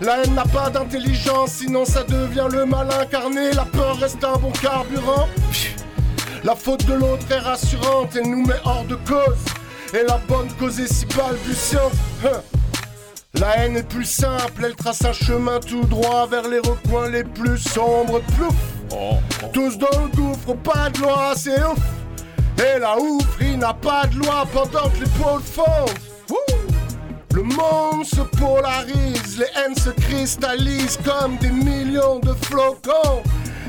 La 0.02 0.24
haine 0.24 0.34
n'a 0.34 0.44
pas 0.44 0.70
d'intelligence, 0.70 1.52
sinon 1.52 1.86
ça 1.86 2.04
devient 2.04 2.48
le 2.52 2.66
mal 2.66 2.88
incarné. 2.92 3.54
La 3.54 3.66
peur 3.66 3.98
reste 3.98 4.24
un 4.24 4.38
bon 4.38 4.52
carburant. 4.52 5.28
La 6.44 6.56
faute 6.56 6.86
de 6.86 6.94
l'autre 6.94 7.26
est 7.32 7.40
rassurante 7.40 8.16
et 8.16 8.22
nous 8.22 8.46
met 8.46 8.60
hors 8.66 8.84
de 8.86 8.96
cause. 8.96 9.38
Et 9.94 10.04
la 10.06 10.18
bonne 10.28 10.50
cause 10.60 10.80
est 10.80 10.92
si 10.92 11.06
balbutiante. 11.06 11.94
Hein. 12.26 12.42
La 13.36 13.58
haine 13.58 13.78
est 13.78 13.88
plus 13.88 14.06
simple, 14.06 14.64
elle 14.66 14.76
trace 14.76 15.04
un 15.04 15.14
chemin 15.14 15.60
tout 15.60 15.84
droit 15.86 16.28
vers 16.28 16.48
les 16.48 16.60
recoins 16.60 17.10
les 17.10 17.24
plus 17.24 17.58
sombres. 17.58 18.22
Plouf 18.36 18.56
Tous 19.54 19.78
dans 19.78 20.02
le 20.02 20.16
gouffre, 20.16 20.56
pas 20.56 20.90
de 20.90 21.02
loi, 21.02 21.34
c'est 21.36 21.62
ouf. 21.64 21.80
Et 22.60 22.80
la 22.80 22.98
oufrie 22.98 23.58
n'a 23.58 23.74
pas 23.74 24.06
de 24.08 24.18
loi 24.20 24.46
pendant 24.54 24.90
que 24.90 25.00
les 25.04 25.10
pôles 25.22 25.42
fondent. 25.42 25.90
Le 27.36 27.44
monde 27.44 28.06
se 28.06 28.22
polarise, 28.22 29.38
les 29.38 29.48
haines 29.58 29.76
se 29.76 29.90
cristallisent 29.90 30.98
comme 31.04 31.36
des 31.36 31.50
millions 31.50 32.20
de 32.20 32.34
flocons. 32.46 33.24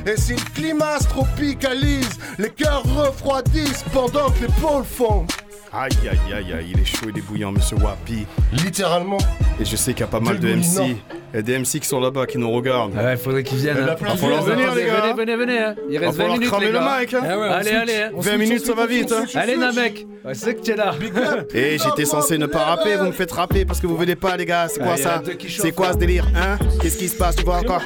Et 0.06 0.16
si 0.16 0.34
le 0.34 0.54
climat 0.54 1.00
se 1.00 1.08
tropicalise, 1.08 2.16
les 2.38 2.50
cœurs 2.50 2.84
refroidissent 2.84 3.82
pendant 3.92 4.30
que 4.30 4.42
les 4.42 4.52
pôles 4.60 4.84
fondent. 4.84 5.32
Aïe 5.78 5.90
aïe 6.08 6.32
aïe 6.34 6.52
aïe, 6.54 6.66
il 6.74 6.80
est 6.80 6.84
chaud, 6.86 7.06
il 7.12 7.18
est 7.18 7.20
bouillant, 7.22 7.52
monsieur 7.52 7.76
Wapi. 7.76 8.26
Littéralement. 8.64 9.18
Et 9.60 9.64
je 9.64 9.76
sais 9.76 9.92
qu'il 9.92 10.00
y 10.00 10.04
a 10.04 10.06
pas 10.06 10.20
mal 10.20 10.38
de 10.38 10.48
MC. 10.54 10.96
Il 11.32 11.36
y 11.36 11.38
a 11.40 11.42
des 11.42 11.58
MC 11.58 11.80
qui 11.80 11.86
sont 11.86 12.00
là-bas, 12.00 12.24
qui 12.26 12.38
nous 12.38 12.50
regardent. 12.50 12.94
Ouais, 12.94 13.16
faudrait 13.16 13.42
qu'ils 13.42 13.58
viennent. 13.58 13.76
Il 13.78 13.82
hein. 13.82 13.96
va 14.00 14.16
falloir 14.16 14.42
venir, 14.42 14.74
les 14.74 14.86
gars. 14.86 15.00
Venez, 15.02 15.12
venez, 15.14 15.36
venez. 15.36 15.58
hein. 15.58 15.74
Il 15.90 15.98
Va 15.98 16.06
reste 16.06 16.16
20 16.18 16.22
falloir 16.22 16.38
minutes. 16.38 16.48
cramer 16.50 16.66
les 16.66 16.72
le 16.72 16.78
gars. 16.78 16.98
mic, 17.00 17.14
hein. 17.14 17.20
Ah 17.28 17.38
ouais, 17.38 17.48
allez, 17.48 17.70
allez. 17.72 17.94
hein. 17.94 18.10
20 18.16 18.36
minutes, 18.38 18.64
ça 18.64 18.72
va 18.74 18.86
vite, 18.86 19.12
hein. 19.12 19.24
Allez, 19.34 19.56
Namek. 19.56 20.06
Ouais, 20.24 20.34
c'est 20.34 20.54
que 20.54 20.62
tu 20.62 20.70
es 20.70 20.76
là. 20.76 20.94
Et 21.54 21.76
j'étais 21.78 22.04
censé 22.06 22.38
ne 22.38 22.46
pas 22.46 22.64
rapper, 22.64 22.96
vous 22.96 23.06
me 23.06 23.12
faites 23.12 23.32
rapper 23.32 23.64
parce 23.66 23.80
que 23.80 23.86
vous 23.86 23.96
venez 23.96 24.16
pas, 24.16 24.36
les 24.38 24.46
gars. 24.46 24.68
C'est 24.68 24.80
quoi 24.80 24.92
Ah, 24.94 24.96
ça 24.96 25.22
C'est 25.58 25.72
quoi 25.72 25.92
ce 25.92 25.98
délire, 25.98 26.26
hein? 26.34 26.56
Qu'est-ce 26.80 26.96
qui 26.96 27.08
se 27.08 27.16
passe 27.16 27.36
Tu 27.36 27.44
vois 27.44 27.58
encore? 27.58 27.82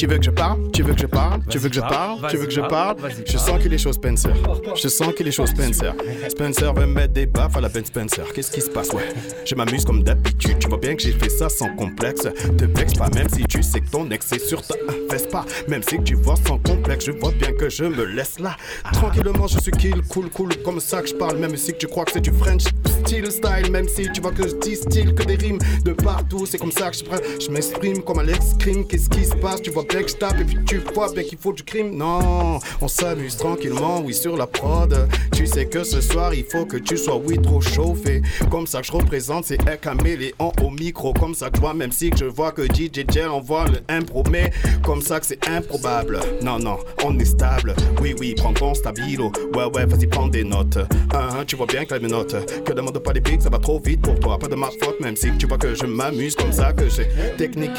Tu 0.00 0.06
veux 0.06 0.16
que 0.16 0.24
je 0.24 0.30
parle? 0.30 0.70
Tu 0.72 0.82
veux 0.82 0.94
que 0.94 1.00
je 1.02 1.06
parle? 1.06 1.42
Tu 1.50 1.58
veux 1.58 1.68
que 1.68 1.74
je 1.74 1.80
parle? 1.82 2.26
Tu 2.30 2.38
veux 2.38 2.46
que 2.46 2.52
je 2.52 2.62
parle? 2.62 2.96
Je 3.26 3.36
sens 3.36 3.60
qu'il 3.60 3.74
est 3.74 3.76
chaud, 3.76 3.92
Spencer. 3.92 4.32
Je 4.74 4.88
sens 4.88 5.12
qu'il 5.12 5.28
est 5.28 5.30
chaud, 5.30 5.44
Spencer. 5.44 5.92
Spencer 6.26 6.72
veut 6.72 6.86
mettre 6.86 7.12
des 7.12 7.26
baffes 7.26 7.54
à 7.58 7.60
la 7.60 7.68
Ben 7.68 7.84
Spencer. 7.84 8.24
Qu'est-ce 8.34 8.50
qui 8.50 8.62
se 8.62 8.70
passe, 8.70 8.94
ouais 8.94 9.12
Je 9.44 9.54
m'amuse 9.54 9.84
comme 9.84 10.02
d'habitude. 10.02 10.58
Tu 10.58 10.68
vois 10.68 10.78
bien 10.78 10.96
que 10.96 11.02
j'ai 11.02 11.12
fait 11.12 11.28
ça 11.28 11.50
sans 11.50 11.76
complexe. 11.76 12.22
Te 12.22 12.64
vexe 12.64 12.94
pas, 12.94 13.10
même 13.10 13.28
si 13.28 13.44
tu 13.44 13.62
sais 13.62 13.80
que 13.80 13.90
ton 13.90 14.10
ex 14.10 14.32
est 14.32 14.38
sur 14.38 14.62
ta 14.62 14.74
fesse 15.10 15.26
pas. 15.26 15.44
Même 15.68 15.82
si 15.82 16.02
tu 16.02 16.14
vois 16.14 16.36
sans 16.46 16.56
complexe, 16.56 17.04
je 17.04 17.12
vois 17.12 17.32
bien 17.32 17.52
que 17.52 17.68
je 17.68 17.84
me 17.84 18.04
laisse 18.06 18.38
là. 18.38 18.56
Tranquillement, 18.94 19.48
je 19.48 19.58
suis 19.58 19.72
kill, 19.72 20.00
cool, 20.08 20.30
cool, 20.30 20.56
comme 20.64 20.80
ça 20.80 21.02
que 21.02 21.08
je 21.08 21.14
parle. 21.14 21.36
Même 21.36 21.58
si 21.58 21.74
tu 21.74 21.86
crois 21.86 22.06
que 22.06 22.12
c'est 22.12 22.20
du 22.20 22.32
French 22.32 22.64
style 23.00 23.30
style. 23.30 23.70
Même 23.70 23.88
si 23.88 24.10
tu 24.12 24.20
vois 24.20 24.32
que 24.32 24.48
je 24.48 24.54
dis 24.56 24.76
style, 24.76 25.14
que 25.14 25.24
des 25.24 25.36
rimes 25.36 25.58
de 25.84 25.92
partout. 25.92 26.46
C'est 26.46 26.58
comme 26.58 26.72
ça 26.72 26.90
que 26.90 26.96
je 27.40 27.50
m'exprime 27.50 28.02
comme 28.02 28.18
Alex 28.18 28.54
Crime. 28.58 28.86
Qu'est-ce 28.86 29.08
qui 29.08 29.24
se 29.24 29.34
passe? 29.34 29.62
Tu 29.62 29.70
vois 29.70 29.84
bien 29.84 30.02
que 30.02 30.08
je 30.08 30.16
tape 30.16 30.40
et 30.40 30.44
puis 30.44 30.58
tu 30.66 30.78
vois 30.94 31.12
bien 31.12 31.22
qu'il 31.22 31.38
faut 31.38 31.52
du 31.52 31.62
crime. 31.62 31.96
Non, 31.96 32.58
on 32.80 32.88
s'amuse 32.88 33.36
tranquillement, 33.36 34.00
oui, 34.00 34.14
sur 34.14 34.36
la 34.36 34.46
prod. 34.46 35.08
Tu 35.32 35.46
sais 35.46 35.66
que 35.66 35.84
ce 35.84 36.00
soir, 36.00 36.34
il 36.34 36.44
faut 36.44 36.64
que 36.64 36.76
tu 36.76 36.96
sois, 36.96 37.16
oui, 37.16 37.38
trop 37.40 37.60
chauffé. 37.60 38.22
Comme 38.50 38.66
ça 38.66 38.80
que 38.80 38.86
je 38.86 38.92
représente, 38.92 39.44
c'est 39.44 39.68
un 39.68 39.76
caméléon 39.76 40.52
au 40.62 40.70
micro. 40.70 41.12
Comme 41.14 41.34
ça 41.34 41.50
que 41.50 41.56
je 41.56 41.60
vois, 41.60 41.74
même 41.74 41.92
si 41.92 42.10
je 42.16 42.24
vois 42.24 42.52
que 42.52 42.62
DJ 42.62 43.04
Jell 43.10 43.28
envoie 43.28 43.66
le 43.66 43.80
impro. 43.88 44.22
Mais 44.30 44.50
comme 44.82 45.02
ça 45.02 45.20
que 45.20 45.26
c'est 45.26 45.48
improbable. 45.48 46.20
Non, 46.42 46.58
non, 46.58 46.78
on 47.04 47.18
est 47.18 47.24
stable. 47.24 47.74
Oui, 48.00 48.14
oui, 48.18 48.34
prends 48.36 48.52
ton 48.52 48.74
stabilo. 48.74 49.32
Ouais, 49.54 49.64
ouais, 49.74 49.86
vas-y, 49.86 50.06
prends 50.06 50.28
des 50.28 50.44
notes. 50.44 50.78
Hein, 51.14 51.28
hein, 51.32 51.44
tu 51.46 51.56
vois 51.56 51.66
bien 51.66 51.84
que 51.84 51.94
la 51.94 52.08
note. 52.08 52.36
Que 52.64 52.72
demande 52.90 53.04
pas 53.04 53.12
des 53.12 53.20
pics, 53.20 53.42
ça 53.42 53.48
va 53.50 53.58
trop 53.58 53.80
vite 53.80 54.02
pour 54.02 54.18
toi. 54.18 54.38
Pas 54.38 54.48
de 54.48 54.54
ma 54.54 54.68
faute, 54.82 55.00
même 55.00 55.16
si 55.16 55.30
tu 55.38 55.46
vois 55.46 55.58
que 55.58 55.74
je 55.74 55.84
m'amuse 55.86 56.34
comme 56.34 56.52
ça, 56.52 56.72
que 56.72 56.88
j'ai 56.88 57.06
technique. 57.36 57.70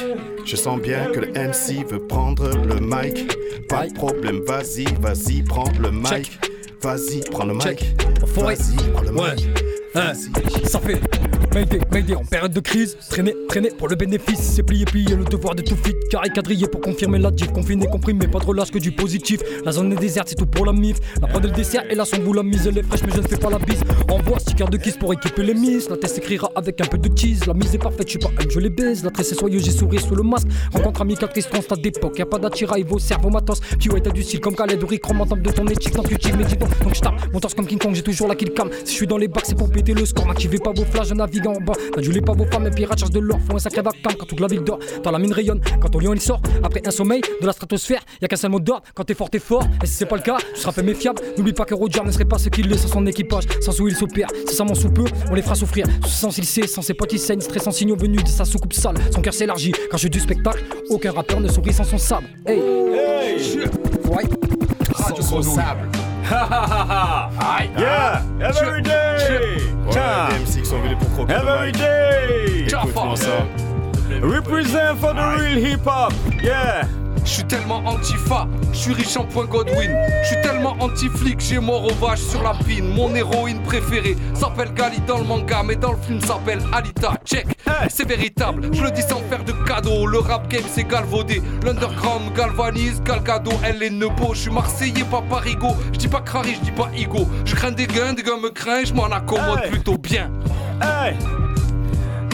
Je 0.46 0.56
sens 0.56 0.80
bien 0.82 1.06
que 1.14 1.20
le 1.20 1.28
MC 1.34 1.86
veut 1.90 2.00
prendre 2.08 2.50
le 2.50 2.80
mic. 2.80 3.32
Pas 3.68 3.88
de 3.88 3.94
problème, 3.94 4.42
vas-y, 4.46 4.86
vas-y, 5.00 5.44
prends 5.44 5.70
le 5.80 5.92
mic. 5.92 6.40
Vas-y, 6.82 7.20
prends 7.30 7.46
le 7.46 7.54
mic. 7.54 7.96
Vas-y, 8.36 8.76
prends 8.94 9.02
le 9.04 9.12
Ouais. 9.12 9.36
mic. 9.36 9.48
Hein, 9.94 10.14
ça 10.66 10.80
fait 10.80 11.02
Mayday, 11.54 11.80
Mayday 11.92 12.16
en 12.16 12.24
période 12.24 12.54
de 12.54 12.62
crise. 12.62 12.98
Traîner, 13.10 13.36
traîner 13.50 13.72
pour 13.78 13.90
le 13.90 13.98
bénéfice 13.98 14.40
C'est 14.40 14.64
plier, 14.64 14.86
plier 14.86 15.18
le 15.18 15.26
devoir 15.26 15.54
de 15.54 15.62
tout 15.62 15.76
fit 15.76 15.94
Carré, 16.10 16.30
quadrillé 16.30 16.66
pour 16.68 16.80
confirmer 16.80 17.20
la 17.20 17.30
diff 17.30 17.52
Confiné, 17.52 17.88
comprimé, 17.88 18.28
pas 18.28 18.40
de 18.40 18.46
relâche 18.46 18.72
que 18.72 18.80
du 18.80 18.94
positif. 18.94 19.42
La 19.66 19.74
zone 19.74 19.92
est 19.92 19.98
déserte, 19.98 20.30
c'est 20.30 20.36
tout 20.36 20.46
pour 20.46 20.66
la 20.66 20.72
mif. 20.72 20.98
La 21.22 21.28
prod 21.28 21.44
et 21.44 21.50
le 21.50 21.54
dessert 21.54 21.84
et 21.90 21.96
là 21.96 22.06
son 22.06 22.18
bout 22.20 22.32
la 22.32 22.44
mise 22.44 22.68
Elle 22.68 22.78
est 22.78 22.84
fraîche 22.84 23.02
mais 23.06 23.12
je 23.14 23.20
ne 23.20 23.28
fais 23.28 23.36
pas 23.36 23.50
la 23.50 23.60
bise. 23.60 23.82
Envoie 24.10 24.40
sticker 24.40 24.70
de 24.70 24.78
kiss 24.78 24.96
pour 24.96 25.12
équiper 25.12 25.44
les 25.44 25.54
miss 25.54 25.90
La 25.90 25.98
test 25.98 26.16
s'écrira 26.16 26.50
avec 26.56 26.80
un 26.80 26.86
peu 26.86 26.98
de 26.98 27.18
cheese 27.18 27.46
La 27.46 27.54
mise 27.54 27.76
est 27.76 27.80
parfaite, 27.80 28.08
je 28.08 28.12
suis 28.12 28.20
pas 28.20 28.30
un, 28.30 28.50
je 28.50 28.60
les 28.62 28.70
baise. 28.70 29.04
La 29.04 29.12
tresse 29.12 29.34
est 29.34 29.36
soyeuse, 29.36 29.66
j'ai 29.66 29.72
souri 29.72 30.00
sous 30.00 30.16
le 30.16 30.24
masque. 30.24 30.48
Rencontre 30.74 31.02
amical, 31.02 31.28
triste, 31.30 31.50
constat 31.50 31.76
d'époque. 31.76 32.18
Y'a 32.18 32.26
pas 32.26 32.40
d'attirail, 32.40 32.84
vos 32.84 33.00
cerveaux 33.00 33.30
matos. 33.30 33.60
Puis 33.78 33.90
ouais, 33.90 34.00
t'as 34.00 34.12
du 34.12 34.24
style 34.24 34.40
comme 34.40 34.56
Khaled 34.56 34.82
Rick 34.82 35.02
de 35.06 35.52
ton 35.52 35.68
éthique, 35.68 35.98
intuitive, 35.98 36.36
mais 36.38 36.46
dis 36.46 36.56
donc 36.56 36.70
Donc 36.82 36.96
je 36.96 37.02
tape, 37.02 37.16
mon 37.34 37.42
torse 37.42 37.54
comme 37.54 37.68
King 37.68 37.80
Kong, 37.80 37.94
j'ai 37.94 38.02
toujours 38.02 38.30
la 38.30 38.36
kill 38.36 38.52
cam. 38.52 38.70
Si 38.86 38.92
je 38.94 38.98
suis 38.98 39.08
dans 39.08 39.18
les 39.18 39.28
bacs, 39.28 39.46
c'est 39.46 39.58
pour 39.58 39.68
péter 39.82 40.00
le 40.00 40.06
score 40.06 40.26
M'activez 40.28 40.60
pas 40.60 40.72
vos 40.72 40.86
flashs, 40.86 41.08
je 41.10 41.14
navigue 41.14 41.48
en 41.48 41.60
bas. 41.60 41.74
N'adulez 41.96 42.22
pas 42.22 42.34
vos 42.34 42.46
femmes, 42.46 42.66
les 42.66 42.72
pirates 42.72 43.00
cherchent 43.00 43.12
de 43.12 43.20
l'or 43.20 43.40
Font 43.48 43.56
un 43.56 43.60
sacré 43.60 43.82
vacarme 43.82 44.16
quand 44.18 44.26
toute 44.26 44.40
la 44.40 44.48
ville 44.48 44.64
dort. 44.64 44.80
Dans 45.04 45.12
la 45.12 45.20
mine 45.20 45.34
rayonne, 45.34 45.62
quand 45.80 45.94
au 45.96 46.00
lion 46.00 46.14
il 46.14 46.22
sort. 46.22 46.42
Après 46.64 46.82
un 46.86 46.92
sommeil 46.92 47.22
de 47.42 47.46
la 47.46 47.54
stratosphère 47.54 48.02
Y'a 48.22 48.28
qu'un 48.28 48.36
seul 48.36 48.52
mot 48.52 48.60
d'ordre, 48.60 48.84
quand 48.94 49.04
t'es 49.04 49.14
fort 49.14 49.30
t'es 49.30 49.40
fort. 49.40 49.64
Et 49.84 49.88
si 49.88 49.94
c'est 49.94 50.06
pas 50.06 50.16
le 50.18 50.22
cas, 50.22 50.38
tu 50.54 50.62
seras 50.62 50.72
fait 50.72 50.84
méfiable. 50.84 51.22
N'oublie 51.38 51.54
pas 51.54 51.66
que 51.66 51.74
Roger 51.74 52.02
ne 52.04 52.12
serait 52.12 52.26
pas 52.26 52.38
ce 52.38 52.50
qu'il 52.50 52.72
est 52.72 52.78
sans 52.78 52.88
son 52.88 53.06
équipage 53.06 53.44
Sans 53.62 53.80
où 53.80 53.88
il 53.88 53.96
s'opère, 53.96 54.28
si 54.48 54.56
ça 54.56 54.64
m'en 54.64 54.76
sous 54.76 54.92
peu 54.92 55.06
On 55.30 55.34
les 55.34 55.42
fera 55.42 55.56
souffrir, 55.56 55.88
sans 56.06 56.38
il 56.38 56.46
sait, 56.46 56.68
sans 56.68 56.82
ses 56.82 56.94
potes 56.94 57.14
il 57.14 57.20
saigne. 57.20 57.42
Stressant 57.42 57.72
signaux 57.72 57.96
venus 57.96 58.24
de 58.24 58.30
sa 58.30 58.46
soucoupe 58.46 58.74
sale. 58.74 58.96
Son 59.12 59.22
cœur 59.22 59.34
s'élargit, 59.34 59.74
quand 59.90 59.98
je 59.98 60.08
du 60.08 60.20
spectacle. 60.20 60.64
Aucun 60.90 61.12
rappeur 61.12 61.40
ne 61.40 61.48
sourit 61.48 61.74
sans 61.74 61.84
son 61.84 61.98
sabre 61.98 62.28
Hey, 62.46 62.60
Ouais. 64.10 64.24
Radio 64.94 65.24
son 65.24 65.42
sable. 65.42 65.88
Yeah, 67.78 68.22
every 68.42 68.82
day. 68.82 69.62
Ouais, 69.86 69.94
des 69.94 70.40
MC 70.40 70.62
qui 70.62 70.66
sont 70.66 70.80
venus 70.82 70.98
pour 71.00 71.10
croquer 71.12 71.34
le 71.34 71.40
Every 71.40 71.66
mic. 71.72 71.78
day. 71.78 72.66
Écoute-moi 72.68 73.16
ça. 73.16 73.46
Represent 74.22 74.96
for 75.00 75.14
the 75.14 75.40
real 75.40 75.58
hip 75.58 75.86
hop. 75.86 76.14
Yeah. 76.44 76.86
Je 77.24 77.30
suis 77.30 77.44
tellement 77.44 77.78
antifa, 77.86 78.48
je 78.74 78.78
suis 78.78 78.94
riche 78.94 79.16
en 79.18 79.26
point 79.26 79.46
Godwin. 79.46 79.96
Je 80.24 80.28
suis 80.28 80.42
tellement 80.42 80.76
anti-flic, 80.80 81.40
j'ai 81.40 81.60
mort 81.60 81.86
au 81.86 81.94
vache 82.06 82.20
sur 82.20 82.42
la 82.44 82.54
pine. 82.54 82.88
Mon 82.94 83.14
héroïne 83.16 83.62
préférée 83.62 84.16
s'appelle 84.34 84.74
Gali 84.74 85.00
dans 85.08 85.18
le 85.18 85.24
manga, 85.24 85.64
mais 85.64 85.76
dans 85.76 85.92
le 85.92 85.98
film 85.98 86.20
s'appelle 86.22 86.60
Alita. 86.74 87.14
Check, 87.26 87.48
c'est 87.90 88.08
véritable, 88.08 88.70
je 88.74 88.84
le 88.84 88.92
dis 88.92 89.02
sans 89.02 89.22
faire 89.30 89.44
de 89.44 89.54
cadeau. 89.68 90.06
Le 90.06 90.20
rap 90.20 90.48
game 90.50 90.64
c'est 90.74 90.88
galvaudé, 90.88 91.42
l'underground 91.64 92.34
galvanise, 92.36 93.02
Galgado, 93.04 93.52
elle 93.64 93.82
est 93.84 93.90
nebo. 93.90 94.34
Je 94.34 94.42
suis 94.42 94.52
marseillais, 94.52 95.04
pas 95.04 95.22
parigo. 95.22 95.70
Je 95.94 96.00
dis 96.00 96.08
pas 96.08 96.22
crari, 96.22 96.56
je 96.56 96.66
dis 96.66 96.72
pas 96.72 96.90
ego. 96.96 97.28
Je 97.46 97.56
crains 97.56 97.72
des 97.72 97.88
gains, 97.88 98.14
des 98.14 98.24
gars 98.24 98.38
me 98.42 98.50
craignent, 98.50 98.86
je 98.86 98.94
m'en 98.94 99.06
accommode 99.06 99.70
plutôt 99.70 99.98
bien. 99.98 100.32
Hey. 100.82 101.16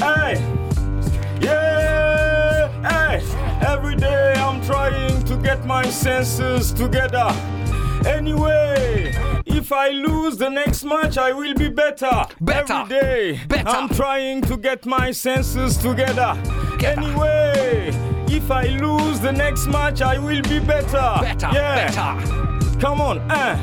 Hey. 0.01 0.37
Yeah. 1.41 2.06
Hey. 2.89 3.47
Every 3.65 3.95
day 3.95 4.33
I'm 4.33 4.61
trying 4.61 5.23
to 5.25 5.35
get 5.37 5.65
my 5.65 5.89
senses 5.89 6.71
together. 6.71 7.29
Anyway, 8.05 9.11
if 9.45 9.71
I 9.71 9.89
lose 9.89 10.37
the 10.37 10.49
next 10.49 10.83
match, 10.83 11.17
I 11.17 11.31
will 11.33 11.55
be 11.55 11.69
better. 11.69 12.25
Better. 12.39 12.73
Every 12.73 12.99
day, 12.99 13.41
better. 13.47 13.67
I'm 13.67 13.89
trying 13.89 14.41
to 14.43 14.57
get 14.57 14.85
my 14.85 15.11
senses 15.11 15.77
together. 15.77 16.37
Anyway, 16.83 17.91
if 18.29 18.51
I 18.51 18.67
lose 18.67 19.19
the 19.19 19.31
next 19.31 19.67
match, 19.67 20.01
I 20.01 20.19
will 20.19 20.41
be 20.43 20.59
better. 20.59 21.17
Better, 21.21 21.49
yeah. 21.51 21.87
Better. 21.87 22.79
Come 22.79 23.01
on, 23.01 23.19
eh. 23.31 23.57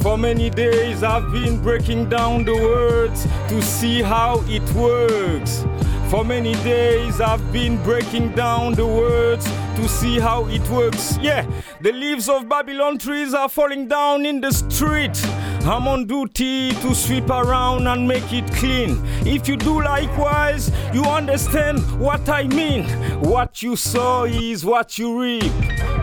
For 0.00 0.16
many 0.16 0.48
days 0.48 1.02
I've 1.02 1.30
been 1.30 1.60
breaking 1.60 2.08
down 2.08 2.44
the 2.44 2.54
words 2.54 3.24
to 3.48 3.60
see 3.60 4.00
how 4.00 4.42
it 4.46 4.62
works. 4.72 5.66
For 6.10 6.24
many 6.24 6.54
days 6.64 7.20
I've 7.20 7.52
been 7.52 7.80
breaking 7.84 8.32
down 8.32 8.74
the 8.74 8.84
words 8.84 9.44
to 9.44 9.88
see 9.88 10.18
how 10.18 10.46
it 10.46 10.68
works. 10.68 11.16
Yeah, 11.18 11.46
the 11.82 11.92
leaves 11.92 12.28
of 12.28 12.48
Babylon 12.48 12.98
trees 12.98 13.32
are 13.32 13.48
falling 13.48 13.86
down 13.86 14.26
in 14.26 14.40
the 14.40 14.50
street. 14.50 15.16
I'm 15.64 15.86
on 15.86 16.08
duty 16.08 16.72
to 16.72 16.96
sweep 16.96 17.30
around 17.30 17.86
and 17.86 18.08
make 18.08 18.32
it 18.32 18.52
clean. 18.54 19.00
If 19.24 19.46
you 19.46 19.56
do 19.56 19.82
likewise, 19.84 20.72
you 20.92 21.04
understand 21.04 21.78
what 22.00 22.28
I 22.28 22.48
mean. 22.48 22.88
What 23.20 23.62
you 23.62 23.76
sow 23.76 24.24
is 24.24 24.64
what 24.64 24.98
you 24.98 25.22
reap. 25.22 25.52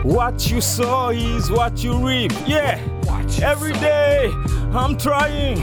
What 0.04 0.50
you 0.50 0.62
sow 0.62 1.10
is 1.10 1.50
what 1.50 1.84
you 1.84 1.92
reap. 1.94 2.32
Yeah, 2.46 2.80
every 3.42 3.74
day 3.74 4.30
I'm 4.72 4.96
trying 4.96 5.58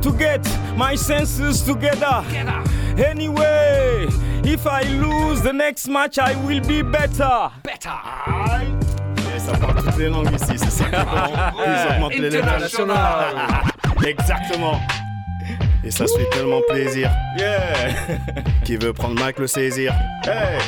to 0.00 0.12
get 0.16 0.46
my 0.76 0.94
senses 0.94 1.62
together. 1.62 2.24
Anyway, 2.98 4.08
if 4.44 4.66
I 4.66 4.82
lose 4.84 5.42
the 5.42 5.52
next 5.52 5.88
match, 5.88 6.18
I 6.18 6.34
will 6.46 6.60
be 6.60 6.82
better. 6.82 7.50
Better. 7.64 7.90
Et 9.34 9.38
ça 9.38 9.52
parle 9.56 9.82
toutes 9.82 9.96
les 9.96 10.08
langues 10.08 10.32
ici, 10.34 10.58
c'est 10.58 10.70
ça. 10.70 10.84
Ils 11.66 11.94
augmentent 11.94 12.18
les 12.18 12.36
International. 12.36 13.36
Exactement. 14.06 14.80
Et 15.82 15.90
ça 15.90 16.06
se 16.06 16.18
fait 16.18 16.28
tellement 16.30 16.60
plaisir. 16.68 17.10
Yeah. 17.38 17.94
Qui 18.64 18.76
veut 18.76 18.92
prendre 18.92 19.18
Mike 19.18 19.38
le 19.38 19.46
saisir? 19.46 19.94
Hey. 20.24 20.58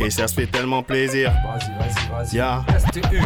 Et 0.00 0.10
ça 0.10 0.26
se 0.26 0.34
fait 0.34 0.46
tellement 0.46 0.82
plaisir. 0.82 1.30
Vas-y, 1.44 1.70
vas-y, 1.78 2.38
vas-y. 2.38 2.80
STU. 2.80 3.20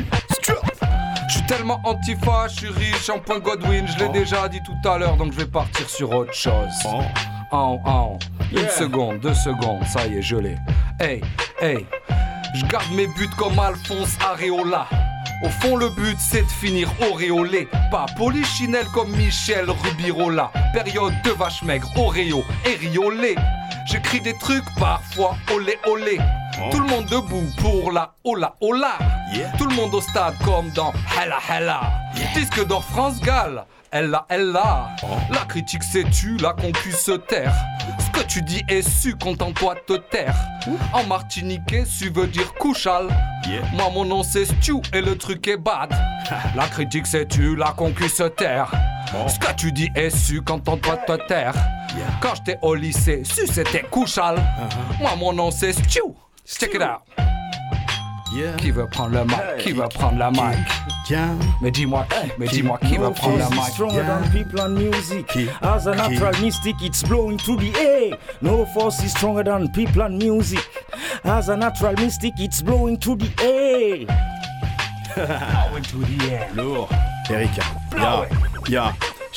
Je 1.28 1.32
suis 1.32 1.46
tellement 1.46 1.80
antifa, 1.84 2.48
je 2.48 2.54
suis 2.54 2.68
riche 2.68 3.10
en 3.10 3.18
point 3.18 3.40
Godwin, 3.40 3.86
je 3.86 4.04
l'ai 4.04 4.08
déjà 4.10 4.48
dit 4.48 4.60
tout 4.62 4.88
à 4.88 4.96
l'heure, 4.96 5.16
donc 5.16 5.32
je 5.32 5.38
vais 5.38 5.46
partir 5.46 5.88
sur 5.88 6.10
autre 6.12 6.32
chose. 6.32 6.72
Oh, 6.84 7.02
oh. 7.52 8.18
Une 8.52 8.58
Yeah. 8.58 8.68
seconde, 8.70 9.20
deux 9.20 9.34
secondes, 9.34 9.84
ça 9.86 10.06
y 10.06 10.18
est, 10.18 10.22
je 10.22 10.36
l'ai. 10.36 10.56
Hey, 11.00 11.20
hey, 11.60 11.84
je 12.54 12.64
garde 12.66 12.90
mes 12.92 13.06
buts 13.08 13.28
comme 13.36 13.58
Alphonse 13.58 14.16
Areola. 14.24 14.86
Au 15.44 15.48
fond, 15.48 15.76
le 15.76 15.90
but, 15.90 16.16
c'est 16.18 16.42
de 16.42 16.48
finir 16.48 16.88
auréolé. 17.10 17.68
Pas 17.90 18.06
polichinelle 18.16 18.86
comme 18.94 19.10
Michel 19.16 19.68
Rubirola. 19.68 20.50
Période 20.72 21.12
de 21.24 21.30
vache 21.30 21.62
maigre, 21.62 21.88
Oreo 21.96 22.42
et 22.64 22.76
riolé. 22.76 23.34
J'écris 23.86 24.20
des 24.20 24.34
trucs 24.38 24.64
parfois, 24.78 25.36
olé 25.54 25.78
olé. 25.86 26.18
Tout 26.70 26.80
le 26.80 26.86
monde 26.86 27.06
debout 27.06 27.44
pour 27.58 27.92
la 27.92 28.14
hola 28.24 28.54
hola. 28.60 28.98
Tout 29.58 29.66
le 29.66 29.74
monde 29.74 29.94
au 29.94 30.00
stade 30.00 30.34
comme 30.44 30.70
dans 30.70 30.92
Hella 31.14 31.38
Hella. 31.50 31.80
Disque 32.34 32.66
d'or 32.66 32.84
France 32.84 33.20
Gall. 33.20 33.64
Elle 33.90 34.16
elle 34.28 34.52
là. 34.52 34.88
La 35.30 35.44
critique 35.46 35.82
c'est 35.82 36.08
tu, 36.10 36.36
la 36.38 36.52
concu 36.52 36.92
se 36.92 37.12
terre. 37.12 37.54
Ce 37.98 38.10
que 38.10 38.24
tu 38.26 38.42
dis 38.42 38.62
est 38.68 38.82
su, 38.82 39.16
contente-toi 39.16 39.74
de 39.74 39.80
te 39.80 40.00
taire. 40.10 40.34
En 40.92 41.04
martiniquais, 41.04 41.84
su 41.84 42.10
veut 42.10 42.26
dire 42.26 42.52
couchal. 42.54 43.08
Moi 43.74 43.90
mon 43.92 44.04
nom 44.04 44.22
c'est 44.22 44.46
Stu 44.46 44.76
et 44.92 45.02
le 45.02 45.16
truc 45.16 45.46
est 45.48 45.56
bad. 45.56 45.94
La 46.56 46.66
critique 46.66 47.06
c'est 47.06 47.26
tu, 47.28 47.54
la 47.54 47.72
concu 47.72 48.08
se 48.08 48.24
terre. 48.24 48.70
Ce 49.28 49.38
que 49.38 49.52
tu 49.54 49.72
dis 49.72 49.90
est 49.94 50.10
su, 50.10 50.42
contente-toi 50.42 50.96
de 50.96 51.16
te 51.16 51.26
taire. 51.28 51.54
Quand 52.20 52.34
j'étais 52.34 52.58
au 52.62 52.74
lycée, 52.74 53.22
su 53.24 53.46
c'était 53.46 53.82
couchal. 53.82 54.42
Moi 55.00 55.14
mon 55.16 55.32
nom 55.32 55.50
c'est 55.50 55.72
Stu. 55.72 56.00
Check 56.46 56.74
it 56.74 56.82
out. 56.82 57.02
Qui 58.58 58.70
veut 58.70 58.86
prendre 58.86 59.14
le 59.14 59.24
mic? 59.24 59.64
Qui 59.64 59.72
veut 59.72 59.88
prendre 59.88 60.18
la 60.18 60.30
mic? 60.30 60.58
Mais 61.62 61.70
dis-moi 61.70 62.06
qui? 62.10 62.30
Mais 62.38 62.46
dis-moi 62.46 62.78
qui 62.86 62.98
veut 62.98 63.10
prendre 63.10 63.38
la 63.38 63.48
mic? 63.50 63.72
stronger 63.72 64.02
than 64.02 64.30
people 64.30 64.60
and 64.60 64.74
music. 64.74 65.26
As 65.62 65.86
a 65.86 65.94
natural 65.94 66.32
mystic, 66.40 66.76
it's 66.82 67.02
blowing 67.02 67.38
through 67.38 67.56
the 67.56 67.72
air. 67.78 68.18
No 68.42 68.66
force 68.66 69.02
is 69.02 69.10
stronger 69.12 69.42
than 69.42 69.72
people 69.72 70.02
and 70.02 70.18
music. 70.18 70.60
As 71.24 71.48
a 71.48 71.56
natural 71.56 71.94
mystic, 71.94 72.34
it's 72.38 72.62
blowing 72.62 72.98
through 72.98 73.16
the 73.16 73.30
air. 73.42 74.06
blowing 75.68 75.82
through 75.82 76.04
the 76.04 76.30
air. 76.30 76.50
Lourd. 76.54 76.90
Erika. 77.30 77.64
Ya. 77.96 78.26
Ya. 78.68 78.92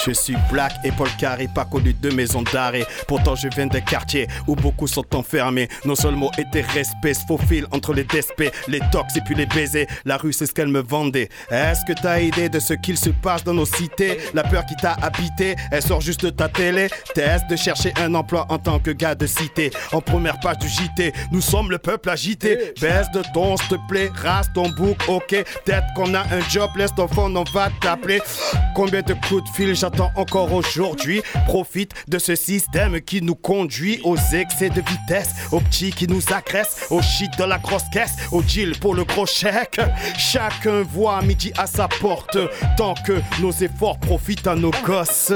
Je 0.05 0.11
suis 0.11 0.35
black 0.51 0.73
et 0.83 0.91
Paul 0.91 1.09
Carré, 1.17 1.49
pas 1.53 1.65
connu 1.65 1.93
de 1.93 2.09
maison 2.09 2.41
d'arrêt. 2.41 2.85
Pourtant, 3.07 3.35
je 3.35 3.47
viens 3.49 3.67
d'un 3.67 3.81
quartier 3.81 4.27
où 4.47 4.55
beaucoup 4.55 4.87
sont 4.87 5.05
enfermés. 5.15 5.67
Nos 5.83 5.95
seuls 5.95 6.15
mots 6.15 6.31
étaient 6.37 6.61
respect, 6.61 7.13
se 7.13 7.25
faufile 7.25 7.65
entre 7.71 7.93
les 7.93 8.05
despés, 8.05 8.51
les 8.67 8.79
tox 8.91 9.17
et 9.17 9.21
puis 9.21 9.35
les 9.35 9.45
baisers. 9.45 9.87
La 10.05 10.17
rue, 10.17 10.31
c'est 10.31 10.45
ce 10.45 10.53
qu'elle 10.53 10.69
me 10.69 10.81
vendait. 10.81 11.29
Est-ce 11.51 11.81
que 11.85 11.99
t'as 11.99 12.21
idée 12.21 12.47
de 12.49 12.59
ce 12.59 12.73
qu'il 12.73 12.97
se 12.97 13.09
passe 13.09 13.43
dans 13.43 13.53
nos 13.53 13.65
cités? 13.65 14.19
La 14.33 14.43
peur 14.43 14.65
qui 14.65 14.75
t'a 14.75 14.93
habité, 15.01 15.55
elle 15.71 15.83
sort 15.83 16.01
juste 16.01 16.23
de 16.23 16.29
ta 16.29 16.47
télé. 16.47 16.87
Test 17.13 17.49
de 17.49 17.55
chercher 17.55 17.93
un 17.97 18.13
emploi 18.15 18.45
en 18.49 18.57
tant 18.57 18.79
que 18.79 18.91
gars 18.91 19.15
de 19.15 19.27
cité. 19.27 19.71
En 19.91 20.01
première 20.01 20.39
page 20.39 20.59
du 20.59 20.69
JT, 20.69 21.13
nous 21.31 21.41
sommes 21.41 21.71
le 21.71 21.77
peuple 21.77 22.09
agité. 22.09 22.73
Baisse 22.79 23.11
de 23.11 23.21
ton, 23.33 23.57
s'il 23.57 23.67
te 23.67 23.87
plaît, 23.89 24.09
rase 24.15 24.49
ton 24.53 24.69
bouc, 24.69 24.97
ok. 25.07 25.35
Peut-être 25.65 25.87
qu'on 25.95 26.13
a 26.13 26.21
un 26.21 26.41
job, 26.49 26.69
laisse 26.77 26.95
ton 26.95 27.07
phone, 27.07 27.35
on 27.35 27.43
va 27.53 27.69
t'appeler. 27.81 28.21
Combien 28.75 29.01
de 29.01 29.13
coups 29.13 29.43
de 29.43 29.49
fil 29.55 29.75
encore 30.15 30.53
aujourd'hui 30.53 31.21
Profite 31.47 31.93
de 32.07 32.17
ce 32.19 32.35
système 32.35 33.01
qui 33.01 33.21
nous 33.21 33.35
conduit 33.35 33.99
aux 34.03 34.17
excès 34.17 34.69
de 34.69 34.81
vitesse, 34.81 35.33
aux 35.51 35.59
petits 35.59 35.91
qui 35.91 36.07
nous 36.07 36.21
agressent, 36.33 36.87
au 36.91 37.01
shit 37.01 37.29
de 37.37 37.43
la 37.43 37.57
grosse 37.57 37.87
caisse, 37.91 38.15
au 38.31 38.41
deal 38.41 38.77
pour 38.79 38.95
le 38.95 39.03
gros 39.03 39.25
chèque. 39.25 39.79
Chacun 40.17 40.83
voit 40.83 41.21
midi 41.21 41.51
à 41.57 41.67
sa 41.67 41.87
porte, 41.87 42.37
tant 42.77 42.93
que 43.05 43.21
nos 43.41 43.51
efforts 43.51 43.99
profitent 43.99 44.47
à 44.47 44.55
nos 44.55 44.71
gosses. 44.85 45.31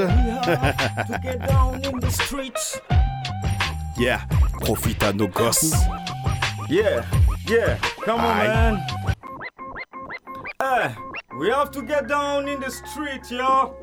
yeah, 3.98 4.20
profite 4.60 5.02
à 5.02 5.12
nos 5.12 5.28
gosses. 5.28 5.74
Yeah, 6.68 7.02
yeah, 7.48 7.76
come 8.04 8.20
on, 8.20 8.30
Aye. 8.30 8.46
man. 8.48 8.86
Hey, 10.62 10.94
we 11.38 11.50
have 11.50 11.70
to 11.72 11.82
get 11.82 12.08
down 12.08 12.48
in 12.48 12.60
the 12.60 12.70
street, 12.70 13.30
yo. 13.30 13.74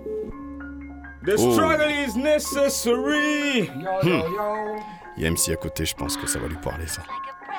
The 1.24 1.36
Oh. 1.38 1.54
struggle 1.54 1.90
is 1.90 2.16
necessary. 2.16 3.68
Hmm. 4.04 4.24
Il 5.18 5.24
y 5.24 5.26
a 5.28 5.30
MC 5.32 5.52
à 5.52 5.56
côté, 5.56 5.86
je 5.86 5.94
pense 5.96 6.18
que 6.18 6.26
ça 6.28 6.40
va 6.40 6.48
lui 6.48 6.56
parler 6.58 6.88
ça. 6.88 7.04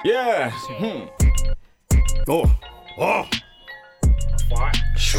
Yeah. 0.05 0.51
Hmm. 0.81 1.07
Oh, 2.29 2.45
oh. 2.99 3.23
Chaud, 4.97 5.19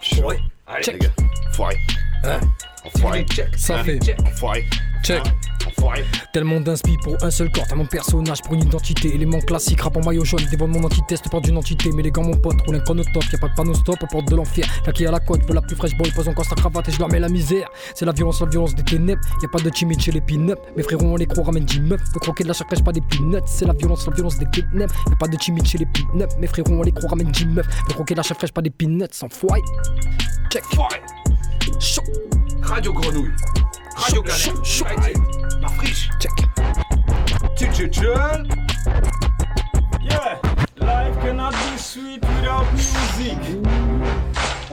chaud. 0.00 0.32
Allez, 0.66 0.82
Check. 0.82 0.94
les 0.94 1.00
gars. 1.00 1.12
Enfoiré. 1.50 1.76
Hein? 2.24 2.40
Enfoiré. 2.84 3.26
Ça 3.56 3.78
Hein. 3.78 3.84
fait. 3.84 3.98
Enfoiré. 4.26 4.64
Check. 5.04 5.22
Enfoiré. 5.66 6.02
Tellement 6.32 6.60
d'inspi 6.60 6.96
pour 6.96 7.22
un 7.22 7.30
seul 7.30 7.52
corps, 7.52 7.66
tellement 7.66 7.84
personnage 7.84 8.40
pour 8.40 8.54
une 8.54 8.62
identité. 8.62 9.14
Élément 9.14 9.38
classique, 9.40 9.82
rap 9.82 9.94
en 9.98 10.00
maillot 10.00 10.24
jaune, 10.24 10.40
dévoile 10.50 10.70
mon 10.70 10.82
antitest, 10.82 11.30
pas 11.30 11.40
d'une 11.40 11.58
entité. 11.58 11.90
Mais 11.94 12.02
les 12.02 12.10
gants, 12.10 12.22
mon 12.22 12.34
pote, 12.36 12.56
roule 12.64 12.76
un 12.76 12.80
chronotop, 12.80 13.22
y 13.30 13.36
a 13.36 13.38
pas 13.38 13.48
de 13.48 13.54
panneau 13.54 13.74
stop, 13.74 14.02
aux 14.02 14.06
portes 14.06 14.30
de 14.30 14.36
l'enfer. 14.36 14.64
Claqué 14.82 15.06
à 15.06 15.10
la 15.10 15.20
côte, 15.20 15.46
veut 15.46 15.52
la 15.52 15.60
plus 15.60 15.76
fraîche 15.76 15.94
boy, 15.98 16.10
pose 16.10 16.26
encore 16.26 16.46
sa 16.46 16.54
cravate 16.54 16.88
et 16.88 16.92
je 16.92 16.98
leur 16.98 17.10
mets 17.10 17.20
la 17.20 17.28
misère. 17.28 17.68
C'est 17.94 18.06
la 18.06 18.12
violence, 18.12 18.40
la 18.40 18.46
violence 18.46 18.74
des 18.74 18.82
ténèbres. 18.82 19.20
Y 19.42 19.44
a 19.44 19.48
pas 19.48 19.60
de 19.60 19.68
timide 19.68 20.00
chez 20.00 20.10
les 20.10 20.22
pin-up. 20.22 20.58
Mes 20.74 20.82
frérots, 20.82 21.04
on 21.04 21.16
les 21.16 21.26
croit, 21.26 21.44
ramène 21.44 21.66
10 21.66 21.80
meufs. 21.80 22.00
Veut 22.14 22.20
croquer 22.20 22.44
de 22.44 22.48
la 22.48 22.54
chair 22.54 22.66
fraîche, 22.66 22.82
pas 22.82 22.92
des 22.92 23.02
peanuts. 23.02 23.42
C'est 23.44 23.66
la 23.66 23.74
violence, 23.74 24.06
la 24.06 24.14
violence 24.14 24.38
des 24.38 24.46
ténèbres. 24.46 24.94
Y 25.10 25.12
a 25.12 25.16
pas 25.16 25.28
de 25.28 25.36
timide 25.36 25.66
chez 25.66 25.76
les 25.76 25.86
pin-up. 25.86 26.30
Mes 26.38 26.46
frérots, 26.46 26.72
on 26.72 26.82
les 26.82 26.92
croit, 26.92 27.10
ramène 27.10 27.30
10 27.30 27.46
meufs. 27.46 27.66
Veut 27.88 27.92
croquer 27.92 28.14
de 28.14 28.20
la 28.20 28.22
chair 28.22 28.38
fraîche, 28.38 28.52
pas 28.52 28.62
des 28.62 28.70
peanuts. 28.70 29.04
Sans 29.12 29.28
foie. 29.28 29.58
Check. 30.50 30.62
Chaud. 31.78 32.02
Radio 32.62 32.94
Grenouille. 32.94 33.32
Radio 33.96 34.22
chaud. 34.22 35.14
La 35.60 35.68
friche. 35.68 36.10
Check. 36.20 36.32
Yeah. 40.02 40.38
Life 40.78 41.20
cannot 41.20 41.52
be 41.52 41.78
sweet 41.78 42.20
without 42.20 42.66
music. 42.72 43.38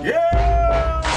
Yeah. 0.04 1.11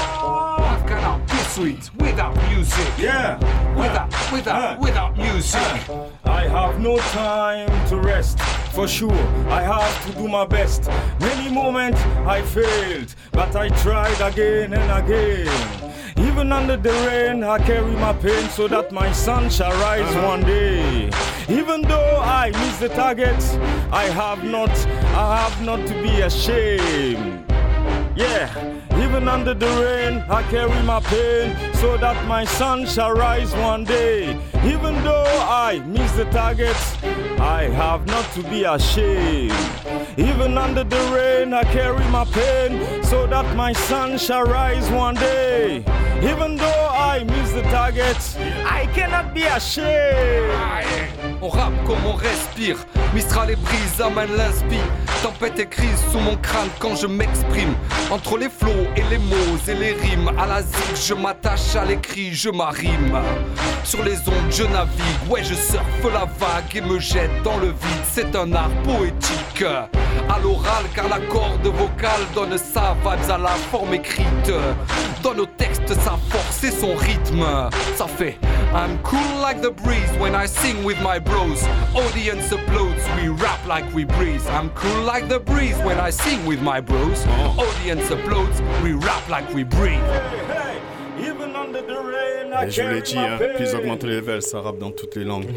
Life 1.57 1.63
cannot 1.63 1.77
be 1.77 1.81
sweet 1.81 1.91
without 1.99 2.35
music. 2.49 2.87
Yeah. 2.97 3.37
Without, 3.75 4.31
without, 4.31 4.79
without 4.79 5.17
music. 5.17 5.61
I 6.25 6.47
have 6.47 6.79
no 6.79 6.97
time 6.97 7.69
to 7.89 7.97
rest. 7.97 8.39
For 8.73 8.87
sure, 8.87 9.11
I 9.49 9.61
have 9.61 10.05
to 10.05 10.17
do 10.17 10.27
my 10.27 10.45
best. 10.45 10.89
Many 11.19 11.53
moments 11.53 12.01
I 12.27 12.41
failed, 12.41 13.15
but 13.31 13.55
I 13.55 13.69
tried 13.81 14.19
again 14.21 14.73
and 14.73 15.03
again. 15.03 15.93
Even 16.17 16.51
under 16.51 16.77
the 16.77 16.91
rain, 17.07 17.43
I 17.43 17.59
carry 17.59 17.93
my 17.93 18.13
pain 18.13 18.49
so 18.49 18.67
that 18.67 18.91
my 18.91 19.11
sun 19.11 19.49
shall 19.49 19.71
rise 19.71 20.15
uh-huh. 20.15 20.27
one 20.27 20.43
day. 20.43 21.09
Even 21.47 21.81
though 21.83 22.19
I 22.21 22.51
miss 22.51 22.79
the 22.79 22.89
target, 22.89 23.41
I 23.91 24.05
have 24.05 24.43
not, 24.43 24.71
I 25.15 25.47
have 25.47 25.61
not 25.61 25.85
to 25.87 25.93
be 26.01 26.21
ashamed. 26.21 27.44
Yeah, 28.15 28.47
even 28.97 29.27
under 29.27 29.53
the 29.53 29.67
rain, 29.83 30.23
I 30.29 30.41
carry 30.43 30.81
my 30.83 31.01
pain 31.01 31.53
so 31.75 31.97
that 31.97 32.25
my 32.27 32.45
sun 32.45 32.85
shall 32.85 33.11
rise 33.11 33.53
one 33.55 33.83
day. 33.83 34.39
Even 34.63 35.03
though 35.03 35.25
I 35.49 35.81
miss 35.85 36.13
the 36.13 36.23
targets, 36.25 36.95
I 37.39 37.63
have 37.63 38.07
not 38.07 38.23
to 38.31 38.43
be 38.43 38.63
ashamed. 38.63 39.51
Even 40.17 40.57
under 40.57 40.85
the 40.85 41.11
rain, 41.13 41.53
I 41.53 41.63
carry 41.63 42.05
my 42.05 42.23
pain 42.23 43.03
so 43.03 43.27
that 43.27 43.53
my 43.53 43.73
sun 43.73 44.17
shall 44.17 44.43
rise 44.43 44.89
one 44.91 45.15
day. 45.15 45.83
Even 46.23 46.55
though 46.55 46.87
I 46.93 47.25
miss 47.25 47.51
the 47.51 47.63
targets, 47.63 48.37
I 48.65 48.87
cannot 48.93 49.33
be 49.33 49.43
ashamed. 49.43 50.51
On 51.41 51.51
rappe 51.51 51.85
comme 51.85 52.05
on 52.05 52.17
respire. 52.17 52.77
Mistral 53.13 53.49
et 53.49 53.57
brise 53.57 53.99
amène 53.99 54.35
l'inspi. 54.37 54.79
Tempête 55.25 55.57
et 55.57 55.65
crise 55.65 56.03
sous 56.11 56.19
mon 56.19 56.35
crâne 56.35 56.69
quand 56.77 56.95
je 56.95 57.07
m'exprime. 57.07 57.73
Entre 58.11 58.37
les 58.37 58.47
flots 58.47 58.85
et 58.95 59.01
les 59.09 59.17
mots 59.17 59.57
et 59.67 59.73
les 59.73 59.93
rimes. 59.93 60.31
À 60.37 60.45
la 60.45 60.61
zig, 60.61 60.95
je 61.03 61.15
m'attache 61.15 61.75
à 61.75 61.83
l'écrit, 61.83 62.31
je 62.31 62.51
m'arrime. 62.51 63.19
Sur 63.83 64.03
les 64.03 64.19
ondes, 64.29 64.51
je 64.51 64.61
navigue. 64.65 65.27
Ouais, 65.27 65.43
je 65.43 65.55
surfe 65.55 66.13
la 66.13 66.25
vague 66.25 66.75
et 66.75 66.81
me 66.81 66.99
jette 66.99 67.41
dans 67.43 67.57
le 67.57 67.69
vide. 67.69 68.03
C'est 68.07 68.35
un 68.35 68.53
art 68.53 68.69
poétique. 68.83 69.63
À 70.29 70.39
l'oral, 70.39 70.85
car 70.93 71.09
la 71.09 71.19
corde 71.19 71.65
vocale 71.65 72.21
donne 72.35 72.57
sa 72.59 72.93
vibes 72.93 73.31
à 73.31 73.37
la 73.39 73.55
forme 73.71 73.95
écrite. 73.95 74.51
Donne 75.23 75.39
au 75.39 75.45
texte 75.45 75.87
sa 75.87 76.19
force 76.29 76.63
et 76.63 76.71
son 76.71 76.93
rythme. 76.93 77.45
Ça 77.95 78.05
fait 78.05 78.37
I'm 78.73 78.97
cool 79.03 79.39
like 79.41 79.61
the 79.61 79.71
breeze 79.71 80.11
when 80.19 80.35
I 80.35 80.45
sing 80.47 80.83
with 80.83 80.99
my 81.01 81.17
bros. 81.17 81.63
Audience 81.95 82.51
applauds, 82.51 83.01
we 83.15 83.29
rap 83.29 83.65
like 83.65 83.85
we 83.93 84.03
breeze. 84.03 84.45
I'm 84.47 84.69
cool 84.71 85.03
like 85.03 85.14
the 85.23 85.39
breeze 85.39 85.77
when 85.83 85.97
I 85.99 86.09
sing 86.11 86.45
with 86.45 86.61
my 86.61 86.79
bros. 86.81 87.25
Audience 87.57 88.09
applauds, 88.11 88.61
we 88.83 88.93
rap 88.93 89.27
like 89.29 89.51
we 89.53 89.63
breathe. 89.63 89.99
Even 91.19 91.55
under 91.55 91.81
the 91.81 91.97
rain, 91.97 92.51
I 92.53 92.65
Et 92.67 92.71
je 92.71 92.81
vous 92.81 92.89
l'ai 92.93 93.01
dit, 93.01 93.17
hein, 93.17 93.37
plus 93.55 93.73
augmenter 93.73 94.07
les 94.07 94.15
levels, 94.15 94.41
ça 94.41 94.59
rappe 94.61 94.77
dans 94.77 94.91
toutes 94.91 95.15
les 95.15 95.23
langues. 95.23 95.47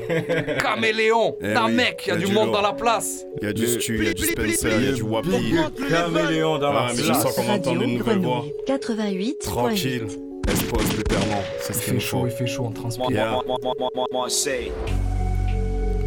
Caméléon, 0.61 1.37
Eh 1.41 1.53
t'as 1.53 1.67
oui, 1.67 1.73
mec, 1.73 2.07
y 2.07 2.11
a 2.13 2.17
du 2.17 2.27
du 2.27 2.33
monde 2.33 2.53
dans 2.53 2.63
la 2.63 2.73
place. 2.73 3.25
Il 3.43 3.47
y 3.47 3.51
a 3.51 3.53
du 3.53 3.67
Stu, 3.67 3.99
il 3.99 4.05
y 4.05 4.09
a 4.09 4.15
du 4.15 4.25
Spencer, 4.25 4.71
il 4.79 4.85
y 4.85 4.89
a 4.89 4.93
du 4.93 5.03
Wapi. 5.03 5.55
Caméléon 5.91 6.59
dans 6.59 6.73
la 6.73 6.81
Ah, 6.81 6.93
mais 6.95 7.03
je 7.03 7.07
place. 7.09 7.23
sens 7.23 7.35
qu'on 7.35 7.49
entend 7.53 7.73
une 7.75 7.99
nouvelle 7.99 8.19
voix. 8.21 8.45
88. 8.67 9.39
Tranquille. 9.41 10.07
Espose 10.49 10.97
le 10.97 11.03
perlant. 11.03 11.43
C'est 11.61 11.73
ce 11.75 11.85
qu'il 11.85 11.95
nous 11.95 12.01
faut. 12.01 12.27
Il 12.27 12.31
fait 12.33 12.47
chaud, 12.47 12.67
on 12.69 12.71
transpire. 12.73 13.43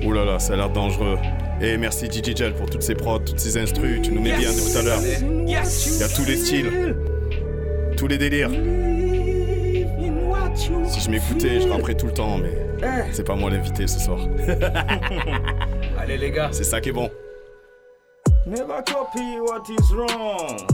Ouh 0.03 0.11
là 0.13 0.25
là, 0.25 0.39
ça 0.39 0.53
a 0.53 0.55
l'air 0.55 0.69
dangereux. 0.69 1.17
Et 1.61 1.77
merci 1.77 2.05
DJ 2.05 2.35
Gel 2.35 2.53
pour 2.53 2.69
toutes 2.69 2.81
ces 2.81 2.95
prods, 2.95 3.19
toutes 3.19 3.39
ces 3.39 3.57
instrus. 3.57 4.01
Tu 4.01 4.11
nous 4.11 4.21
mets 4.21 4.35
bien 4.35 4.49
tout 4.49 4.77
à 4.77 4.81
l'heure. 4.81 5.01
Il 5.01 5.49
y 5.49 5.55
a 5.55 6.09
tous 6.09 6.25
les 6.25 6.37
styles, 6.37 6.95
tous 7.97 8.07
les 8.07 8.17
délires. 8.17 8.49
Si 10.55 10.99
je 10.99 11.09
m'écoutais, 11.09 11.61
je 11.61 11.67
rapperais 11.67 11.95
tout 11.95 12.07
le 12.07 12.13
temps, 12.13 12.37
mais 12.37 12.51
c'est 13.11 13.25
pas 13.25 13.35
moi 13.35 13.49
l'invité 13.49 13.87
ce 13.87 13.99
soir. 13.99 14.19
Allez 15.99 16.17
les 16.17 16.31
gars. 16.31 16.49
C'est 16.51 16.63
ça 16.63 16.81
qui 16.81 16.89
est 16.89 16.93
bon. 16.93 17.09
Never 18.47 18.81
copy 18.87 19.39
what 19.39 19.63
is 19.69 19.93
wrong. 19.93 20.67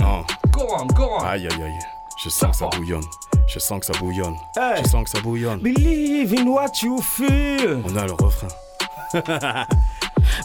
Non. 0.00 0.24
Go 0.50 0.66
on, 0.78 0.86
go 0.86 1.04
on. 1.20 1.24
Aïe 1.24 1.46
aïe 1.46 1.62
aïe. 1.62 1.97
Je 2.18 2.28
sens 2.30 2.50
que 2.50 2.56
ça 2.56 2.66
bouillonne. 2.76 3.04
Je 3.46 3.60
sens 3.60 3.78
que 3.78 3.86
ça 3.86 3.92
bouillonne. 4.00 4.34
Hey. 4.56 4.82
Je 4.82 4.88
sens 4.88 5.04
que 5.04 5.10
ça 5.10 5.20
bouillonne. 5.20 5.60
Believe 5.60 6.34
in 6.36 6.48
what 6.48 6.72
you 6.82 7.00
feel. 7.00 7.80
On 7.84 7.96
a 7.96 8.06
le 8.06 8.12
refrain. 8.12 8.48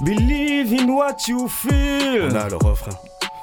Believe 0.01 0.71
in 0.71 0.87
what 0.87 1.27
you 1.27 1.47
feel. 1.47 2.29
On 2.31 2.35
a 2.35 2.47
le 2.47 2.57
refrain. 2.57 2.91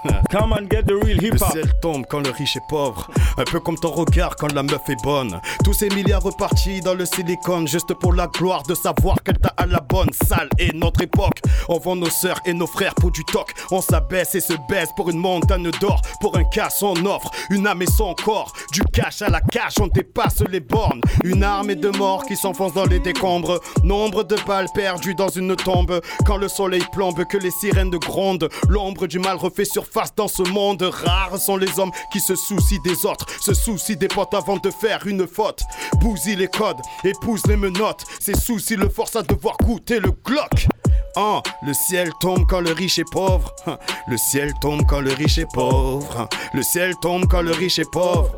Come 0.31 0.53
and 0.53 0.69
get 0.71 0.85
the 0.87 0.93
real 0.93 1.19
Le 1.19 1.25
hip 1.29 1.35
hop. 1.41 1.53
ciel 1.53 1.71
tombe 1.83 2.05
quand 2.09 2.21
le 2.21 2.31
riche 2.31 2.57
est 2.57 2.67
pauvre. 2.69 3.09
Un 3.37 3.45
peu 3.45 3.61
comme 3.61 3.77
ton 3.77 3.91
regard 3.91 4.37
quand 4.37 4.53
la 4.55 4.63
meuf 4.63 4.89
est 4.89 5.03
bonne. 5.03 5.41
Tous 5.65 5.75
ces 5.75 5.89
milliards 5.91 6.23
repartis 6.23 6.81
dans 6.81 6.95
le 6.95 7.05
silicone, 7.05 7.69
juste 7.69 7.93
pour 7.95 8.13
la 8.15 8.27
gloire 8.27 8.63
de 8.63 8.75
savoir 8.75 9.23
qu'elle 9.23 9.39
t'a 9.39 9.53
à 9.57 9.67
la 9.67 9.81
bonne 9.81 10.11
salle. 10.13 10.49
Et 10.59 10.71
notre 10.73 11.03
époque, 11.03 11.41
on 11.69 11.79
vend 11.79 11.97
nos 11.97 12.09
sœurs 12.09 12.41
et 12.47 12.55
nos 12.55 12.67
frères 12.67 12.95
pour 12.95 13.11
du 13.11 13.25
toc. 13.25 13.53
On 13.71 13.83
s'abaisse 13.83 14.35
et 14.35 14.41
se 14.41 14.55
baisse 14.69 14.89
pour 14.97 15.11
une 15.11 15.19
montagne 15.19 15.71
d'or. 15.81 16.01
Pour 16.21 16.37
un 16.39 16.45
casse, 16.45 16.83
on 16.83 16.95
offre 17.05 17.31
une 17.51 17.67
âme 17.67 17.83
et 17.83 17.87
son 17.87 18.15
corps. 18.15 18.53
Du 18.73 18.83
cash 18.93 19.21
à 19.23 19.29
la 19.29 19.41
cache, 19.41 19.75
on 19.81 19.89
dépasse 19.89 20.43
les 20.49 20.61
bornes. 20.61 21.03
Une 21.25 21.43
armée 21.45 21.77
de 21.77 21.91
morts 21.91 22.25
qui 22.25 22.37
s'enfonce 22.37 22.73
dans 22.73 22.87
les 22.87 23.01
décombres. 23.01 23.61
Nombre 23.85 24.23
de 24.23 24.37
balles 24.47 24.69
perdues 24.75 25.15
dans 25.15 25.29
une 25.29 25.57
tombe. 25.57 26.01
Quand 26.25 26.37
le 26.39 26.49
soleil 26.49 26.85
plombe, 26.93 27.25
que 27.25 27.37
les 27.37 27.51
sirènes 27.51 27.91
grondent. 27.91 28.49
L'ombre 28.69 29.07
du 29.07 29.19
mal 29.19 29.37
refait 29.37 29.65
surface 29.65 29.90
dans 30.17 30.29
ce 30.29 30.43
monde. 30.43 30.83
Rares 30.83 31.39
sont 31.39 31.57
les 31.57 31.79
hommes 31.79 31.93
qui 32.13 32.21
se 32.21 32.35
soucient 32.35 32.81
des 32.85 33.07
autres. 33.07 33.27
Se 33.41 33.55
soucient 33.55 33.97
des 33.97 34.09
potes 34.09 34.35
avant 34.35 34.57
de 34.57 34.71
faire 34.71 35.07
une 35.07 35.27
faute. 35.27 35.63
Bousille 36.01 36.37
les 36.37 36.49
codes, 36.49 36.81
épouse 37.05 37.43
les 37.47 37.57
menottes. 37.57 38.05
Ses 38.21 38.35
soucis 38.35 38.77
le 38.77 38.89
forcent 38.89 39.17
à 39.17 39.23
devoir 39.23 39.57
goûter 39.59 40.01
le 40.01 40.13
Glock. 40.25 40.69
Hein, 41.17 41.43
le 41.63 41.75
ciel 41.75 42.11
tombe 42.21 42.47
quand 42.49 42.61
le 42.61 42.73
riche 42.73 43.01
est 43.01 43.11
pauvre. 43.11 43.53
Hein, 43.67 43.79
le 44.07 44.17
ciel 44.17 44.53
tombe 44.61 44.87
quand 44.87 45.01
le 45.01 45.13
riche 45.13 45.39
est 45.39 45.53
pauvre. 45.53 46.07
Hein, 46.17 46.29
le 46.55 46.63
ciel 46.63 46.95
tombe 47.01 47.27
quand 47.27 47.41
le 47.41 47.51
riche 47.51 47.79
est 47.79 47.91
pauvre. 47.91 48.31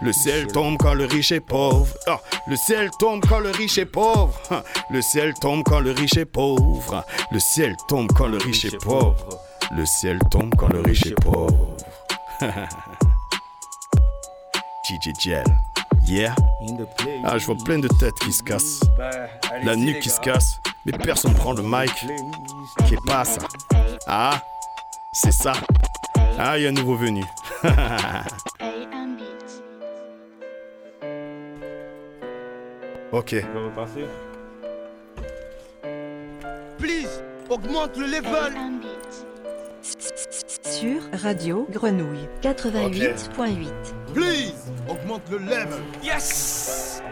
Le 0.00 0.12
ciel 0.12 0.46
tombe 0.46 0.78
quand 0.78 0.94
le 0.94 1.04
riche 1.04 1.32
est 1.32 1.40
pauvre. 1.40 1.94
Le 2.48 2.56
ciel 2.56 2.90
tombe 2.98 3.22
quand 3.28 3.40
le 3.40 3.50
riche 3.50 3.78
est 3.78 3.84
pauvre. 3.84 4.32
Le 4.90 5.02
ciel 5.02 5.34
tombe 5.34 5.62
quand 5.64 5.80
le 5.80 5.90
riche 5.90 6.16
est 6.16 6.24
pauvre. 6.24 7.04
Le 7.30 7.38
ciel 7.38 7.76
tombe 7.88 8.10
quand 8.12 8.26
le 8.26 8.38
riche 8.38 8.64
est 8.64 8.82
pauvre. 8.82 9.43
Le 9.72 9.84
ciel 9.86 10.18
tombe 10.30 10.54
quand 10.56 10.68
le 10.68 10.80
riche 10.80 11.06
est 11.06 11.20
pauvre. 11.22 11.76
DJ. 15.02 15.42
Yeah. 16.06 16.34
Ah, 17.24 17.38
je 17.38 17.46
vois 17.46 17.56
plein 17.64 17.78
de 17.78 17.88
têtes 17.88 18.18
qui 18.20 18.32
se 18.32 18.42
cassent. 18.42 18.80
La 19.62 19.74
nuque 19.76 20.00
qui 20.00 20.10
se 20.10 20.20
casse. 20.20 20.60
Mais 20.84 20.92
personne 20.92 21.34
prend 21.34 21.52
le 21.52 21.62
mic. 21.62 22.06
Qu'est 22.88 23.02
pas 23.06 23.24
ça? 23.24 23.40
Ah, 24.06 24.42
c'est 25.12 25.32
ça. 25.32 25.54
Ah, 26.38 26.58
il 26.58 26.64
y 26.64 26.66
a 26.66 26.68
un 26.68 26.72
nouveau 26.72 26.96
venu. 26.96 27.24
ok. 33.12 33.36
Please, 36.78 37.22
augmente 37.48 37.96
le 37.96 38.06
level. 38.06 38.52
Sur 39.84 41.02
Radio 41.12 41.68
Grenouille 41.70 42.26
88.8. 42.42 43.68
Please, 44.14 44.72
augmente 44.88 45.20
le 45.30 45.36
level. 45.36 45.82
Yes. 46.02 47.02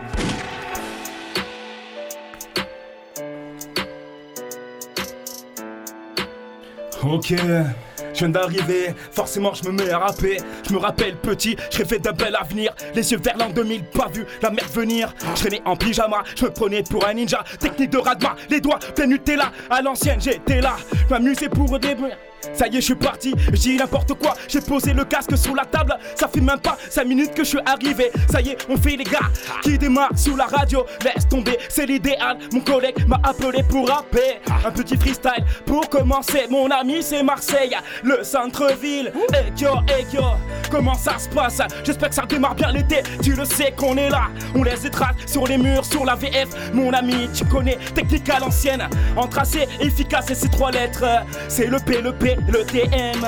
Ok, 7.02 7.34
je 7.34 8.18
viens 8.18 8.28
d'arriver, 8.30 8.94
forcément 9.10 9.52
je 9.52 9.68
me 9.68 9.72
mets 9.72 9.90
à 9.90 9.98
rapper. 9.98 10.38
Je 10.66 10.72
me 10.72 10.78
rappelle 10.78 11.16
petit, 11.16 11.56
je 11.70 11.78
rêvais 11.78 11.98
d'un 11.98 12.12
bel 12.12 12.34
avenir. 12.34 12.74
Les 12.94 13.12
yeux 13.12 13.18
vers 13.18 13.36
l'an 13.36 13.50
2000, 13.50 13.84
pas 13.84 14.08
vu 14.08 14.24
la 14.40 14.48
mer 14.50 14.64
venir. 14.72 15.12
Je 15.34 15.42
traînais 15.42 15.62
en 15.66 15.76
pyjama, 15.76 16.22
je 16.36 16.46
me 16.46 16.50
prenais 16.50 16.82
pour 16.82 17.06
un 17.06 17.12
ninja. 17.12 17.44
Technique 17.60 17.90
de 17.90 17.98
Radma, 17.98 18.34
les 18.48 18.62
doigts 18.62 18.78
plein 18.94 19.08
Nutella. 19.08 19.52
À 19.68 19.82
l'ancienne, 19.82 20.22
j'étais 20.22 20.62
là, 20.62 20.76
je 20.90 21.12
m'amusais 21.12 21.50
pour 21.50 21.78
début. 21.78 22.12
Ça 22.52 22.66
y 22.66 22.76
est, 22.76 22.80
je 22.80 22.86
suis 22.86 22.94
parti, 22.94 23.34
je 23.52 23.58
dis 23.58 23.76
n'importe 23.76 24.14
quoi. 24.14 24.34
J'ai 24.48 24.60
posé 24.60 24.92
le 24.92 25.04
casque 25.04 25.36
sous 25.36 25.54
la 25.54 25.64
table, 25.64 25.96
ça 26.14 26.28
fait 26.28 26.40
même 26.40 26.60
pas 26.60 26.76
5 26.90 27.04
minutes 27.06 27.34
que 27.34 27.44
je 27.44 27.48
suis 27.50 27.60
arrivé. 27.64 28.10
Ça 28.30 28.40
y 28.40 28.50
est, 28.50 28.58
on 28.68 28.76
fait 28.76 28.96
les 28.96 29.04
gars 29.04 29.30
qui 29.62 29.78
démarrent 29.78 30.16
sous 30.16 30.36
la 30.36 30.46
radio. 30.46 30.84
Laisse 31.04 31.28
tomber, 31.28 31.58
c'est 31.68 31.86
l'idéal. 31.86 32.38
Mon 32.52 32.60
collègue 32.60 33.06
m'a 33.06 33.20
appelé 33.22 33.62
pour 33.62 33.88
rapper. 33.88 34.40
Un 34.64 34.70
petit 34.70 34.96
freestyle 34.96 35.44
pour 35.66 35.88
commencer. 35.88 36.46
Mon 36.50 36.70
ami, 36.70 37.02
c'est 37.02 37.22
Marseille, 37.22 37.76
le 38.02 38.22
centre-ville. 38.22 39.12
Ekyo, 39.32 39.70
Ekyo, 39.98 40.22
comment 40.70 40.94
ça 40.94 41.18
se 41.18 41.28
passe? 41.28 41.60
J'espère 41.84 42.10
que 42.10 42.14
ça 42.14 42.26
démarre 42.26 42.54
bien 42.54 42.70
l'été. 42.72 43.02
Tu 43.22 43.32
le 43.32 43.44
sais 43.44 43.72
qu'on 43.76 43.96
est 43.96 44.10
là. 44.10 44.28
On 44.54 44.62
laisse 44.62 44.82
des 44.82 44.90
traces 44.90 45.16
sur 45.26 45.46
les 45.46 45.58
murs, 45.58 45.84
sur 45.84 46.04
la 46.04 46.14
VF. 46.14 46.48
Mon 46.72 46.92
ami, 46.92 47.28
tu 47.34 47.44
connais, 47.44 47.78
technique 47.94 48.28
à 48.30 48.38
l'ancienne. 48.38 48.88
En 49.16 49.26
tracé 49.26 49.66
efficace 49.80 50.30
et 50.30 50.34
ces 50.34 50.48
trois 50.48 50.70
lettres. 50.70 51.04
C'est 51.48 51.66
le 51.66 51.78
P, 51.78 52.00
le 52.00 52.12
P, 52.12 52.31
le 52.48 52.64
TM. 52.64 53.24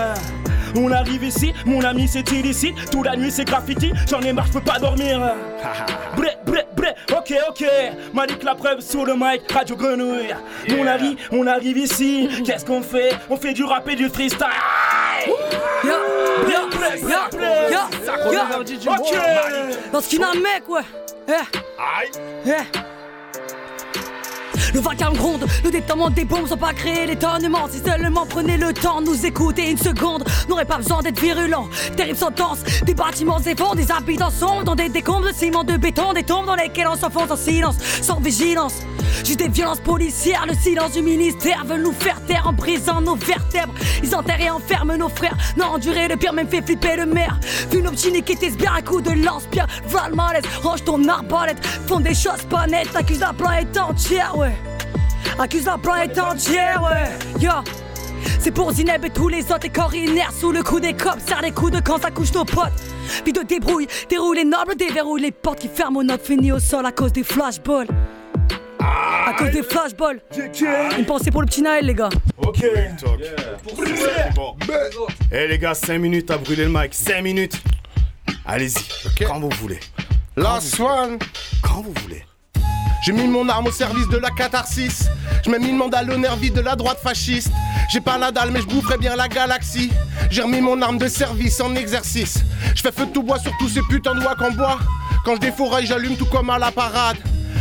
On 0.77 0.91
arrive 0.91 1.23
ici, 1.23 1.53
mon 1.65 1.83
ami 1.83 2.09
c'est 2.09 2.29
illicite. 2.33 2.91
Toute 2.91 3.05
la 3.07 3.15
nuit 3.17 3.31
c'est 3.31 3.45
graffiti, 3.45 3.93
j'en 4.11 4.21
ai 4.23 4.33
marre, 4.33 4.47
je 4.47 4.53
peux 4.53 4.61
pas 4.61 4.79
dormir. 4.81 5.21
Bré, 6.17 6.31
bré, 6.45 6.65
bré, 6.77 6.89
ok, 7.17 7.33
ok. 7.49 7.65
Malik 8.13 8.43
la 8.43 8.55
preuve 8.57 8.81
sur 8.81 9.05
le 9.07 9.15
mic, 9.15 9.51
Radio 9.53 9.77
Grenouille. 9.77 10.35
Mon 10.71 10.87
ami, 10.87 11.17
on 11.31 11.47
arrive 11.47 11.79
ici. 11.79 12.29
Qu'est-ce 12.45 12.65
qu'on 12.65 12.83
fait? 12.83 13.17
On 13.31 13.37
fait 13.37 13.53
du 13.53 13.63
rap 13.65 13.89
et 13.89 13.95
du 13.95 14.09
freestyle. 14.09 14.47
Yo, 15.27 15.35
yo, 15.85 15.91
Bré, 16.45 17.01
bré, 17.01 17.15
bré. 17.31 17.77
Ok. 18.89 19.17
Dans 19.93 20.01
ce 20.01 20.09
qu'il 20.09 20.23
a 20.23 20.31
un 20.31 20.35
mec, 20.35 20.69
ouais. 20.69 20.83
Eh. 21.29 22.51
Le 24.75 24.81
vacarme 24.81 25.17
gronde, 25.17 25.47
le 25.63 25.71
détournement 25.71 26.11
des 26.11 26.25
bombes 26.25 26.49
sont 26.49 26.57
pas 26.57 26.73
créés 26.73 27.07
l'étonnement. 27.07 27.69
Si 27.71 27.79
seulement 27.79 28.27
prenez 28.27 28.57
le 28.57 28.73
temps 28.73 29.01
nous 29.01 29.25
écouter 29.25 29.71
une 29.71 29.79
seconde, 29.79 30.25
n'aurait 30.49 30.65
pas 30.65 30.79
besoin 30.79 31.01
d'être 31.01 31.21
virulent. 31.21 31.69
Terrible 31.97 32.19
sentence, 32.19 32.59
des 32.85 32.95
bâtiments 32.95 33.39
s'effondrent, 33.39 33.77
des 33.77 33.93
habitants 33.93 34.31
sombres 34.31 34.65
dans 34.65 34.75
des 34.75 34.89
décombres 34.89 35.29
de 35.29 35.33
ciment, 35.33 35.63
de 35.63 35.77
béton, 35.77 36.13
des 36.13 36.25
tombes 36.25 36.47
dans 36.47 36.57
lesquelles 36.57 36.89
on 36.89 36.97
s'enfonce 36.97 37.31
en 37.31 37.37
silence, 37.37 37.77
sans 38.03 38.19
vigilance. 38.19 38.75
Juste 39.25 39.39
des 39.39 39.49
violences 39.49 39.79
policières, 39.79 40.45
le 40.47 40.55
silence 40.55 40.93
du 40.93 41.03
ministère 41.03 41.65
veut 41.65 41.81
nous 41.81 41.93
faire 41.93 42.21
taire 42.27 42.49
en 42.49 42.53
brisant 42.53 43.01
nos 43.01 43.15
vertèbres. 43.15 43.75
Ils 44.03 44.15
enterrent 44.15 44.41
et 44.41 44.51
enferment 44.51 44.97
nos 44.97 45.09
frères, 45.09 45.37
non 45.57 45.67
endurer 45.67 46.09
le 46.09 46.17
pire, 46.17 46.33
même 46.33 46.49
fait 46.49 46.63
flipper 46.63 46.97
le 46.97 47.07
maire. 47.07 47.39
Vu 47.71 47.81
nos 47.81 47.93
petits 47.93 48.51
sbires 48.51 48.75
à 48.75 48.83
coups 48.83 49.05
de 49.05 49.13
lance-pierre, 49.13 49.69
va 49.87 50.09
le 50.09 50.17
malaise, 50.17 50.45
range 50.65 50.83
ton 50.85 51.07
arbalète, 51.09 51.65
font 51.87 52.01
des 52.01 52.15
choses 52.15 52.43
pas 52.51 52.67
nettes, 52.67 52.95
accuse 52.97 53.21
la 53.21 53.33
planète 53.33 53.79
entière, 53.79 54.37
ouais. 54.37 54.55
Accuse 55.39 55.67
la 55.67 55.79
planète 55.79 56.19
entière, 56.19 56.83
ouais. 56.83 57.41
Yo. 57.41 57.51
C'est 58.39 58.51
pour 58.51 58.73
Zineb 58.73 59.05
et 59.05 59.11
tous 59.11 59.29
les 59.29 59.51
autres, 59.51 59.65
et 59.65 59.71
corps 59.71 59.95
inertes 59.95 60.35
sous 60.39 60.53
le 60.53 60.63
coup 60.63 60.79
des 60.79 60.93
cops, 60.93 61.25
serre 61.27 61.43
les 61.43 61.51
coups 61.51 61.73
de 61.73 61.81
quand 61.81 62.01
ça 62.01 62.11
couche 62.11 62.33
nos 62.33 62.45
potes. 62.45 62.73
Puis 63.23 63.33
de 63.33 63.43
débrouille, 63.43 63.87
déroule 64.09 64.37
les 64.37 64.45
nobles, 64.45 64.77
déverrouille 64.77 65.23
les 65.23 65.31
portes 65.33 65.61
qui 65.61 65.69
ferment 65.69 66.01
aux 66.01 66.03
notes 66.03 66.25
finies 66.25 66.53
au 66.53 66.59
sol 66.59 66.85
à 66.87 66.93
cause 66.93 67.13
des 67.13 67.25
flashballs. 67.25 67.89
À 69.27 69.33
cause 69.33 69.51
des 69.51 69.63
flashballs. 69.63 70.21
Une 70.99 71.07
pensée 71.07 71.31
pour 71.31 71.41
le 71.41 71.47
petit 71.47 71.63
Naël, 71.63 71.87
les 71.87 71.95
gars. 71.95 72.11
Ok. 72.37 72.65
Eh 75.33 75.47
les 75.49 75.59
gars, 75.59 75.75
5 75.75 75.99
minutes 75.99 76.31
à 76.31 76.37
brûler 76.37 76.65
le 76.65 76.71
mic. 76.71 76.93
5 76.93 77.23
minutes. 77.23 77.63
Allez-y. 78.45 79.25
Quand 79.25 79.41
vous 79.41 79.51
voulez. 79.61 79.81
Last 80.37 80.79
one. 80.79 81.19
Quand 81.63 81.83
vous 81.83 81.95
voulez. 82.03 82.25
J'ai 83.05 83.13
mis 83.13 83.29
mon 83.29 83.47
arme 83.51 83.67
au 83.67 83.71
service 83.71 84.09
de 84.09 84.17
la 84.17 84.31
catharsis. 84.31 85.11
Je 85.45 85.51
mets 85.51 85.59
mis 85.59 85.73
le 85.73 85.77
monde 85.77 85.95
à 85.95 86.03
l'honneur 86.03 86.37
vide 86.37 86.55
de 86.55 86.63
la 86.63 86.75
droite 86.75 86.99
fasciste. 87.03 87.51
J'ai 87.91 88.01
pas 88.01 88.17
la 88.17 88.31
dalle, 88.31 88.51
mais 88.51 88.63
je 88.63 88.67
boufferais 88.67 88.97
bien 88.97 89.15
la 89.15 89.29
galaxie. 89.29 89.91
J'ai 90.31 90.41
remis 90.41 90.63
mon 90.63 90.81
arme 90.81 90.97
de 90.97 91.07
service 91.07 91.61
en 91.61 91.75
exercice. 91.75 92.39
Je 92.75 92.81
fais 92.81 92.91
feu 92.91 93.05
de 93.05 93.11
tout 93.11 93.23
bois 93.23 93.39
sur 93.39 93.53
tous 93.59 93.69
ces 93.69 93.83
putains 93.83 94.15
de 94.15 94.21
doigts 94.21 94.37
qu'en 94.37 94.53
bois. 94.53 94.79
Quand 95.23 95.35
je 95.35 95.41
défouraille, 95.41 95.85
j'allume 95.85 96.17
tout 96.17 96.25
comme 96.25 96.49
à 96.49 96.59
la 96.59 96.71
parade. 96.71 97.19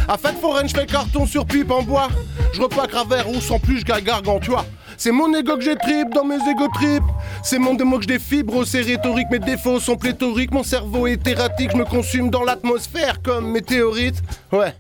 À 0.08 0.18
fête 0.18 0.40
foraine, 0.40 0.70
je 0.70 0.76
fais 0.76 0.86
carton 0.86 1.26
sur 1.26 1.46
pipe 1.46 1.72
en 1.72 1.84
bois. 1.84 2.08
Je 2.54 2.62
repack 2.62 2.94
Ravert 2.94 3.30
ou 3.30 3.42
sans 3.42 3.60
plus, 3.60 3.80
je 3.80 3.86
gargantua. 3.86 4.66
C'est 4.96 5.12
mon 5.12 5.34
ego 5.34 5.58
que 5.58 5.64
j'ai 5.64 5.76
trip 5.76 6.14
dans 6.14 6.24
mes 6.24 6.36
ego 6.36 6.70
trips. 6.74 7.04
C'est 7.44 7.60
mon 7.60 7.74
démo 7.74 7.98
que 7.98 8.04
j'ai 8.04 8.14
des 8.14 8.20
fibres, 8.20 8.64
c'est 8.64 8.82
rhétorique. 8.82 9.28
Mes 9.30 9.40
défauts 9.40 9.82
sont 9.82 9.98
pléthoriques. 9.98 10.54
Mon 10.54 10.64
cerveau 10.64 11.06
est 11.06 11.28
erratique. 11.28 11.72
Je 11.74 11.78
me 11.78 11.84
consume 11.84 12.30
dans 12.30 12.46
l'atmosphère 12.46 13.22
comme 13.22 13.52
météorite. 13.52 14.24
Ouais. 14.54 14.74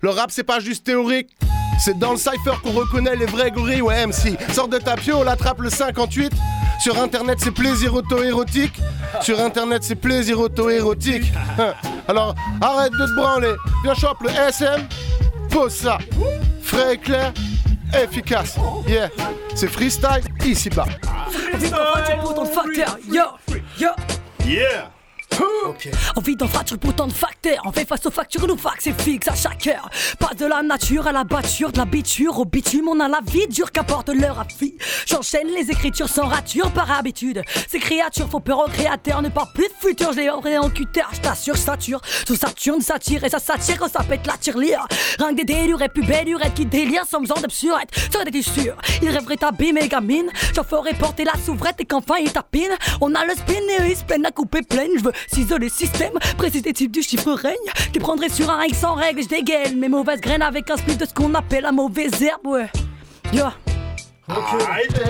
Le 0.00 0.10
rap, 0.10 0.30
c'est 0.30 0.44
pas 0.44 0.60
juste 0.60 0.84
théorique. 0.84 1.36
C'est 1.78 1.98
dans 1.98 2.12
le 2.12 2.16
cypher 2.16 2.58
qu'on 2.62 2.72
reconnaît 2.72 3.16
les 3.16 3.26
vrais 3.26 3.50
gorilles. 3.50 3.82
Ouais, 3.82 4.06
MC. 4.06 4.36
Sors 4.52 4.68
de 4.68 4.78
ta 4.78 4.96
pio, 4.96 5.22
l'attrape 5.24 5.60
le 5.60 5.70
58. 5.70 6.32
Sur 6.82 6.98
internet, 7.00 7.38
c'est 7.40 7.50
plaisir 7.50 7.94
auto-érotique. 7.94 8.80
Sur 9.20 9.40
internet, 9.40 9.82
c'est 9.82 9.94
plaisir 9.94 10.40
auto-érotique. 10.40 11.24
Hein. 11.58 11.72
Alors, 12.06 12.34
arrête 12.60 12.92
de 12.92 13.06
te 13.06 13.14
branler. 13.16 13.54
Viens 13.82 13.94
chope 13.94 14.20
le 14.20 14.28
SM. 14.28 14.86
Pose 15.50 15.72
ça. 15.72 15.96
Frais 16.60 16.94
et 16.94 16.98
clair. 16.98 17.32
Efficace. 17.94 18.56
Yeah. 18.86 19.08
C'est 19.54 19.68
freestyle 19.68 20.20
ici-bas. 20.44 20.84
Yo, 23.10 23.22
yo. 23.78 23.88
Yeah. 24.44 24.90
Envie 26.14 26.36
d'en 26.36 26.46
fracture 26.46 26.78
pour 26.78 26.92
de 26.92 27.12
facteurs. 27.12 27.62
On 27.64 27.72
fait 27.72 27.86
face 27.86 28.04
aux 28.06 28.10
factures, 28.10 28.46
nous 28.46 28.56
fax 28.56 28.84
c'est 28.84 29.00
fixe 29.00 29.28
à 29.28 29.34
chaque 29.34 29.66
heure. 29.66 29.88
Pas 30.18 30.34
de 30.34 30.46
la 30.46 30.62
nature 30.62 31.06
à 31.06 31.12
la 31.12 31.24
batture, 31.24 31.72
de 31.72 31.78
la 31.78 31.84
biture 31.84 32.38
au 32.38 32.44
bitume. 32.44 32.88
On 32.88 33.00
a 33.00 33.08
la 33.08 33.20
vie 33.26 33.46
dure 33.48 33.72
qu'apporte 33.72 34.08
leur 34.08 34.38
appui. 34.38 34.76
J'enchaîne 35.06 35.48
les 35.48 35.70
écritures 35.70 36.08
sans 36.08 36.26
rature 36.26 36.70
par 36.70 36.90
habitude. 36.90 37.42
Ces 37.68 37.78
créatures 37.78 38.28
font 38.28 38.40
peur 38.40 38.60
aux 38.60 38.70
créateurs, 38.70 39.22
ne 39.22 39.28
pas 39.28 39.46
plus 39.54 39.68
de 39.68 39.74
futur. 39.78 40.12
Je 40.12 40.20
les 40.20 40.28
aurai 40.28 40.58
en 40.58 40.70
cutter, 40.70 41.02
je 41.12 41.20
t'assure, 41.20 41.56
sature. 41.56 42.00
Sous 42.26 42.36
Saturne, 42.36 42.80
ça 42.80 42.98
tire 42.98 43.24
et 43.24 43.28
ça 43.28 43.38
s'attire 43.38 43.78
quand 43.78 43.90
ça 43.90 44.02
pète 44.02 44.26
la 44.26 44.36
tirelire. 44.36 44.86
Rien 45.18 45.30
que 45.30 45.36
des 45.36 45.44
délurettes, 45.44 45.92
plus 45.92 46.06
bellurettes 46.06 46.54
qui 46.54 46.66
délirent 46.66 47.06
sans 47.06 47.20
besoin 47.20 47.40
d'absurette. 47.40 47.90
Serait 48.12 48.30
des 48.30 48.42
sûr, 48.42 48.76
il 49.02 49.08
rêverait 49.08 49.36
t'abîmer 49.36 49.88
gamine. 49.88 50.30
J'en 50.54 50.64
ferai 50.64 50.94
porter 50.94 51.24
la 51.24 51.34
souvrette 51.44 51.80
et 51.80 51.84
qu'enfin 51.84 52.16
il 52.20 52.32
tapine. 52.32 52.72
On 53.00 53.14
a 53.14 53.24
le 53.24 53.34
spin 53.34 53.54
et 53.54 53.90
il 53.90 53.96
se 53.96 54.02
à 54.26 54.30
couper 54.30 54.62
pleine. 54.62 54.90
Je 54.96 55.04
veux 55.04 55.12
le 55.58 55.68
système, 55.68 56.12
préciser 56.36 56.72
type 56.72 56.92
du 56.92 57.02
chiffre 57.02 57.32
règne. 57.32 57.54
Tu 57.92 57.98
prendrais 57.98 58.28
sur 58.28 58.50
un 58.50 58.58
règle 58.58 58.74
sans 58.74 58.94
règle, 58.94 59.22
je 59.22 59.28
dégaine 59.28 59.78
mes 59.78 59.88
mauvaises 59.88 60.20
graines 60.20 60.42
avec 60.42 60.70
un 60.70 60.76
split 60.76 60.96
de 60.96 61.04
ce 61.06 61.14
qu'on 61.14 61.34
appelle 61.34 61.62
la 61.62 61.72
mauvaise 61.72 62.22
herbe, 62.22 62.46
ouais. 62.46 62.70
Yo. 63.32 63.44
Ok, 64.28 64.60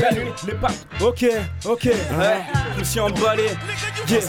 la 0.01 0.13
nuit, 0.13 0.31
les 0.47 0.53
pattes. 0.55 0.87
Ok, 1.01 1.25
ok, 1.65 1.85
ouais, 1.85 2.45
je 2.75 2.81
me 2.81 2.85
suis 2.85 3.01
emballé. 3.01 3.47
Yeah. 4.09 4.21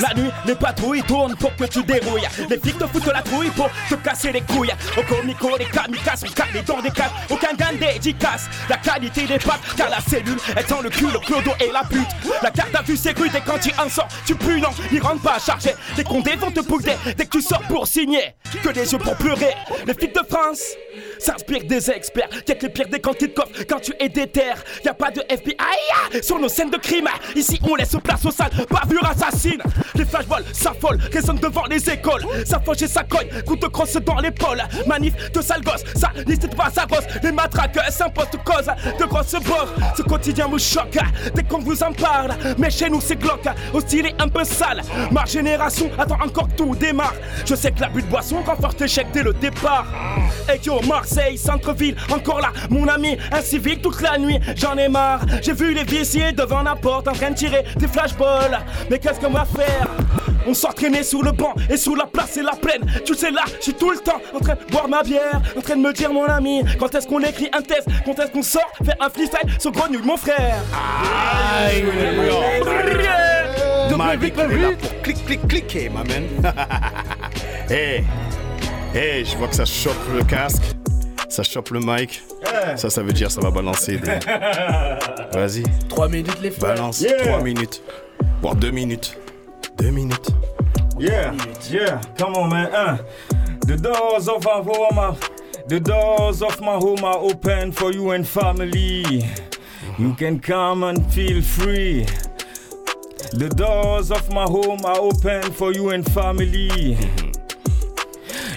La 0.00 0.14
nuit, 0.14 0.30
les 0.46 0.54
patrouilles 0.54 1.02
tournent 1.02 1.34
pour 1.34 1.54
que 1.56 1.64
tu 1.64 1.82
dérouilles. 1.82 2.28
Les 2.48 2.58
flics 2.58 2.78
te 2.78 2.86
foutent 2.86 3.12
la 3.12 3.22
trouille 3.22 3.50
pour 3.50 3.68
te 3.88 3.96
casser 3.96 4.30
les 4.30 4.40
couilles. 4.42 4.70
Au 4.96 5.02
comico, 5.02 5.56
les 5.58 5.64
kamikazes 5.64 6.20
sont 6.20 6.32
calés 6.32 6.62
dans 6.64 6.80
des 6.80 6.90
cases. 6.90 7.10
Aucun 7.28 7.54
gain 7.54 7.72
dédicace. 7.72 8.48
La 8.68 8.76
qualité 8.76 9.26
des 9.26 9.38
pattes, 9.38 9.60
car 9.76 9.90
la 9.90 10.00
cellule 10.00 10.38
est 10.56 10.70
dans 10.70 10.80
le 10.80 10.90
cul, 10.90 11.08
le 11.12 11.18
clodo 11.18 11.50
et 11.60 11.72
la 11.72 11.82
pute. 11.82 12.06
La 12.40 12.50
carte 12.50 12.74
à 12.74 12.82
vue 12.82 12.96
sécurité 12.96 13.38
et 13.38 13.42
quand 13.44 13.58
tu 13.58 13.72
en 13.80 13.88
sors, 13.88 14.08
tu 14.24 14.36
pues 14.36 14.60
non, 14.60 14.70
ils 14.92 15.02
rentrent 15.02 15.22
pas 15.22 15.34
à 15.34 15.38
charger. 15.40 15.74
Les 15.96 16.04
condés 16.04 16.36
vont 16.36 16.52
te 16.52 16.60
bouder 16.60 16.94
dès 17.16 17.26
que 17.26 17.38
tu 17.38 17.42
sors 17.42 17.62
pour 17.62 17.86
signer. 17.86 18.34
Que 18.62 18.68
des 18.70 18.92
yeux 18.92 18.98
pour 18.98 19.16
pleurer. 19.16 19.54
Les 19.86 19.94
flics 19.94 20.14
de 20.14 20.22
France 20.28 20.62
s'inspirent 21.18 21.64
des 21.64 21.90
experts. 21.90 22.28
Que 22.46 22.52
les 22.62 22.68
pires 22.68 22.88
des 22.88 23.00
quantités 23.00 23.28
de 23.28 23.34
coffre 23.34 23.50
quand 23.68 23.80
tu 23.80 23.92
es 23.98 24.08
déter. 24.20 24.52
Y'a 24.84 24.94
pas 24.94 25.10
de 25.10 25.22
FBI 25.28 25.56
ah, 25.58 26.22
sur 26.22 26.38
nos 26.38 26.48
scènes 26.48 26.70
de 26.70 26.76
crime. 26.76 27.08
Ici, 27.34 27.58
on 27.62 27.74
laisse 27.74 27.96
place 28.02 28.24
aux 28.24 28.30
salles, 28.30 28.50
bavure 28.70 29.06
assassine. 29.06 29.62
Les 29.94 30.04
flashballs 30.04 30.44
s'affolent, 30.52 30.98
résonnent 31.12 31.38
devant 31.38 31.64
les 31.66 31.88
écoles. 31.88 32.24
Ça 32.44 32.60
fauche 32.60 32.82
et 32.82 32.88
ça 32.88 33.02
cogne, 33.02 33.28
coup 33.46 33.56
de 33.56 33.66
crosse 33.66 33.94
dans 33.94 34.18
l'épaule. 34.18 34.62
Manif 34.86 35.14
de 35.32 35.40
sale 35.40 35.62
gosse, 35.62 35.84
ça 35.96 36.10
n'hésite 36.26 36.54
pas, 36.54 36.70
ça 36.70 36.86
gosse. 36.86 37.04
Les 37.22 37.32
matraques 37.32 37.78
s'imposent 37.90 38.26
cause 38.44 38.66
de 38.98 39.04
grosses 39.04 39.36
bords. 39.44 39.72
Ce 39.96 40.02
quotidien 40.02 40.48
me 40.48 40.58
choque 40.58 40.98
dès 41.34 41.42
qu'on 41.42 41.58
vous 41.58 41.82
en 41.82 41.92
parle. 41.92 42.32
Mais 42.58 42.70
chez 42.70 42.90
nous, 42.90 43.00
c'est 43.00 43.16
glauque, 43.16 43.48
hostile 43.72 44.06
et 44.06 44.14
un 44.18 44.28
peu 44.28 44.44
sale. 44.44 44.82
Ma 45.10 45.24
génération 45.24 45.90
attend 45.98 46.18
encore 46.22 46.48
tout 46.56 46.74
démarre. 46.74 47.14
Je 47.46 47.54
sais 47.54 47.72
que 47.72 47.80
l'abus 47.80 48.02
de 48.02 48.08
boisson 48.08 48.42
renforce 48.42 48.78
l'échec 48.80 49.06
dès 49.12 49.22
le 49.22 49.32
départ. 49.32 49.86
Et 50.52 50.60
yo, 50.64 50.80
Marseille, 50.82 51.38
centre-ville, 51.38 51.96
encore 52.10 52.40
là, 52.40 52.52
mon 52.70 52.86
ami, 52.88 53.16
un 53.32 53.40
civil 53.40 53.80
toute 53.80 54.00
la 54.00 54.09
nuit. 54.18 54.38
J'en 54.56 54.76
ai 54.76 54.88
marre, 54.88 55.20
j'ai 55.42 55.52
vu 55.52 55.74
les 55.74 55.84
viciers 55.84 56.32
devant 56.32 56.62
la 56.62 56.76
porte 56.76 57.08
en 57.08 57.12
train 57.12 57.30
de 57.30 57.36
tirer 57.36 57.64
des 57.76 57.88
flashballs. 57.88 58.58
Mais 58.90 58.98
qu'est-ce 58.98 59.20
qu'on 59.20 59.30
va 59.30 59.44
faire? 59.44 59.88
On 60.46 60.54
s'entraînait 60.54 61.02
sur 61.02 61.22
le 61.22 61.32
banc 61.32 61.54
et 61.68 61.76
sous 61.76 61.94
la 61.94 62.06
place 62.06 62.36
et 62.36 62.42
la 62.42 62.52
plaine. 62.52 62.82
Tu 63.04 63.14
sais 63.14 63.30
là, 63.30 63.42
je 63.58 63.64
suis 63.64 63.74
tout 63.74 63.90
le 63.90 63.98
temps 63.98 64.20
en 64.34 64.38
train 64.40 64.54
de 64.54 64.72
boire 64.72 64.88
ma 64.88 65.02
bière, 65.02 65.40
en 65.56 65.60
train 65.60 65.76
de 65.76 65.82
me 65.82 65.92
dire 65.92 66.12
mon 66.12 66.24
ami, 66.24 66.62
quand 66.78 66.94
est-ce 66.94 67.06
qu'on 67.06 67.20
écrit 67.20 67.48
un 67.52 67.62
test, 67.62 67.86
quand 68.04 68.18
est-ce 68.18 68.30
qu'on 68.30 68.42
sort? 68.42 68.72
Faire 68.84 68.96
un 69.00 69.10
freestyle 69.10 69.50
sur 69.58 69.72
Grenouille 69.72 70.02
mon 70.02 70.16
frère. 70.16 70.56
Aïe, 71.66 71.84
Mike 74.00 74.38
est 74.38 74.56
là 74.56 74.70
pour 74.80 75.02
clic, 75.02 75.24
clic, 75.26 75.48
cliquer, 75.48 75.88
ma 75.90 76.02
man. 76.04 76.24
hey, 77.68 78.04
hey, 78.94 79.24
je 79.24 79.36
vois 79.36 79.48
que 79.48 79.54
ça 79.54 79.64
chope 79.64 79.94
le 80.14 80.24
casque, 80.24 80.62
ça 81.30 81.42
chope 81.42 81.70
le 81.70 81.80
mic. 81.80 82.22
Ça, 82.76 82.90
ça 82.90 83.02
veut 83.02 83.12
dire 83.12 83.30
ça 83.30 83.40
va 83.40 83.50
balancer. 83.50 83.96
des- 83.98 84.18
Vas-y. 85.32 85.62
3 85.88 86.08
minutes 86.08 86.40
les 86.42 86.50
frères. 86.50 86.74
Balance 86.74 87.00
Yeah. 87.00 87.22
3 87.24 87.42
minutes. 87.42 87.82
Voire 88.42 88.54
2 88.56 88.70
minutes. 88.70 89.16
2 89.78 89.90
minutes. 89.90 90.28
Yeah, 90.98 91.32
yeah, 91.70 91.98
come 92.18 92.34
on 92.36 92.48
man. 92.48 92.68
Uh. 92.74 92.98
The 93.66 93.76
doors 93.76 94.28
of 94.28 94.44
my 94.44 94.60
home, 94.62 94.98
are- 94.98 95.16
the 95.68 95.80
doors 95.80 96.42
of 96.42 96.60
my 96.60 96.74
home 96.76 97.02
are 97.04 97.16
open 97.18 97.72
for 97.72 97.90
you 97.92 98.10
and 98.10 98.26
family. 98.26 99.24
You 99.98 100.12
can 100.18 100.40
come 100.40 100.82
and 100.84 101.00
feel 101.12 101.40
free. 101.42 102.04
The 103.32 103.48
doors 103.48 104.10
of 104.10 104.28
my 104.30 104.44
home 104.44 104.84
are 104.84 104.98
open 104.98 105.52
for 105.52 105.72
you 105.72 105.90
and 105.90 106.04
family. 106.12 106.98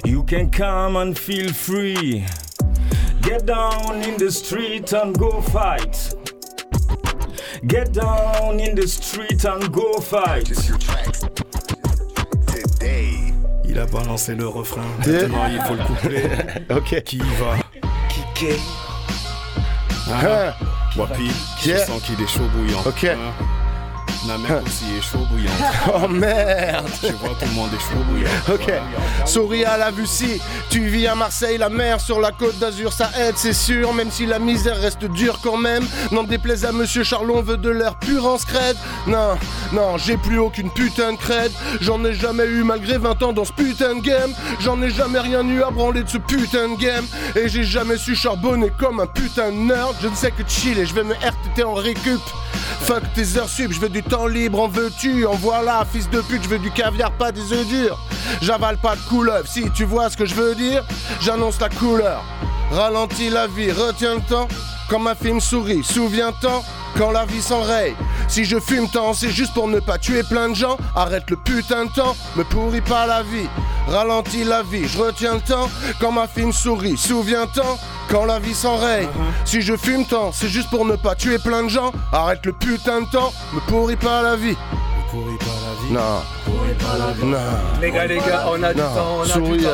You 0.04 0.24
can 0.24 0.50
come 0.50 0.98
and 0.98 1.18
feel 1.18 1.54
free. 1.54 2.26
Get 3.24 3.46
down 3.46 4.02
in 4.04 4.18
the 4.18 4.30
street 4.32 4.92
and 4.94 5.18
go 5.18 5.42
fight. 5.42 6.14
Get 7.68 7.94
down 7.94 8.60
in 8.60 8.76
the 8.76 8.88
street 8.88 9.46
and 9.46 9.72
go 9.72 10.00
fight. 10.02 10.50
Il 13.66 13.80
a 13.80 13.86
balancé 13.86 14.36
le 14.36 14.48
refrain. 14.48 14.84
Maintenant, 15.00 15.48
il 15.48 15.62
faut 15.62 15.76
le 15.76 15.84
coupler. 15.84 16.24
ok. 16.70 17.04
Qui 17.04 17.18
va? 17.18 17.58
Kicker 18.10 18.60
Ah. 20.12 20.54
Wapi, 20.98 21.24
Yeah. 21.66 21.78
je 21.80 21.86
sens 21.92 22.02
qu'il 22.04 22.22
est 22.22 22.28
chaud 22.28 22.44
bouillant. 22.54 22.82
Ok. 22.86 23.06
Hein. 23.06 23.18
Namek 24.28 24.66
aussi 24.66 24.86
est 24.98 25.02
chaud 25.02 25.26
bouillant. 25.30 25.52
Oh 25.94 26.08
merde 26.08 26.88
Je 27.02 27.12
vois 27.14 27.30
tout 27.30 27.46
le 27.46 27.52
monde 27.52 27.70
est 27.74 27.80
chaud 27.80 28.04
bouillant. 28.10 28.30
Ok, 28.54 28.72
souris 29.26 29.66
à 29.66 29.78
la 29.78 29.92
vue 29.92 30.08
si 30.08 30.42
tu 30.70 30.88
vis 30.88 31.08
à 31.08 31.16
Marseille, 31.16 31.58
la 31.58 31.70
mer 31.70 32.00
sur 32.00 32.20
la 32.20 32.32
côte 32.32 32.58
d'Azur, 32.60 32.94
ça 32.94 33.10
aide, 33.18 33.36
c'est 33.38 33.54
sûr, 33.54 33.94
même 33.94 34.12
si 34.12 34.26
la 34.26 34.40
misère 34.40 34.78
reste 34.78 35.06
dure 35.06 35.40
quand 35.42 35.58
même. 35.58 35.86
N'en 36.12 36.24
déplaise 36.24 36.66
à 36.66 36.72
Monsieur 36.72 37.04
Charlon, 37.04 37.42
veut 37.42 37.58
de 37.58 37.70
l'air 37.70 37.96
pur 37.96 38.26
en 38.26 38.38
scred. 38.38 38.76
Non, 39.08 39.38
non, 39.72 39.98
j'ai 39.98 40.18
plus 40.18 40.40
aucune 40.40 40.70
putain 40.70 41.14
de 41.14 41.18
cred. 41.18 41.52
J'en 41.82 42.04
ai 42.06 42.14
jamais 42.14 42.46
eu 42.46 42.64
malgré 42.64 42.98
20 42.98 43.24
ans 43.24 43.34
dans 43.34 43.46
ce 43.46 43.54
putain 43.54 43.96
de 43.96 44.02
game. 44.02 44.34
J'en 44.60 44.82
ai 44.82 44.90
jamais 44.90 45.20
rien 45.20 45.48
eu 45.48 45.64
à 45.64 45.72
branler 45.72 46.04
de 46.04 46.10
ce 46.10 46.18
putain 46.18 46.70
de 46.70 46.80
game. 46.80 47.06
Et 47.36 47.50
j'ai 47.50 47.64
jamais 47.64 47.98
su 47.98 48.16
charbonner 48.16 48.72
comme 48.80 49.00
un 49.00 49.08
putain 49.08 49.52
de 49.52 49.58
nerd. 49.58 49.96
Je 50.02 50.08
ne 50.08 50.16
sais 50.16 50.32
que 50.32 50.44
chill 50.48 50.78
et 50.78 50.86
je 50.86 50.94
vais 50.94 51.04
me 51.04 51.14
RTT 51.14 51.64
en 51.64 51.74
récup. 51.74 52.22
Fuck 52.82 53.04
tes 53.16 53.38
heures 53.38 53.48
sup, 53.48 53.72
je 53.72 53.80
veux 53.80 53.88
du 53.90 54.04
temps 54.04 54.13
libre, 54.28 54.62
en 54.62 54.68
veux-tu 54.68 55.26
En 55.26 55.34
voilà, 55.34 55.86
fils 55.92 56.10
de 56.10 56.22
pute, 56.22 56.44
je 56.44 56.50
veux 56.50 56.60
du 56.60 56.72
caviar, 56.72 57.12
pas 57.12 57.32
des 57.32 57.52
œufs 57.52 57.68
durs. 57.68 58.00
J'avale 58.42 58.78
pas 58.78 58.96
de 58.96 59.02
couleuvre, 59.02 59.48
si 59.48 59.70
tu 59.72 59.84
vois 59.84 60.10
ce 60.10 60.18
que 60.18 60.26
je 60.26 60.36
veux 60.36 60.56
dire, 60.56 60.84
j'annonce 61.22 61.60
la 61.60 61.70
couleur. 61.70 62.24
Ralentis 62.72 63.30
la 63.30 63.48
vie, 63.48 63.72
retiens 63.72 64.16
le 64.16 64.22
temps, 64.22 64.48
quand 64.90 65.00
ma 65.00 65.16
film 65.16 65.40
sourit, 65.40 65.84
souviens-t'en, 65.84 66.64
quand 66.98 67.12
la 67.12 67.26
vie 67.26 67.42
s'enraye. 67.42 67.96
Si 68.28 68.46
je 68.46 68.60
fume 68.60 68.88
tant, 68.88 69.14
c'est 69.14 69.32
juste 69.32 69.54
pour 69.54 69.68
ne 69.68 69.80
pas 69.80 69.98
tuer 69.98 70.24
plein 70.24 70.50
de 70.50 70.56
gens. 70.56 70.78
Arrête 70.96 71.30
le 71.30 71.38
putain 71.38 71.86
de 71.86 71.92
temps, 71.92 72.16
me 72.36 72.44
pourris 72.44 72.82
pas 72.82 73.06
la 73.06 73.24
vie. 73.24 73.48
Ralentis 73.88 74.44
la 74.44 74.64
vie, 74.64 74.88
je 74.88 74.98
retiens 74.98 75.36
le 75.36 75.42
temps, 75.42 75.70
quand 76.00 76.12
ma 76.12 76.28
film 76.28 76.54
sourit, 76.54 76.98
souviens-t'en, 76.98 77.78
quand 78.14 78.26
la 78.26 78.38
vie 78.38 78.54
s'enraye. 78.54 79.08
Si 79.44 79.62
je 79.62 79.76
fume 79.76 80.06
tant, 80.06 80.32
c'est 80.32 80.48
juste 80.48 80.70
pour 80.70 80.86
ne 80.86 80.96
pas 80.96 81.16
tuer 81.16 81.40
plein 81.40 81.64
de 81.64 81.70
gens. 81.70 81.92
Arrête 82.12 82.46
le 82.46 82.54
putain 82.54 83.02
de 83.02 83.08
temps, 83.08 83.34
me 83.54 83.60
pourris 83.62 83.96
pas 83.96 84.22
la 84.22 84.36
vie. 84.36 84.56
Me 84.56 85.10
pourris 85.12 85.38
pas 85.38 85.46
la 85.66 87.12
vie. 87.14 87.24
Non. 87.26 87.28
Non. 87.28 87.38
Les 87.82 87.90
gars, 87.92 88.06
les 88.06 88.18
gars, 88.18 88.46
on 88.52 88.62
a 88.62 88.72
du 88.74 88.80
Non, 88.82 88.94
temps, 88.94 89.18
on 89.18 89.22
a 89.24 89.26
souris, 89.26 89.58
du 89.58 89.64
temps. 89.64 89.70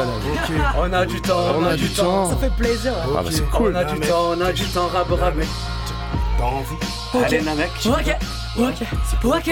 On 0.77 0.93
a 0.93 1.05
du 1.05 1.21
temps, 1.21 1.37
On 1.59 1.65
a 1.65 1.75
du 1.75 1.89
temps. 1.89 2.29
Ça 2.29 2.37
fait 2.37 2.55
plaisir. 2.55 2.93
hein. 2.93 3.09
Ah 3.17 3.21
bah 3.23 3.29
c'est 3.29 3.49
cool. 3.49 3.73
On 3.75 3.79
a 3.79 3.83
du 3.83 3.99
temps, 3.99 4.31
on 4.37 4.41
a 4.41 4.51
du 4.53 4.63
temps, 4.65 4.87
rab 4.87 5.11
rab. 5.11 5.33
T'as 6.37 6.43
envie 6.45 6.75
Ok. 7.13 7.23
Allez, 7.25 7.41
Namek. 7.41 7.71
Ok, 7.85 8.15
ok, 8.57 8.87
ok. 9.25 9.51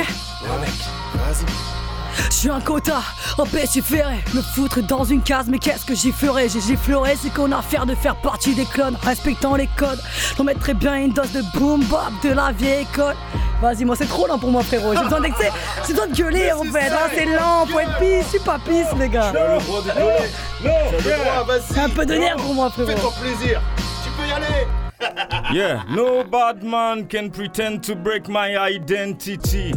Je 2.30 2.36
suis 2.36 2.50
un 2.50 2.60
quota, 2.60 3.02
en 3.38 3.46
pestiféré, 3.46 4.16
me 4.34 4.42
foutre 4.42 4.82
dans 4.84 5.04
une 5.04 5.22
case, 5.22 5.48
mais 5.48 5.60
qu'est-ce 5.60 5.86
que 5.86 5.96
j'y 5.96 6.12
ferais 6.12 6.50
J'ai 6.50 6.62
giflerai, 6.62 7.16
c'est 7.22 7.34
qu'on 7.34 7.52
a 7.52 7.58
affaire 7.60 7.86
de 7.86 7.96
faire 7.96 8.16
partie 8.18 8.54
des 8.54 8.66
clones, 8.66 8.98
respectant 9.04 9.56
les 9.56 9.68
codes. 9.78 10.00
J'en 10.38 10.44
mettrais 10.44 10.74
bien 10.74 10.96
une 10.96 11.12
dose 11.14 11.32
de 11.32 11.42
boom 11.58 11.84
bap 11.86 12.12
de 12.24 12.30
la 12.34 12.52
vieille 12.52 12.84
école. 12.84 13.16
Vas-y, 13.62 13.86
moi 13.86 13.96
c'est 13.96 14.06
trop 14.08 14.28
lent 14.28 14.38
pour 14.38 14.52
moi, 14.52 14.62
frérot. 14.64 14.94
J'ai 14.96 15.04
besoin 15.04 15.22
d'excès, 15.22 15.52
j'ai 15.88 15.94
besoin 15.94 16.08
de 16.08 16.16
gueuler 16.16 16.52
en 16.52 16.64
fait. 16.64 16.90
hein, 16.92 17.10
c'est 17.14 17.26
lent, 17.26 17.66
faut 17.68 17.80
être 17.80 17.98
pisse, 17.98 18.24
je 18.26 18.30
suis 18.30 18.40
pas 18.40 18.60
pisse, 18.60 18.88
les 19.00 19.10
gars. 19.10 19.32
le 19.32 19.64
droit 19.64 19.82
de 19.82 19.88
gueuler. 19.90 20.30
Non, 20.64 21.44
vas-y. 21.46 21.80
Un 21.80 21.90
peu 21.90 22.06
de 22.06 22.14
nerf 22.16 22.36
pour 22.38 22.54
moi, 22.54 22.70
frérot. 22.70 22.92
Fais-toi 22.92 23.14
plaisir. 23.22 23.62
Tu 24.04 24.10
peux 24.12 24.28
y 24.28 24.32
aller. 24.32 24.68
Yeah, 25.54 25.84
no 25.90 26.24
bad 26.24 26.64
man 26.64 27.08
can 27.08 27.30
pretend 27.30 27.80
to 27.84 27.96
break 27.96 28.28
my 28.28 28.58
identity. 28.58 29.72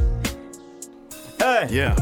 Hey. 1.39 1.67
Yeah. 1.71 1.95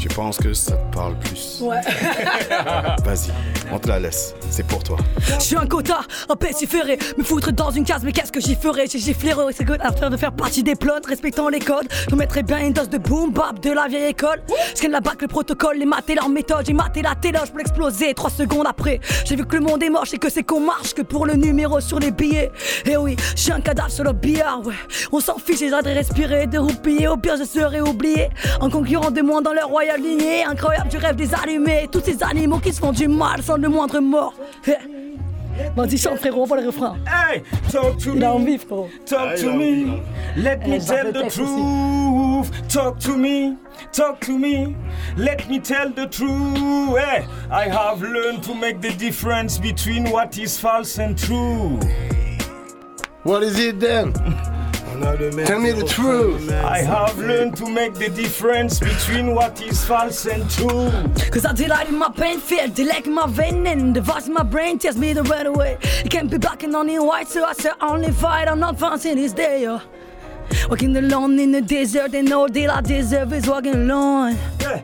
Je 0.00 0.08
pense 0.08 0.38
que 0.38 0.54
ça 0.54 0.76
te 0.76 0.96
parle 0.96 1.14
plus. 1.18 1.58
Ouais. 1.60 1.76
Vas-y, 3.04 3.30
on 3.70 3.78
te 3.78 3.86
la 3.86 3.98
laisse. 3.98 4.34
C'est 4.48 4.66
pour 4.66 4.82
toi. 4.82 4.96
Je 5.38 5.44
suis 5.44 5.56
un 5.56 5.66
quota, 5.66 6.00
un 6.30 6.36
pestiféré, 6.36 6.98
me 7.18 7.22
foutre 7.22 7.52
dans 7.52 7.70
une 7.70 7.84
case, 7.84 8.02
mais 8.02 8.12
qu'est-ce 8.12 8.32
que 8.32 8.40
j'y 8.40 8.54
ferais? 8.54 8.86
J'ai 8.90 8.98
giflerai, 8.98 9.52
c'est 9.52 9.64
good, 9.64 9.78
afin 9.82 10.08
de 10.08 10.16
faire 10.16 10.32
partie 10.32 10.62
des 10.62 10.74
plots, 10.74 10.94
respectant 11.06 11.50
les 11.50 11.58
codes. 11.58 11.86
Je 12.08 12.16
mettrais 12.16 12.42
bien 12.42 12.60
une 12.60 12.72
dose 12.72 12.88
de 12.88 12.96
boom 12.96 13.30
bap 13.30 13.60
de 13.60 13.72
la 13.72 13.88
vieille 13.88 14.10
école. 14.10 14.40
Je 14.80 14.88
la 14.88 15.00
bac, 15.00 15.20
le 15.20 15.28
protocole, 15.28 15.76
les 15.76 15.84
maths 15.84 16.08
et 16.08 16.14
leur 16.14 16.30
méthode. 16.30 16.64
J'ai 16.66 16.72
maté 16.72 17.02
la 17.02 17.14
téloge 17.14 17.50
pour 17.50 17.58
l'exploser. 17.58 18.14
Trois 18.14 18.30
secondes 18.30 18.66
après, 18.66 19.00
j'ai 19.26 19.36
vu 19.36 19.44
que 19.44 19.56
le 19.56 19.62
monde 19.62 19.82
est 19.82 19.90
moche 19.90 20.14
et 20.14 20.18
que 20.18 20.30
c'est 20.30 20.44
qu'on 20.44 20.60
marche 20.60 20.94
que 20.94 21.02
pour 21.02 21.26
le 21.26 21.34
numéro 21.34 21.78
sur 21.80 21.98
les 21.98 22.10
billets. 22.10 22.50
Et 22.86 22.96
oui, 22.96 23.16
je 23.36 23.42
suis 23.42 23.52
un 23.52 23.60
cadavre 23.60 23.90
sur 23.90 24.04
le 24.04 24.12
billard, 24.12 24.64
ouais. 24.64 24.74
On 25.12 25.20
s'en 25.20 25.36
fiche, 25.36 25.58
j'ai 25.58 25.70
de 25.70 25.94
respirer, 25.94 26.46
de 26.46 26.58
roupiller. 26.58 27.08
Au 27.08 27.18
pire, 27.18 27.36
je 27.38 27.44
serai 27.44 27.82
oublié. 27.82 28.30
Un 28.62 28.70
concurrent 28.70 29.10
de 29.10 29.20
moins 29.20 29.42
dans 29.42 29.52
leur 29.52 29.70
royale 29.90 30.02
lignée. 30.02 30.44
Incroyable, 30.44 30.88
du 30.88 30.96
rêve 30.96 31.16
des 31.16 31.34
allumés. 31.34 31.88
Tous 31.90 32.00
ces 32.00 32.22
animaux 32.22 32.58
qui 32.58 32.72
se 32.72 32.80
font 32.80 32.92
du 32.92 33.08
mal 33.08 33.42
sans 33.42 33.56
le 33.56 33.68
moindre 33.68 34.00
mort. 34.00 34.34
Eh. 34.66 34.72
Vas-y, 35.76 35.98
chante, 35.98 36.18
frérot, 36.18 36.42
on 36.42 36.46
voit 36.46 36.60
le 36.60 36.66
refrain. 36.68 36.96
Hey, 37.06 37.42
talk 37.70 37.98
to 37.98 38.14
Il 38.14 38.24
a 38.24 38.28
me. 38.28 38.34
envie, 38.34 38.58
frérot. 38.58 38.88
Talk 39.04 39.36
to 39.36 39.52
me. 39.52 40.00
Let 40.36 40.58
me 40.66 40.76
Elle 40.76 40.84
tell 40.84 41.12
the 41.12 41.28
truth. 41.28 42.50
Talk 42.68 42.98
to 43.00 43.16
me. 43.16 43.56
Talk 43.92 44.20
to 44.20 44.38
me. 44.38 44.74
Let 45.18 45.48
me 45.50 45.60
tell 45.60 45.90
the 45.90 46.06
truth. 46.08 46.96
Hey, 46.98 47.26
I 47.50 47.68
have 47.68 48.00
learned 48.00 48.42
to 48.44 48.54
make 48.54 48.80
the 48.80 48.92
difference 48.92 49.58
between 49.58 50.10
what 50.10 50.38
is 50.38 50.58
false 50.58 50.98
and 50.98 51.18
true. 51.18 51.78
What 53.24 53.42
is 53.42 53.58
it 53.58 53.80
then? 53.80 54.14
Tell 55.00 55.58
me 55.58 55.72
the 55.72 55.86
truth. 55.88 56.52
I 56.52 56.78
have 56.82 57.18
learned 57.18 57.56
to 57.56 57.66
make 57.66 57.94
the 57.94 58.10
difference 58.10 58.78
between 58.78 59.34
what 59.34 59.62
is 59.62 59.82
false 59.82 60.26
and 60.26 60.48
true. 60.50 60.90
Cause 61.30 61.46
I 61.46 61.54
delight 61.54 61.88
in 61.88 61.96
my 61.96 62.10
pain 62.10 62.38
field, 62.38 62.74
delight 62.74 63.06
in 63.06 63.14
my 63.14 63.26
vein 63.26 63.66
and 63.66 63.96
the 63.96 64.02
voice 64.02 64.26
in 64.26 64.34
my 64.34 64.42
brain 64.42 64.78
tells 64.78 64.96
me 64.96 65.14
the 65.14 65.22
right 65.22 65.50
way. 65.50 65.78
It 66.04 66.10
can't 66.10 66.30
be 66.30 66.36
black 66.36 66.64
and 66.64 66.76
only 66.76 66.98
white, 66.98 67.28
so 67.28 67.44
I 67.44 67.54
say 67.54 67.70
only 67.80 68.12
fight. 68.12 68.46
I'm 68.46 68.60
not 68.60 68.78
fancy 68.78 69.14
this 69.14 69.32
day, 69.32 69.62
yo. 69.62 69.80
Walking 70.68 70.94
alone 70.96 71.38
in 71.38 71.52
the 71.52 71.62
desert, 71.62 72.14
and 72.14 72.30
all 72.32 72.48
that 72.48 72.70
I 72.70 72.80
deserve 72.82 73.32
is 73.32 73.46
walking 73.46 73.74
alone. 73.74 74.36
Yeah, 74.60 74.82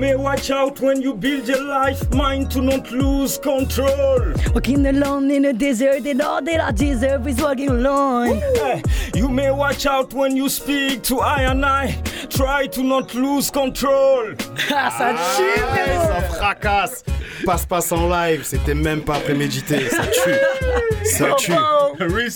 you 0.00 0.06
may 0.06 0.16
watch 0.16 0.50
out 0.50 0.80
when 0.80 1.02
you 1.02 1.12
build 1.14 1.46
your 1.46 1.62
life, 1.62 2.10
mind 2.14 2.50
to 2.50 2.62
not 2.62 2.90
lose 2.90 3.36
control. 3.38 4.32
Walking 4.54 4.86
alone 4.86 5.30
in 5.30 5.42
the 5.42 5.52
desert, 5.52 6.06
and 6.06 6.22
all 6.22 6.40
that 6.42 6.58
I 6.60 6.70
deserve 6.72 7.28
is 7.28 7.38
walking 7.42 7.68
alone. 7.68 8.40
Hey, 8.56 8.82
you 9.14 9.28
may 9.28 9.50
watch 9.50 9.84
out 9.84 10.14
when 10.14 10.34
you 10.36 10.48
speak 10.48 11.02
to 11.02 11.20
I 11.20 11.42
and 11.42 11.64
I, 11.66 12.00
try 12.30 12.66
to 12.68 12.82
not 12.82 13.14
lose 13.14 13.50
control. 13.50 14.34
Ah, 14.72 14.90
ça 14.96 15.12
tue, 15.36 15.62
Ah, 15.62 16.06
ça 16.06 16.20
fracasse. 16.28 17.04
Passe-passe 17.44 17.92
en 17.92 18.08
live, 18.08 18.40
c'était 18.44 18.74
même 18.74 19.02
pas 19.02 19.18
prémédité. 19.18 19.86
Ça 19.90 20.04
tue. 20.06 21.04
Ça 21.04 21.34
tue. 21.36 21.52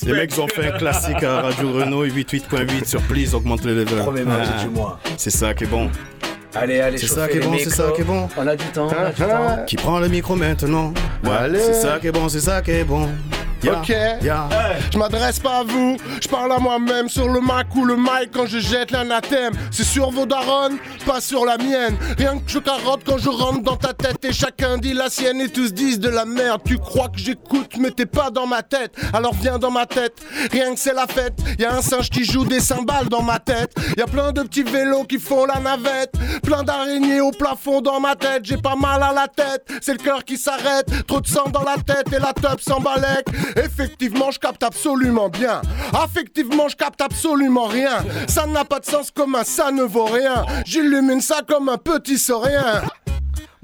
Les 0.07 0.13
mecs 0.13 0.39
ont 0.39 0.49
fait 0.49 0.69
un 0.69 0.79
classique 0.79 1.23
à 1.23 1.41
Radio 1.41 1.73
Renault 1.73 2.05
88.8 2.07 2.85
sur 2.87 3.01
Please, 3.03 3.35
augmente 3.35 3.65
le 3.65 3.75
level. 3.75 4.01
Premier 4.01 4.25
match 4.25 4.49
Ah, 4.59 4.63
du 4.63 4.69
mois. 4.69 4.99
C'est 5.17 5.31
ça 5.31 5.55
qui 5.55 5.65
est 5.65 5.67
bon. 5.69 5.89
Allez, 6.55 6.81
allez, 6.81 6.99
C'est 6.99 7.07
ça 7.09 7.29
qui 7.29 7.39
est 7.39 7.41
bon, 7.41 7.57
c'est 7.59 7.71
ça 7.71 7.91
qui 7.95 8.01
est 8.03 8.05
bon. 8.05 8.29
On 8.37 8.47
a 8.47 8.57
du 8.57 8.65
temps, 8.67 8.89
on 8.89 9.05
a 9.05 9.11
du 9.11 9.23
temps. 9.23 9.65
Qui 9.67 9.77
prend 9.77 9.99
le 9.99 10.09
micro 10.09 10.37
maintenant 10.37 10.93
Ouais. 11.25 11.31
C'est 11.59 11.75
ça 11.75 11.99
qui 12.01 12.07
est 12.09 12.13
bon, 12.13 12.29
c'est 12.29 12.41
ça 12.41 12.63
qui 12.63 12.71
est 12.73 12.85
bon. 12.85 13.09
Ok. 13.69 13.95
Je 14.93 14.99
m'adresse 14.99 15.41
pas 15.41 15.59
à 15.59 15.65
vous, 15.65 15.97
je 16.21 16.29
parle 16.29 16.53
à 16.53 16.59
moi-même 16.59 17.09
sur 17.09 17.29
le 17.29 17.41
Mac 17.41 17.75
ou 17.75 17.85
le 17.85 17.97
mic 17.97 18.31
quand 18.33 18.47
je 18.47 18.59
jette 18.59 18.91
l'anathème. 18.91 19.55
C'est 19.71 19.85
sur 19.85 20.11
vos 20.11 20.27
darons, 20.27 20.77
pas 21.07 21.21
sur 21.21 21.45
la 21.45 21.57
mienne. 21.59 21.97
Rien 22.19 22.39
que 22.39 22.51
je 22.51 22.59
carotte 22.59 23.03
quand 23.07 23.19
je 23.19 23.29
rentre 23.29 23.63
dans 23.63 23.77
ta 23.77 23.93
tête 23.93 24.25
et 24.25 24.33
chacun 24.33 24.79
dit 24.79 24.93
la 24.93 25.11
sienne 25.11 25.41
et 25.41 25.49
tous 25.49 25.73
disent 25.73 26.01
de 26.01 26.09
la 26.09 26.25
merde. 26.25 26.61
Tu 26.65 26.79
crois 26.79 27.09
que 27.09 27.19
j'écoute, 27.19 27.73
mais 27.79 27.91
t'es 27.91 28.07
pas 28.07 28.31
dans 28.31 28.47
ma 28.47 28.63
tête. 28.63 28.93
Alors 29.13 29.35
viens 29.35 29.59
dans 29.59 29.71
ma 29.71 29.87
tête, 29.87 30.15
rien 30.53 30.75
que 30.75 30.81
c'est 30.81 30.95
la 30.95 31.07
fête. 31.07 31.35
Y 31.59 31.65
a 31.65 31.75
un 31.75 31.83
singe 31.83 32.11
qui 32.11 32.25
joue 32.25 32.45
des 32.45 32.61
cymbales 32.61 33.09
dans 33.09 33.23
ma 33.23 33.39
tête. 33.39 33.75
Y 33.97 34.03
a 34.03 34.07
plein 34.07 34.33
de 34.33 34.43
petits 34.43 34.63
vélos 34.63 35.05
qui 35.05 35.19
font 35.19 35.47
la 35.47 35.59
navette. 35.61 36.13
Plein 36.43 36.63
d'araignées 36.63 37.21
au 37.21 37.31
plafond 37.31 37.81
dans 37.81 38.01
ma 38.01 38.15
tête. 38.15 38.45
J'ai 38.45 38.57
pas 38.57 38.77
mal 38.77 39.03
à 39.03 39.13
la 39.13 39.29
tête, 39.29 39.67
c'est 39.81 39.93
le 39.93 39.99
cœur 39.99 40.25
qui 40.25 40.37
s'arrête. 40.37 40.87
Trop 41.07 41.21
de 41.21 41.27
sang 41.27 41.49
dans 41.53 41.63
la 41.63 41.77
tête 41.77 42.13
et 42.13 42.19
la 42.19 42.33
top 42.33 42.61
s'embalèque. 42.61 43.27
Effectivement, 43.57 44.31
je 44.31 44.39
capte 44.39 44.63
absolument 44.63 45.29
bien. 45.29 45.63
Affectivement, 45.93 46.69
je 46.69 46.77
capte 46.77 47.01
absolument 47.01 47.67
rien. 47.67 48.05
Ça 48.29 48.47
n'a 48.47 48.65
pas 48.65 48.81
de 48.81 48.87
sens 48.87 49.11
commun, 49.11 49.45
ça 49.45 49.71
ne 49.71 49.83
vaut 49.83 50.07
rien. 50.07 50.45
J'illumine 50.65 51.21
ça 51.21 51.41
comme 51.47 51.69
un 51.69 51.79
petit 51.79 52.19
saurien. 52.19 52.83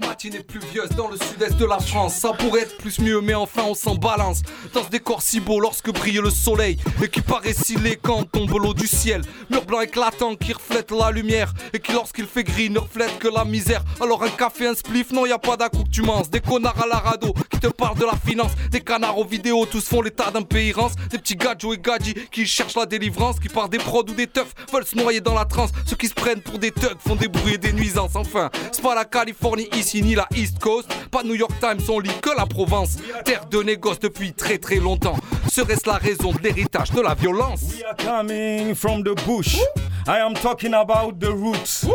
Matinée 0.01 0.41
pluvieuse 0.41 0.91
dans 0.91 1.09
le 1.09 1.17
sud-est 1.17 1.57
de 1.57 1.65
la 1.65 1.79
France. 1.79 2.15
Ça 2.15 2.33
pourrait 2.33 2.63
être 2.63 2.77
plus 2.79 2.99
mieux, 2.99 3.21
mais 3.21 3.35
enfin 3.35 3.63
on 3.67 3.75
s'en 3.75 3.95
balance. 3.95 4.43
Dans 4.73 4.85
ce 4.85 4.89
décor 4.89 5.23
si 5.23 5.41
beau 5.41 5.61
lorsque 5.61 5.91
brille 5.91 6.21
le 6.23 6.31
soleil 6.31 6.79
et 7.03 7.09
qui 7.09 7.21
paraît 7.21 7.53
si 7.53 7.77
quand 8.03 8.25
tombe 8.31 8.51
l'eau 8.51 8.75
du 8.75 8.87
ciel. 8.87 9.23
Mur 9.51 9.65
blanc 9.65 9.81
éclatant 9.81 10.35
qui 10.37 10.53
reflète 10.53 10.91
la 10.91 11.11
lumière 11.11 11.53
et 11.73 11.81
qui 11.81 11.93
lorsqu'il 11.93 12.27
fait 12.27 12.45
gris 12.45 12.71
ne 12.71 12.79
reflète 12.79 13.19
que 13.19 13.29
la 13.29 13.45
misère. 13.45 13.85
Alors 14.01 14.23
un 14.23 14.29
café, 14.29 14.67
un 14.67 14.75
spliff, 14.75 15.11
non 15.13 15.27
y 15.27 15.33
a 15.33 15.39
pas 15.39 15.57
d'acoup 15.57 15.85
que 15.85 15.91
tu 15.91 16.03
manges. 16.03 16.31
Des 16.31 16.41
connards 16.41 16.83
à 16.83 16.87
la 16.87 16.99
rado 16.99 17.35
qui 17.51 17.59
te 17.59 17.69
parlent 17.69 17.99
de 17.99 18.05
la 18.05 18.17
finance. 18.25 18.53
Des 18.71 18.81
canards 18.81 19.19
aux 19.19 19.25
vidéos, 19.25 19.67
tous 19.67 19.87
font 19.87 20.03
l'état 20.03 20.31
d'un 20.31 20.43
pays 20.43 20.73
rance. 20.73 20.93
Des 21.11 21.19
petits 21.19 21.37
gadgets 21.37 21.73
et 21.73 21.79
gadgets 21.79 22.31
qui 22.31 22.47
cherchent 22.47 22.77
la 22.77 22.87
délivrance, 22.87 23.41
qui 23.41 23.49
par 23.49 23.69
des 23.69 23.79
prods 23.79 24.05
ou 24.09 24.15
des 24.15 24.27
teufs 24.27 24.55
veulent 24.73 24.87
se 24.87 24.97
noyer 24.97 25.21
dans 25.21 25.35
la 25.35 25.45
transe. 25.45 25.71
Ceux 25.87 25.97
qui 25.97 26.09
se 26.09 26.15
prennent 26.15 26.43
pour 26.43 26.59
des 26.59 26.71
thugs 26.71 26.99
font 26.99 27.17
des 27.17 27.29
bruits 27.29 27.55
et 27.55 27.59
des 27.59 27.73
nuisances. 27.73 28.15
Enfin, 28.15 28.51
c'est 28.73 28.83
pas 28.83 28.95
la 28.95 29.05
Californie 29.05 29.69
ici 29.77 29.90
ni 29.95 30.15
la 30.15 30.27
East 30.37 30.59
Coast. 30.59 30.89
Pas 31.11 31.23
New 31.25 31.35
York 31.35 31.53
Times, 31.61 31.89
on 31.89 31.99
lit 31.99 32.11
que 32.23 32.31
la 32.37 32.47
Provence. 32.47 32.99
Terre 33.25 33.47
de 33.47 33.63
négoce 33.63 33.99
depuis 33.99 34.33
très 34.33 34.59
très 34.59 34.77
longtemps. 34.77 35.17
Serait-ce 35.51 35.89
la 35.89 35.97
raison 35.97 36.33
de 36.33 36.39
l'héritage 36.39 36.93
de 36.93 37.01
la 37.01 37.15
violence? 37.15 37.63
We 37.75 37.85
are 37.85 37.97
coming 37.97 38.75
from 38.75 39.03
the 39.03 39.15
bush. 39.27 39.59
I 40.07 40.19
am 40.19 40.35
talking 40.35 40.75
about 40.75 41.19
the 41.19 41.31
roots. 41.31 41.87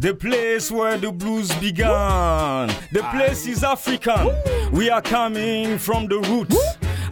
The 0.00 0.14
place 0.14 0.70
where 0.70 0.98
the 0.98 1.12
blues 1.12 1.52
began. 1.60 2.68
The 2.92 3.02
place 3.12 3.46
is 3.46 3.64
African. 3.64 4.30
We 4.72 4.88
are 4.88 5.02
coming 5.02 5.78
from 5.78 6.06
the 6.06 6.20
roots. 6.30 6.56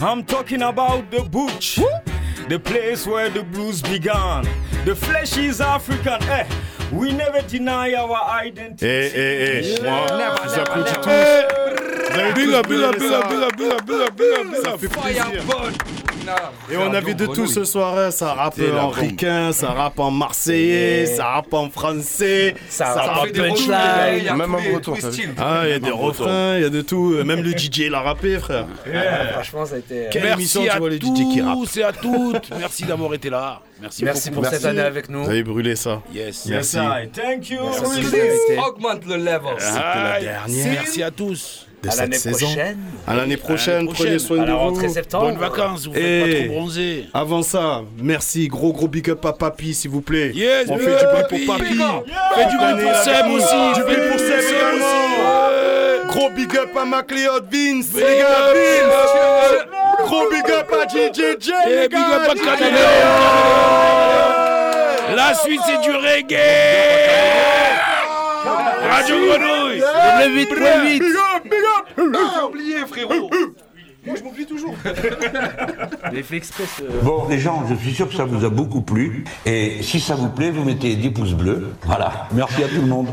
I'm 0.01 0.25
talking 0.25 0.63
about 0.63 1.11
the 1.11 1.23
bush. 1.25 1.81
The 2.49 2.59
place 2.59 3.07
where 3.07 3.29
the 3.29 3.43
blues 3.43 3.83
began. 3.83 4.45
The 4.85 4.95
flesh 4.95 5.37
is 5.37 5.61
African. 5.61 6.23
Eh, 6.31 6.47
we 6.93 7.13
never 7.13 7.43
deny 7.43 7.93
our 7.95 8.17
identity. 8.43 8.87
Eh, 8.87 9.11
eh, 9.15 9.77
eh, 9.79 9.83
moi, 9.83 10.07
je 10.09 10.49
vous 10.49 10.59
applaudis 10.61 10.95
tous. 11.03 12.09
Vous 12.11 12.19
avez 12.19 12.33
Big 12.33 12.47
tous 12.47 12.55
up, 12.55 12.69
big 12.69 12.81
up, 12.81 12.97
brûlé 12.97 12.99
big 12.99 13.11
ça. 13.11 13.19
up, 13.19 13.29
big 13.29 13.43
up, 13.43 13.57
big 13.57 13.71
up, 13.73 13.87
big 13.87 14.01
up, 14.01 14.17
big 14.17 14.33
up, 14.33 14.47
big 14.51 14.63
Ça 14.65 14.71
up. 14.73 14.81
fait 14.81 14.89
plaisir. 14.89 15.25
Et 16.71 16.77
on 16.77 16.93
a 16.93 17.01
vu 17.01 17.15
de 17.15 17.27
tout 17.27 17.47
ce 17.47 17.65
soir, 17.65 17.97
hein. 17.99 18.11
ça 18.11 18.35
rappe 18.35 18.61
en 18.79 18.89
ricain, 18.89 19.53
ça 19.53 19.69
rappe 19.69 19.99
en 19.99 20.11
marseillais, 20.11 21.07
ça 21.07 21.25
rappe 21.25 21.53
en 21.55 21.71
français, 21.71 22.55
Ça 22.69 22.93
rappe 22.93 23.09
rappe 23.09 23.29
en 23.31 23.33
punchline. 23.33 24.37
Même 24.37 24.55
en 24.55 24.61
breton, 24.61 24.95
Ah, 25.39 25.63
il 25.65 25.71
y 25.71 25.73
a 25.73 25.79
des 25.79 25.91
refrains, 25.91 26.57
il 26.57 26.63
y 26.63 26.67
a 26.67 26.71
de 26.71 26.83
tout. 26.83 27.15
Même 27.25 27.43
le 27.43 27.53
DJ 27.53 27.89
l'a 27.91 28.01
rappé, 28.01 28.39
frère. 28.39 28.67
Franchement, 29.33 29.67
ça 29.67 29.77
a 29.77 29.79
été. 29.79 30.07
Quelle 30.11 30.27
émission 30.27 30.63
tu 30.63 30.79
vois 30.79 30.91
les 30.91 30.99
DJ 30.99 31.29
qui 31.33 31.41
et 31.79 31.83
à 31.83 31.93
toutes. 31.93 32.51
Merci 32.59 32.85
d'avoir 32.85 33.15
été 33.15 33.31
là. 33.31 33.61
Merci, 33.81 34.05
Merci 34.05 34.31
pour 34.31 34.45
cette 34.47 34.65
année 34.65 34.81
avec 34.81 35.09
nous. 35.09 35.23
Vous 35.25 35.31
avez 35.31 35.45
brûlé 35.45 35.77
ça. 35.77 36.03
Yes. 36.13 36.47
Merci. 36.47 36.79
Thank 37.13 37.51
you. 37.51 37.61
Augmente 37.61 39.07
le 39.07 39.17
level. 39.17 39.55
C'était 39.59 39.79
la 39.79 40.21
dernière. 40.21 40.67
Merci 40.73 41.03
à 41.03 41.11
tous. 41.11 41.68
De 41.83 41.89
À 41.89 41.91
cette 41.93 42.01
l'année 42.01 42.17
saison. 42.17 42.47
prochaine. 42.47 42.79
À 43.07 43.15
l'année 43.15 43.37
prochaine, 43.37 43.85
prochaine. 43.87 44.05
prenez 44.07 44.19
soin 44.19 44.41
À 44.43 44.47
de 44.47 44.51
vous. 44.53 44.59
rentrée 44.59 44.89
septembre. 44.89 45.25
Bonnes 45.27 45.39
vacances, 45.39 45.87
vous 45.87 45.93
faites 45.95 46.03
Et 46.03 46.21
pas 46.41 46.45
trop 46.47 46.55
bronzer. 46.55 47.09
Avant 47.15 47.43
ça, 47.43 47.83
merci, 48.03 48.49
gros 48.49 48.73
gros 48.73 48.89
big 48.89 49.09
up 49.11 49.25
à 49.25 49.33
Papy 49.33 49.75
s'il 49.75 49.91
vous 49.91 50.01
plaît. 50.01 50.33
Yes, 50.35 50.67
On 50.69 50.77
big 50.77 50.85
fait 50.89 50.97
du 50.99 51.05
bruit 51.05 51.47
pour 51.47 51.57
Papy. 51.57 51.71
Big 51.73 51.81
up. 51.81 52.05
Fais 52.35 52.47
du 52.47 52.57
bruit 52.57 52.85
pour 52.85 52.95
Seb 52.97 53.27
aussi. 53.31 53.73
Du 53.75 53.81
du 53.81 53.81
pour 53.83 53.87
bruit 53.87 54.01
Seb 54.01 54.11
pour 54.11 54.19
Seb 54.19 54.57
également. 54.57 56.09
Gros 56.09 56.31
big 56.31 56.57
up 56.57 56.71
à 56.81 56.85
MacLeod 56.85 57.45
Vince. 57.53 57.87
Big 57.93 58.05
les 58.05 58.19
gars, 58.19 58.49
up, 58.49 58.57
Vince. 58.57 60.07
Gros 60.07 60.29
big 60.31 60.51
up 60.51 60.73
à 60.73 60.87
JJJ. 60.89 61.51
Et 61.67 61.71
les 61.83 61.89
big 61.89 61.99
up 61.99 62.29
à. 62.29 62.35
Canelo. 62.35 62.77
La 65.17 65.35
suite, 65.35 65.61
c'est 65.67 65.81
du 65.83 65.91
reggae. 65.97 66.37
Radio 68.89 69.15
Grenouille. 69.17 69.83
Big 70.99 71.03
up, 71.03 71.43
big 71.45 71.53
up. 71.53 72.17
J'ai 72.35 72.43
oublié, 72.43 72.77
frérot. 72.87 73.31
Moi, 74.07 74.17
je 74.17 74.23
m'oublie 74.23 74.47
toujours. 74.47 74.75
Les 76.13 76.23
faits 76.23 76.39
express. 76.39 76.81
euh, 76.83 77.01
Bon, 77.03 77.27
les 77.29 77.39
gens, 77.39 77.65
je 77.69 77.75
suis 77.75 77.93
sûr 77.93 78.09
que 78.09 78.15
ça 78.15 78.25
vous 78.25 78.45
a 78.45 78.49
beaucoup 78.49 78.81
plu. 78.81 79.25
Et 79.45 79.83
si 79.83 80.01
ça 80.01 80.15
vous 80.15 80.29
plaît, 80.31 80.51
vous 80.51 80.65
mettez 80.65 80.95
10 80.95 81.11
pouces 81.11 81.35
bleus. 81.35 81.67
Voilà. 81.85 82.29
Merci 82.33 82.63
à 82.65 82.69
tout 82.69 82.81
le 82.81 82.87
monde. 82.87 83.09